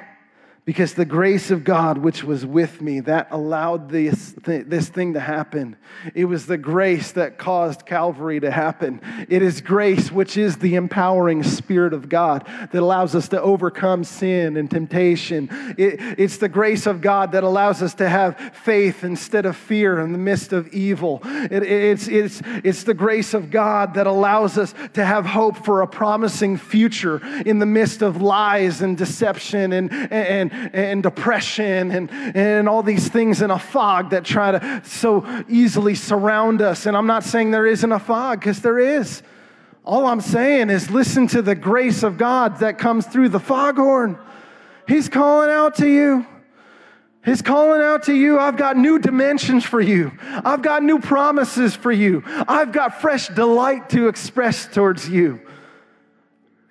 Because 0.66 0.94
the 0.94 1.06
grace 1.06 1.52
of 1.52 1.66
God, 1.66 1.98
which 1.98 2.24
was 2.24 2.46
with 2.46 2.82
me, 2.82 3.02
that 3.02 3.28
allowed 3.32 3.90
this, 3.90 4.34
this 4.46 4.88
thing 4.88 5.14
to 5.14 5.20
happen. 5.20 5.76
It 6.16 6.26
was 6.26 6.46
the 6.46 6.58
grace 6.58 7.12
that 7.14 7.38
caused 7.38 7.86
Calvary 7.86 8.40
to 8.40 8.50
happen. 8.50 9.02
It 9.28 9.42
is 9.42 9.60
grace, 9.60 10.10
which 10.10 10.38
is 10.38 10.58
the 10.58 10.76
empowering 10.76 11.44
Spirit 11.44 11.94
of 11.94 12.08
God 12.08 12.46
that 12.48 12.76
allows 12.76 13.14
us 13.14 13.28
to 13.30 13.42
overcome 13.42 14.06
sin 14.06 14.56
and 14.56 14.72
temptation. 14.72 15.50
It, 15.78 16.00
it's 16.18 16.38
the 16.38 16.48
grace 16.48 16.86
of 16.86 17.02
God 17.02 17.34
that 17.34 17.44
allows 17.44 17.82
us 17.82 17.94
to 17.96 18.08
have 18.08 18.38
faith 18.64 19.04
instead 19.04 19.46
of 19.46 19.58
fear 19.58 20.00
in 20.00 20.14
the 20.14 20.18
midst 20.18 20.54
of 20.54 20.70
evil. 20.70 21.20
It, 21.26 21.64
it's, 21.64 22.08
it's, 22.08 22.42
it's 22.64 22.84
the 22.84 22.94
grace 22.94 23.34
of 23.34 23.52
God 23.52 23.96
that 23.96 24.08
allows 24.08 24.58
us 24.58 24.74
to 24.94 25.04
have 25.04 25.26
hope 25.26 25.58
for 25.66 25.82
a 25.82 25.88
promising 25.88 26.56
future 26.56 27.22
in 27.46 27.60
the 27.60 27.66
midst 27.66 28.02
of 28.02 28.22
lies 28.22 28.82
and 28.82 28.98
deception 28.98 29.74
and, 29.74 29.92
and, 29.92 30.14
and 30.14 30.53
depression 31.02 31.92
and, 31.92 32.12
and 32.12 32.70
all 32.70 32.84
these 32.84 33.08
things 33.08 33.42
in 33.42 33.52
a 33.52 33.60
fog 33.60 34.12
that 34.12 34.24
try 34.24 34.52
to 34.52 34.82
so 34.86 35.26
easily 35.50 35.96
surround 35.96 36.62
us. 36.62 36.86
And 36.86 36.96
I'm 36.96 37.08
not 37.08 37.24
saying 37.24 37.52
there 37.52 37.68
isn't 37.68 37.92
a 37.92 38.00
fog, 38.00 38.40
because 38.40 38.62
there 38.62 38.80
is. 38.80 39.24
All 39.86 40.08
I'm 40.08 40.22
saying 40.22 40.70
is 40.70 40.90
listen 40.90 41.28
to 41.28 41.42
the 41.42 41.56
grace 41.56 42.04
of 42.04 42.18
God 42.18 42.60
that 42.60 42.78
comes 42.78 43.06
through 43.06 43.30
the 43.30 43.40
foghorn. 43.40 44.18
He's 44.88 45.10
calling 45.10 45.50
out 45.50 45.76
to 45.76 45.88
you. 45.88 46.26
He's 47.26 47.42
calling 47.42 47.82
out 47.82 48.04
to 48.04 48.14
you. 48.14 48.38
I've 48.38 48.58
got 48.58 48.76
new 48.76 49.00
dimensions 49.00 49.64
for 49.64 49.80
you. 49.80 50.12
I've 50.22 50.62
got 50.62 50.84
new 50.84 51.00
promises 51.00 51.74
for 51.74 51.92
you. 51.92 52.22
I've 52.26 52.74
got 52.74 53.00
fresh 53.00 53.30
delight 53.30 53.90
to 53.92 54.10
express 54.10 54.68
towards 54.68 55.08
you. 55.08 55.40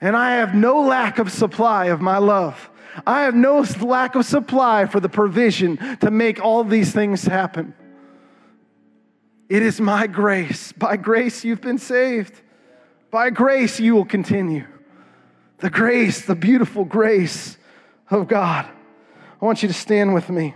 And 0.01 0.15
I 0.15 0.33
have 0.37 0.55
no 0.55 0.83
lack 0.83 1.19
of 1.19 1.33
supply 1.33 1.87
of 1.87 2.01
my 2.01 2.19
love. 2.19 2.71
I 3.07 3.23
have 3.23 3.35
no 3.35 3.65
lack 3.81 4.15
of 4.15 4.25
supply 4.25 4.87
for 4.87 5.01
the 5.01 5.09
provision 5.09 5.79
to 5.99 6.11
make 6.11 6.41
all 6.41 6.65
these 6.65 6.93
things 6.93 7.25
happen. 7.25 7.75
It 9.49 9.63
is 9.63 9.81
my 9.81 10.07
grace. 10.07 10.73
By 10.73 10.97
grace, 10.97 11.45
you've 11.45 11.61
been 11.61 11.79
saved. 11.79 12.41
By 13.11 13.31
grace, 13.31 13.79
you 13.79 13.95
will 13.95 14.05
continue. 14.05 14.67
The 15.59 15.71
grace, 15.71 16.25
the 16.25 16.35
beautiful 16.35 16.85
grace 16.85 17.59
of 18.11 18.29
God. 18.29 18.67
I 19.41 19.45
want 19.45 19.63
you 19.63 19.69
to 19.69 19.75
stand 19.75 20.15
with 20.15 20.29
me. 20.31 20.55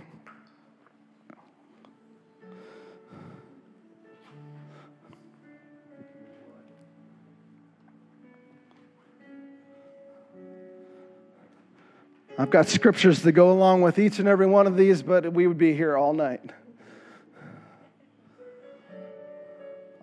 I've 12.39 12.51
got 12.51 12.67
scriptures 12.67 13.23
to 13.23 13.31
go 13.31 13.51
along 13.51 13.81
with 13.81 13.97
each 13.97 14.19
and 14.19 14.27
every 14.27 14.45
one 14.45 14.67
of 14.67 14.77
these, 14.77 15.01
but 15.01 15.33
we 15.33 15.47
would 15.47 15.57
be 15.57 15.73
here 15.73 15.97
all 15.97 16.13
night. 16.13 16.51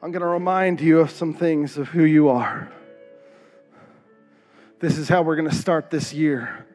I'm 0.03 0.11
going 0.11 0.21
to 0.21 0.27
remind 0.27 0.81
you 0.81 0.99
of 0.99 1.11
some 1.11 1.33
things 1.33 1.79
of 1.79 1.89
who 1.89 2.05
you 2.05 2.29
are. 2.29 2.71
This 4.81 4.99
is 4.99 5.09
how 5.09 5.23
we're 5.23 5.37
going 5.37 5.49
to 5.49 5.55
start 5.55 5.91
this 5.91 6.13
year. 6.13 6.67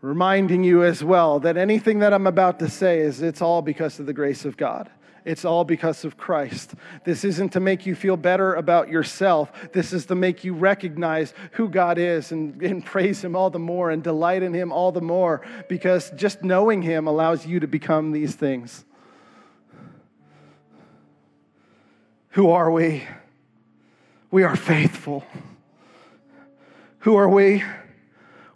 Reminding 0.00 0.62
you 0.62 0.84
as 0.84 1.02
well 1.02 1.40
that 1.40 1.56
anything 1.56 1.98
that 1.98 2.14
I'm 2.14 2.28
about 2.28 2.60
to 2.60 2.70
say 2.70 3.00
is 3.00 3.20
it's 3.20 3.42
all 3.42 3.62
because 3.62 3.98
of 3.98 4.06
the 4.06 4.12
grace 4.12 4.44
of 4.44 4.56
God. 4.56 4.88
It's 5.26 5.44
all 5.44 5.64
because 5.64 6.04
of 6.04 6.16
Christ. 6.16 6.74
This 7.04 7.24
isn't 7.24 7.48
to 7.54 7.60
make 7.60 7.84
you 7.84 7.96
feel 7.96 8.16
better 8.16 8.54
about 8.54 8.88
yourself. 8.88 9.50
This 9.72 9.92
is 9.92 10.06
to 10.06 10.14
make 10.14 10.44
you 10.44 10.54
recognize 10.54 11.34
who 11.52 11.68
God 11.68 11.98
is 11.98 12.30
and, 12.30 12.62
and 12.62 12.84
praise 12.84 13.24
Him 13.24 13.34
all 13.34 13.50
the 13.50 13.58
more 13.58 13.90
and 13.90 14.04
delight 14.04 14.44
in 14.44 14.54
Him 14.54 14.70
all 14.70 14.92
the 14.92 15.00
more 15.00 15.44
because 15.68 16.12
just 16.12 16.44
knowing 16.44 16.80
Him 16.80 17.08
allows 17.08 17.44
you 17.44 17.58
to 17.58 17.66
become 17.66 18.12
these 18.12 18.36
things. 18.36 18.84
Who 22.30 22.50
are 22.50 22.70
we? 22.70 23.02
We 24.30 24.44
are 24.44 24.54
faithful. 24.54 25.24
Who 27.00 27.16
are 27.16 27.28
we? 27.28 27.64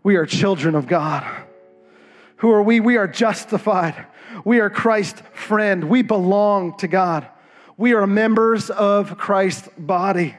We 0.04 0.14
are 0.14 0.24
children 0.24 0.76
of 0.76 0.86
God. 0.86 1.26
Who 2.36 2.52
are 2.52 2.62
we? 2.62 2.78
We 2.78 2.96
are 2.96 3.08
justified. 3.08 4.06
We 4.44 4.60
are 4.60 4.70
Christ's 4.70 5.22
friend. 5.32 5.84
We 5.84 6.02
belong 6.02 6.76
to 6.78 6.88
God. 6.88 7.26
We 7.76 7.94
are 7.94 8.06
members 8.06 8.70
of 8.70 9.16
Christ's 9.16 9.68
body. 9.78 10.34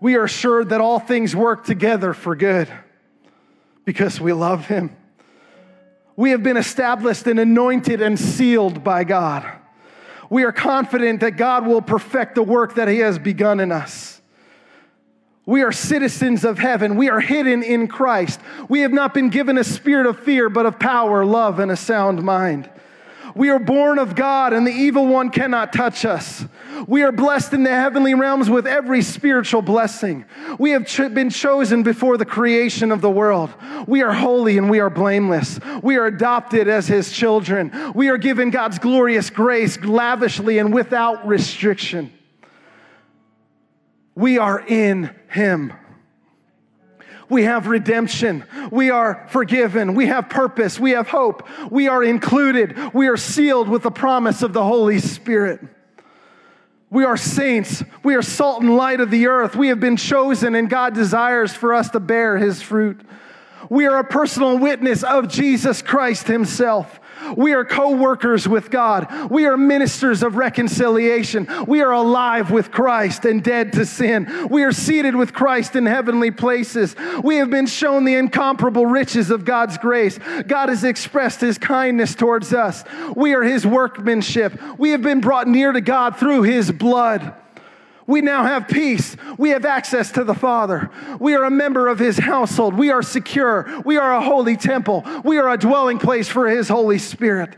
We 0.00 0.16
are 0.16 0.24
assured 0.24 0.70
that 0.70 0.80
all 0.80 0.98
things 0.98 1.34
work 1.34 1.64
together 1.64 2.12
for 2.12 2.36
good 2.36 2.68
because 3.84 4.20
we 4.20 4.32
love 4.32 4.66
Him. 4.66 4.96
We 6.16 6.30
have 6.30 6.42
been 6.42 6.56
established 6.56 7.26
and 7.26 7.40
anointed 7.40 8.00
and 8.00 8.18
sealed 8.18 8.84
by 8.84 9.04
God. 9.04 9.50
We 10.30 10.44
are 10.44 10.52
confident 10.52 11.20
that 11.20 11.32
God 11.32 11.66
will 11.66 11.82
perfect 11.82 12.34
the 12.34 12.42
work 12.42 12.74
that 12.74 12.88
He 12.88 12.98
has 12.98 13.18
begun 13.18 13.60
in 13.60 13.72
us. 13.72 14.13
We 15.46 15.62
are 15.62 15.72
citizens 15.72 16.44
of 16.44 16.58
heaven. 16.58 16.96
We 16.96 17.10
are 17.10 17.20
hidden 17.20 17.62
in 17.62 17.86
Christ. 17.86 18.40
We 18.68 18.80
have 18.80 18.92
not 18.92 19.12
been 19.12 19.28
given 19.28 19.58
a 19.58 19.64
spirit 19.64 20.06
of 20.06 20.20
fear, 20.20 20.48
but 20.48 20.64
of 20.64 20.78
power, 20.78 21.24
love, 21.24 21.58
and 21.58 21.70
a 21.70 21.76
sound 21.76 22.22
mind. 22.22 22.70
We 23.34 23.50
are 23.50 23.58
born 23.58 23.98
of 23.98 24.14
God, 24.14 24.52
and 24.52 24.66
the 24.66 24.72
evil 24.72 25.06
one 25.06 25.28
cannot 25.30 25.72
touch 25.72 26.04
us. 26.04 26.44
We 26.86 27.02
are 27.02 27.10
blessed 27.10 27.52
in 27.52 27.64
the 27.64 27.70
heavenly 27.70 28.14
realms 28.14 28.48
with 28.48 28.66
every 28.66 29.02
spiritual 29.02 29.60
blessing. 29.60 30.24
We 30.58 30.70
have 30.70 30.86
ch- 30.86 31.12
been 31.12 31.30
chosen 31.30 31.82
before 31.82 32.16
the 32.16 32.24
creation 32.24 32.92
of 32.92 33.00
the 33.00 33.10
world. 33.10 33.50
We 33.86 34.02
are 34.02 34.12
holy 34.12 34.56
and 34.56 34.70
we 34.70 34.78
are 34.78 34.90
blameless. 34.90 35.58
We 35.82 35.96
are 35.96 36.06
adopted 36.06 36.68
as 36.68 36.86
his 36.86 37.10
children. 37.12 37.72
We 37.94 38.08
are 38.08 38.18
given 38.18 38.50
God's 38.50 38.78
glorious 38.78 39.30
grace 39.30 39.82
lavishly 39.82 40.58
and 40.58 40.72
without 40.72 41.26
restriction. 41.26 42.12
We 44.14 44.38
are 44.38 44.60
in 44.60 45.14
Him. 45.28 45.72
We 47.28 47.44
have 47.44 47.66
redemption. 47.66 48.44
We 48.70 48.90
are 48.90 49.26
forgiven. 49.30 49.94
We 49.94 50.06
have 50.06 50.28
purpose. 50.28 50.78
We 50.78 50.92
have 50.92 51.08
hope. 51.08 51.48
We 51.70 51.88
are 51.88 52.04
included. 52.04 52.92
We 52.92 53.08
are 53.08 53.16
sealed 53.16 53.68
with 53.68 53.82
the 53.82 53.90
promise 53.90 54.42
of 54.42 54.52
the 54.52 54.62
Holy 54.62 54.98
Spirit. 54.98 55.60
We 56.90 57.04
are 57.04 57.16
saints. 57.16 57.82
We 58.04 58.14
are 58.14 58.22
salt 58.22 58.62
and 58.62 58.76
light 58.76 59.00
of 59.00 59.10
the 59.10 59.26
earth. 59.26 59.56
We 59.56 59.68
have 59.68 59.80
been 59.80 59.96
chosen, 59.96 60.54
and 60.54 60.70
God 60.70 60.94
desires 60.94 61.52
for 61.52 61.74
us 61.74 61.90
to 61.90 62.00
bear 62.00 62.36
His 62.36 62.62
fruit. 62.62 63.00
We 63.68 63.86
are 63.86 63.98
a 63.98 64.04
personal 64.04 64.58
witness 64.58 65.02
of 65.02 65.28
Jesus 65.28 65.82
Christ 65.82 66.28
Himself. 66.28 67.00
We 67.36 67.52
are 67.52 67.64
co 67.64 67.90
workers 67.96 68.48
with 68.48 68.70
God. 68.70 69.30
We 69.30 69.46
are 69.46 69.56
ministers 69.56 70.22
of 70.22 70.36
reconciliation. 70.36 71.48
We 71.66 71.82
are 71.82 71.92
alive 71.92 72.50
with 72.50 72.70
Christ 72.70 73.24
and 73.24 73.42
dead 73.42 73.72
to 73.74 73.86
sin. 73.86 74.48
We 74.50 74.62
are 74.62 74.72
seated 74.72 75.14
with 75.16 75.32
Christ 75.32 75.76
in 75.76 75.86
heavenly 75.86 76.30
places. 76.30 76.96
We 77.22 77.36
have 77.36 77.50
been 77.50 77.66
shown 77.66 78.04
the 78.04 78.14
incomparable 78.14 78.86
riches 78.86 79.30
of 79.30 79.44
God's 79.44 79.78
grace. 79.78 80.18
God 80.46 80.68
has 80.68 80.84
expressed 80.84 81.40
his 81.40 81.58
kindness 81.58 82.14
towards 82.14 82.52
us. 82.52 82.84
We 83.14 83.34
are 83.34 83.42
his 83.42 83.66
workmanship. 83.66 84.60
We 84.78 84.90
have 84.90 85.02
been 85.02 85.20
brought 85.20 85.48
near 85.48 85.72
to 85.72 85.80
God 85.80 86.16
through 86.16 86.42
his 86.42 86.70
blood. 86.70 87.34
We 88.06 88.20
now 88.20 88.44
have 88.44 88.68
peace. 88.68 89.16
We 89.38 89.50
have 89.50 89.64
access 89.64 90.12
to 90.12 90.24
the 90.24 90.34
Father. 90.34 90.90
We 91.18 91.34
are 91.34 91.44
a 91.44 91.50
member 91.50 91.88
of 91.88 91.98
His 91.98 92.18
household. 92.18 92.74
We 92.74 92.90
are 92.90 93.02
secure. 93.02 93.82
We 93.84 93.96
are 93.96 94.12
a 94.14 94.20
holy 94.20 94.56
temple. 94.56 95.04
We 95.24 95.38
are 95.38 95.48
a 95.48 95.56
dwelling 95.56 95.98
place 95.98 96.28
for 96.28 96.48
His 96.48 96.68
Holy 96.68 96.98
Spirit. 96.98 97.56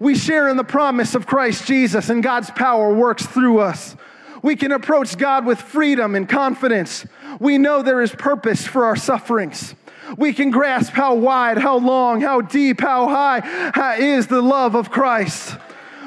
We 0.00 0.16
share 0.16 0.48
in 0.48 0.56
the 0.56 0.64
promise 0.64 1.14
of 1.14 1.26
Christ 1.26 1.66
Jesus, 1.66 2.08
and 2.10 2.22
God's 2.22 2.50
power 2.50 2.92
works 2.92 3.24
through 3.24 3.60
us. 3.60 3.94
We 4.42 4.56
can 4.56 4.72
approach 4.72 5.16
God 5.16 5.46
with 5.46 5.60
freedom 5.60 6.14
and 6.14 6.28
confidence. 6.28 7.06
We 7.38 7.58
know 7.58 7.82
there 7.82 8.02
is 8.02 8.12
purpose 8.12 8.66
for 8.66 8.84
our 8.84 8.96
sufferings. 8.96 9.74
We 10.18 10.32
can 10.32 10.50
grasp 10.50 10.92
how 10.92 11.14
wide, 11.14 11.56
how 11.58 11.78
long, 11.78 12.20
how 12.20 12.40
deep, 12.42 12.80
how 12.80 13.08
high 13.08 13.96
is 13.98 14.26
the 14.26 14.42
love 14.42 14.74
of 14.74 14.90
Christ. 14.90 15.56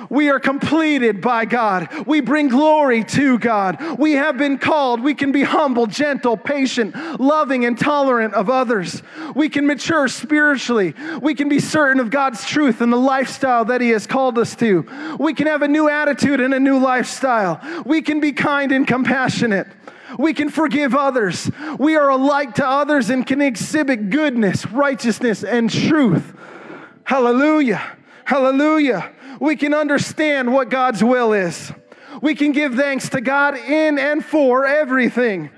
We 0.09 0.29
are 0.29 0.39
completed 0.39 1.21
by 1.21 1.45
God. 1.45 2.05
We 2.05 2.21
bring 2.21 2.49
glory 2.49 3.03
to 3.05 3.37
God. 3.39 3.99
We 3.99 4.13
have 4.13 4.37
been 4.37 4.57
called. 4.57 5.01
We 5.01 5.13
can 5.13 5.31
be 5.31 5.43
humble, 5.43 5.87
gentle, 5.87 6.37
patient, 6.37 6.95
loving, 7.19 7.65
and 7.65 7.77
tolerant 7.77 8.33
of 8.33 8.49
others. 8.49 9.01
We 9.35 9.49
can 9.49 9.65
mature 9.67 10.07
spiritually. 10.07 10.93
We 11.21 11.35
can 11.35 11.49
be 11.49 11.59
certain 11.59 11.99
of 11.99 12.09
God's 12.09 12.45
truth 12.45 12.81
and 12.81 12.91
the 12.91 12.97
lifestyle 12.97 13.65
that 13.65 13.81
He 13.81 13.89
has 13.89 14.07
called 14.07 14.37
us 14.37 14.55
to. 14.57 15.17
We 15.19 15.33
can 15.33 15.47
have 15.47 15.61
a 15.61 15.67
new 15.67 15.89
attitude 15.89 16.39
and 16.39 16.53
a 16.53 16.59
new 16.59 16.79
lifestyle. 16.79 17.61
We 17.85 18.01
can 18.01 18.19
be 18.19 18.31
kind 18.31 18.71
and 18.71 18.87
compassionate. 18.87 19.67
We 20.17 20.33
can 20.33 20.49
forgive 20.49 20.95
others. 20.95 21.51
We 21.77 21.97
are 21.97 22.09
a 22.09 22.15
light 22.15 22.55
to 22.55 22.67
others 22.67 23.09
and 23.09 23.27
can 23.27 23.41
exhibit 23.41 24.09
goodness, 24.09 24.65
righteousness, 24.67 25.43
and 25.43 25.69
truth. 25.69 26.33
Hallelujah. 27.03 27.81
Hallelujah 28.23 29.13
we 29.39 29.55
can 29.55 29.73
understand 29.73 30.51
what 30.53 30.69
God's 30.69 31.03
will 31.03 31.33
is. 31.33 31.71
We 32.21 32.35
can 32.35 32.51
give 32.51 32.75
thanks 32.75 33.09
to 33.09 33.21
God 33.21 33.55
in 33.55 33.99
and 33.99 34.25
for 34.25 34.65
everything. 34.65 35.49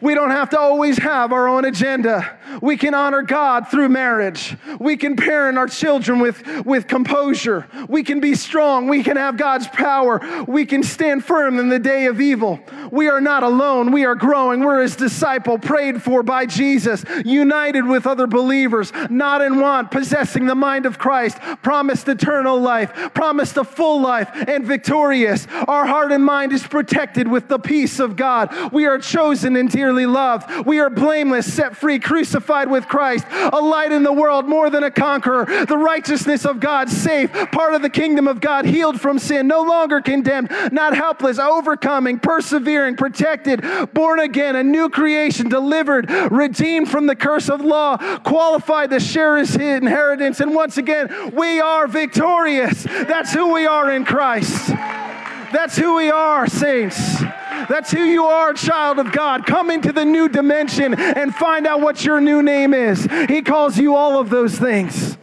We 0.00 0.14
don't 0.14 0.30
have 0.30 0.50
to 0.50 0.58
always 0.58 0.98
have 0.98 1.32
our 1.32 1.48
own 1.48 1.64
agenda. 1.64 2.35
We 2.62 2.76
can 2.76 2.94
honor 2.94 3.22
God 3.22 3.68
through 3.68 3.88
marriage. 3.88 4.56
We 4.78 4.96
can 4.96 5.16
parent 5.16 5.58
our 5.58 5.66
children 5.66 6.20
with, 6.20 6.64
with 6.64 6.86
composure. 6.86 7.66
We 7.88 8.02
can 8.02 8.20
be 8.20 8.34
strong. 8.34 8.88
We 8.88 9.02
can 9.02 9.16
have 9.16 9.36
God's 9.36 9.68
power. 9.68 10.44
We 10.46 10.66
can 10.66 10.82
stand 10.82 11.24
firm 11.24 11.58
in 11.58 11.68
the 11.68 11.78
day 11.78 12.06
of 12.06 12.20
evil. 12.20 12.60
We 12.90 13.08
are 13.08 13.20
not 13.20 13.42
alone. 13.42 13.92
We 13.92 14.04
are 14.04 14.14
growing. 14.14 14.60
We're 14.60 14.82
his 14.82 14.96
disciple, 14.96 15.58
prayed 15.58 16.02
for 16.02 16.22
by 16.22 16.46
Jesus, 16.46 17.04
united 17.24 17.84
with 17.84 18.06
other 18.06 18.26
believers, 18.26 18.92
not 19.10 19.42
in 19.42 19.60
want, 19.60 19.90
possessing 19.90 20.46
the 20.46 20.54
mind 20.54 20.86
of 20.86 20.98
Christ, 20.98 21.38
promised 21.62 22.08
eternal 22.08 22.60
life, 22.60 23.12
promised 23.14 23.56
a 23.56 23.64
full 23.64 24.00
life, 24.00 24.30
and 24.32 24.64
victorious. 24.64 25.46
Our 25.66 25.86
heart 25.86 26.12
and 26.12 26.24
mind 26.24 26.52
is 26.52 26.66
protected 26.66 27.28
with 27.28 27.48
the 27.48 27.58
peace 27.58 27.98
of 27.98 28.16
God. 28.16 28.72
We 28.72 28.86
are 28.86 28.98
chosen 28.98 29.56
and 29.56 29.70
dearly 29.70 30.06
loved. 30.06 30.66
We 30.66 30.78
are 30.78 30.90
blameless, 30.90 31.52
set 31.52 31.76
free, 31.76 31.98
crucified 31.98 32.35
with 32.68 32.86
Christ, 32.86 33.26
a 33.30 33.60
light 33.60 33.92
in 33.92 34.02
the 34.02 34.12
world, 34.12 34.46
more 34.46 34.70
than 34.70 34.84
a 34.84 34.90
conqueror, 34.90 35.44
the 35.66 35.76
righteousness 35.76 36.44
of 36.44 36.60
God, 36.60 36.88
safe, 36.88 37.32
part 37.52 37.74
of 37.74 37.82
the 37.82 37.90
kingdom 37.90 38.28
of 38.28 38.40
God, 38.40 38.64
healed 38.64 39.00
from 39.00 39.18
sin, 39.18 39.46
no 39.46 39.62
longer 39.62 40.00
condemned, 40.00 40.50
not 40.72 40.96
helpless, 40.96 41.38
overcoming, 41.38 42.18
persevering, 42.18 42.96
protected, 42.96 43.64
born 43.92 44.20
again, 44.20 44.56
a 44.56 44.62
new 44.62 44.88
creation, 44.88 45.48
delivered, 45.48 46.10
redeemed 46.30 46.90
from 46.90 47.06
the 47.06 47.16
curse 47.16 47.48
of 47.48 47.60
law, 47.60 47.96
qualified 48.18 48.90
to 48.90 49.00
share 49.00 49.38
his 49.38 49.56
inheritance. 49.56 50.40
And 50.40 50.54
once 50.54 50.76
again, 50.76 51.32
we 51.34 51.60
are 51.60 51.86
victorious. 51.86 52.84
That's 52.84 53.32
who 53.32 53.52
we 53.52 53.66
are 53.66 53.90
in 53.90 54.04
Christ. 54.04 54.72
That's 55.52 55.76
who 55.76 55.96
we 55.96 56.10
are, 56.10 56.46
saints. 56.46 57.20
That's 57.68 57.90
who 57.90 58.00
you 58.00 58.24
are, 58.24 58.52
child 58.52 58.98
of 58.98 59.12
God. 59.12 59.46
Come 59.46 59.70
into 59.70 59.92
the 59.92 60.04
new 60.04 60.28
dimension 60.28 60.94
and 60.94 61.34
find 61.34 61.66
out 61.66 61.80
what 61.80 62.04
your 62.04 62.20
new 62.20 62.42
name 62.42 62.74
is. 62.74 63.08
He 63.28 63.42
calls 63.42 63.78
you 63.78 63.94
all 63.94 64.20
of 64.20 64.30
those 64.30 64.58
things. 64.58 65.16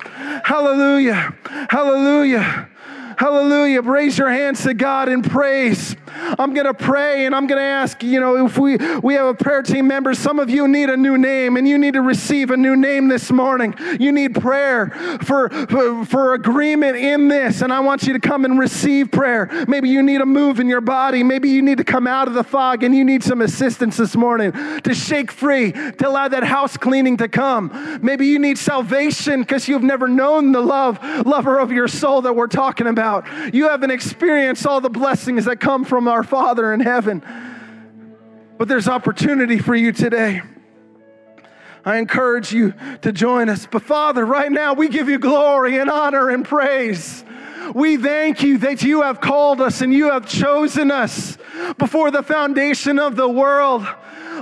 Hallelujah. 0.44 1.36
Hallelujah. 1.70 2.70
Hallelujah. 3.18 3.82
Raise 3.82 4.18
your 4.18 4.30
hands 4.30 4.64
to 4.64 4.74
God 4.74 5.10
in 5.10 5.22
praise. 5.22 5.96
I'm 6.16 6.54
going 6.54 6.66
to 6.66 6.74
pray 6.74 7.26
and 7.26 7.36
I'm 7.36 7.48
going 7.48 7.60
to 7.60 7.66
ask, 7.66 8.04
you 8.04 8.20
know, 8.20 8.46
if 8.46 8.58
we, 8.58 8.78
we 9.02 9.16
have 9.16 9.28
a 9.28 9.34
prayer 9.34 9.62
team 9.62 9.88
member, 9.88 10.14
some 10.14 10.40
of 10.40 10.50
you 10.50 10.68
need 10.68 10.90
a 10.90 10.98
new 10.98 11.18
name 11.18 11.58
and 11.58 11.68
you 11.68 11.78
need 11.78 11.94
to 11.94 12.02
receive 12.02 12.52
a 12.52 12.58
new 12.58 12.76
name 12.76 13.08
this 13.08 13.32
morning. 13.32 13.76
You 14.00 14.12
need 14.12 14.40
prayer 14.40 14.90
for, 15.24 15.50
for, 15.50 16.06
for 16.06 16.34
agreement 16.34 16.98
in 16.98 17.28
this. 17.28 17.62
And 17.62 17.74
I 17.74 17.80
want 17.80 18.04
you 18.04 18.14
to 18.14 18.20
come 18.20 18.46
and 18.46 18.60
receive 18.60 19.12
prayer. 19.12 19.50
Maybe 19.68 19.90
you 19.90 20.02
need 20.02 20.22
a 20.22 20.26
move 20.26 20.60
in 20.60 20.68
your 20.68 20.82
body. 20.82 21.24
Maybe 21.24 21.50
you 21.50 21.62
need 21.62 21.78
to 21.78 21.84
come 21.84 22.08
out 22.08 22.28
of 22.28 22.34
the 22.34 22.44
fog 22.44 22.84
and 22.84 22.96
you 22.96 23.04
need 23.04 23.24
some 23.24 23.42
assistance 23.42 23.98
this 23.98 24.16
morning 24.16 24.52
to 24.52 24.94
shake 24.94 25.32
free, 25.32 25.72
to 25.72 26.08
allow 26.08 26.28
that 26.28 26.44
house 26.44 26.78
cleaning 26.78 27.18
to 27.18 27.28
come. 27.28 28.00
Maybe 28.02 28.28
you 28.28 28.40
need 28.40 28.58
salvation 28.58 29.42
because 29.42 29.68
you've 29.68 29.84
never 29.84 30.08
known 30.08 30.52
the 30.52 30.62
love, 30.62 31.00
lover 31.26 31.60
of 31.60 31.72
your 31.72 31.88
soul 31.88 32.22
that 32.22 32.36
we're 32.36 32.48
talking 32.48 32.88
about. 32.88 33.03
You 33.54 33.70
haven't 33.70 33.92
experienced 33.92 34.66
all 34.66 34.82
the 34.82 34.90
blessings 34.90 35.46
that 35.46 35.58
come 35.58 35.86
from 35.86 36.08
our 36.08 36.24
Father 36.24 36.74
in 36.74 36.80
heaven. 36.80 37.24
But 38.58 38.68
there's 38.68 38.88
opportunity 38.88 39.60
for 39.60 39.76
you 39.76 39.92
today. 39.92 40.42
I 41.86 41.98
encourage 41.98 42.54
you 42.54 42.74
to 43.02 43.12
join 43.12 43.50
us. 43.50 43.68
But 43.70 43.84
Father, 43.84 44.26
right 44.26 44.52
now 44.52 44.74
we 44.74 44.88
give 44.88 45.10
you 45.10 45.20
glory 45.20 45.80
and 45.80 45.90
honor 45.90 46.30
and 46.30 46.46
praise. 46.46 47.26
We 47.74 47.98
thank 47.98 48.44
you 48.44 48.58
that 48.60 48.84
you 48.84 49.02
have 49.02 49.22
called 49.22 49.62
us 49.62 49.82
and 49.82 49.94
you 49.94 50.12
have 50.12 50.28
chosen 50.28 50.92
us 50.92 51.38
before 51.78 52.12
the 52.12 52.24
foundation 52.24 53.00
of 53.00 53.16
the 53.16 53.30
world. 53.30 53.88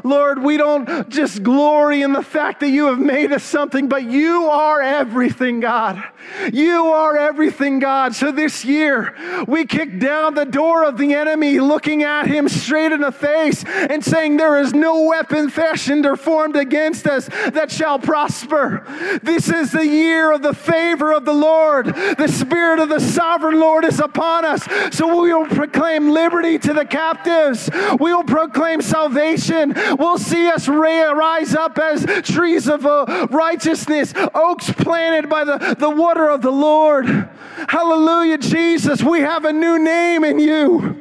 Lord, 0.04 0.42
we 0.42 0.58
don't 0.58 1.10
just 1.10 1.44
glory 1.44 2.02
in 2.02 2.14
the 2.14 2.24
fact 2.24 2.62
that 2.62 2.70
you 2.70 2.86
have 2.86 3.00
made 3.00 3.32
us 3.32 3.44
something, 3.44 3.88
but 3.88 4.04
you 4.04 4.46
are 4.46 4.82
everything, 4.82 5.60
God. 5.60 6.04
You 6.52 6.88
are 6.88 7.18
everything, 7.18 7.80
God. 7.80 8.16
So 8.16 8.32
this 8.32 8.64
year, 8.64 9.16
we 9.48 9.66
kick 9.66 10.00
down 10.00 10.34
the 10.34 10.46
door 10.46 10.86
of 10.86 10.98
the 10.98 11.14
enemy, 11.14 11.60
looking 11.60 12.04
at 12.04 12.28
him 12.28 12.48
straight 12.48 12.92
in 12.92 13.02
the 13.02 13.12
face 13.12 13.64
and 13.66 14.04
saying, 14.04 14.38
There 14.38 14.60
is 14.60 14.74
no 14.74 15.04
weapon 15.04 15.50
fashioned 15.50 16.06
or 16.06 16.16
formed 16.16 16.56
against 16.56 17.08
us 17.08 17.28
that 17.28 17.72
shall 17.72 18.00
prosper. 18.00 18.86
This 19.22 19.50
is 19.50 19.72
the 19.72 19.86
year 19.86 20.32
of 20.32 20.42
the 20.42 20.54
favor 20.54 21.12
of 21.12 21.26
the 21.26 21.34
Lord. 21.34 21.88
The 21.88 22.28
Spirit 22.28 22.80
of 22.80 22.90
the 22.90 23.00
sovereign 23.12 23.60
Lord 23.60 23.86
is 23.86 24.00
upon 24.00 24.46
us. 24.46 24.64
So 24.96 25.22
we 25.22 25.34
will 25.34 25.46
proclaim 25.46 26.12
liberty 26.12 26.58
to 26.60 26.74
the 26.74 26.86
captives, 26.86 27.70
we 28.00 28.14
will 28.14 28.24
proclaim 28.24 28.82
salvation 28.82 29.74
We'll 29.98 30.18
see 30.18 30.48
us 30.48 30.68
rise 30.68 31.54
up 31.54 31.78
as 31.78 32.06
trees 32.24 32.68
of 32.68 32.86
uh, 32.86 33.28
righteousness, 33.30 34.14
oaks 34.34 34.72
planted 34.72 35.30
by 35.30 35.44
the, 35.44 35.76
the 35.78 35.90
water 35.90 36.30
of 36.30 36.42
the 36.42 36.52
Lord. 36.52 37.30
Hallelujah, 37.68 38.38
Jesus. 38.38 39.04
We 39.04 39.20
have 39.20 39.46
a 39.46 39.54
new 39.54 39.80
name 39.80 40.24
in 40.24 40.40
you. 40.40 40.98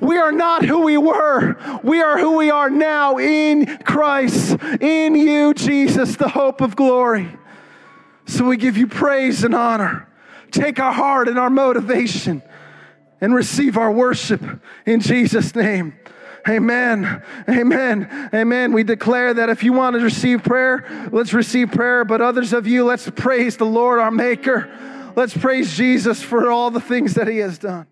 We 0.00 0.18
are 0.18 0.32
not 0.32 0.64
who 0.64 0.80
we 0.80 0.98
were. 0.98 1.56
We 1.82 2.02
are 2.02 2.18
who 2.18 2.36
we 2.36 2.50
are 2.50 2.70
now 2.70 3.18
in 3.18 3.78
Christ, 3.78 4.56
in 4.80 5.14
you, 5.14 5.54
Jesus, 5.54 6.16
the 6.16 6.28
hope 6.28 6.60
of 6.60 6.76
glory. 6.76 7.28
So 8.26 8.44
we 8.46 8.56
give 8.56 8.76
you 8.76 8.86
praise 8.86 9.44
and 9.44 9.54
honor. 9.54 10.08
Take 10.50 10.78
our 10.78 10.92
heart 10.92 11.28
and 11.28 11.38
our 11.38 11.50
motivation 11.50 12.42
and 13.20 13.34
receive 13.34 13.76
our 13.76 13.90
worship 13.90 14.42
in 14.84 15.00
Jesus' 15.00 15.54
name. 15.54 15.94
Amen. 16.48 17.22
Amen. 17.48 18.30
Amen. 18.32 18.72
We 18.72 18.84
declare 18.84 19.34
that 19.34 19.48
if 19.48 19.64
you 19.64 19.72
want 19.72 19.96
to 19.96 20.02
receive 20.02 20.44
prayer, 20.44 21.08
let's 21.10 21.32
receive 21.32 21.72
prayer. 21.72 22.04
But 22.04 22.20
others 22.20 22.52
of 22.52 22.66
you, 22.66 22.84
let's 22.84 23.10
praise 23.10 23.56
the 23.56 23.66
Lord, 23.66 23.98
our 23.98 24.12
Maker. 24.12 24.70
Let's 25.16 25.36
praise 25.36 25.76
Jesus 25.76 26.22
for 26.22 26.50
all 26.50 26.70
the 26.70 26.80
things 26.80 27.14
that 27.14 27.26
He 27.26 27.38
has 27.38 27.58
done. 27.58 27.86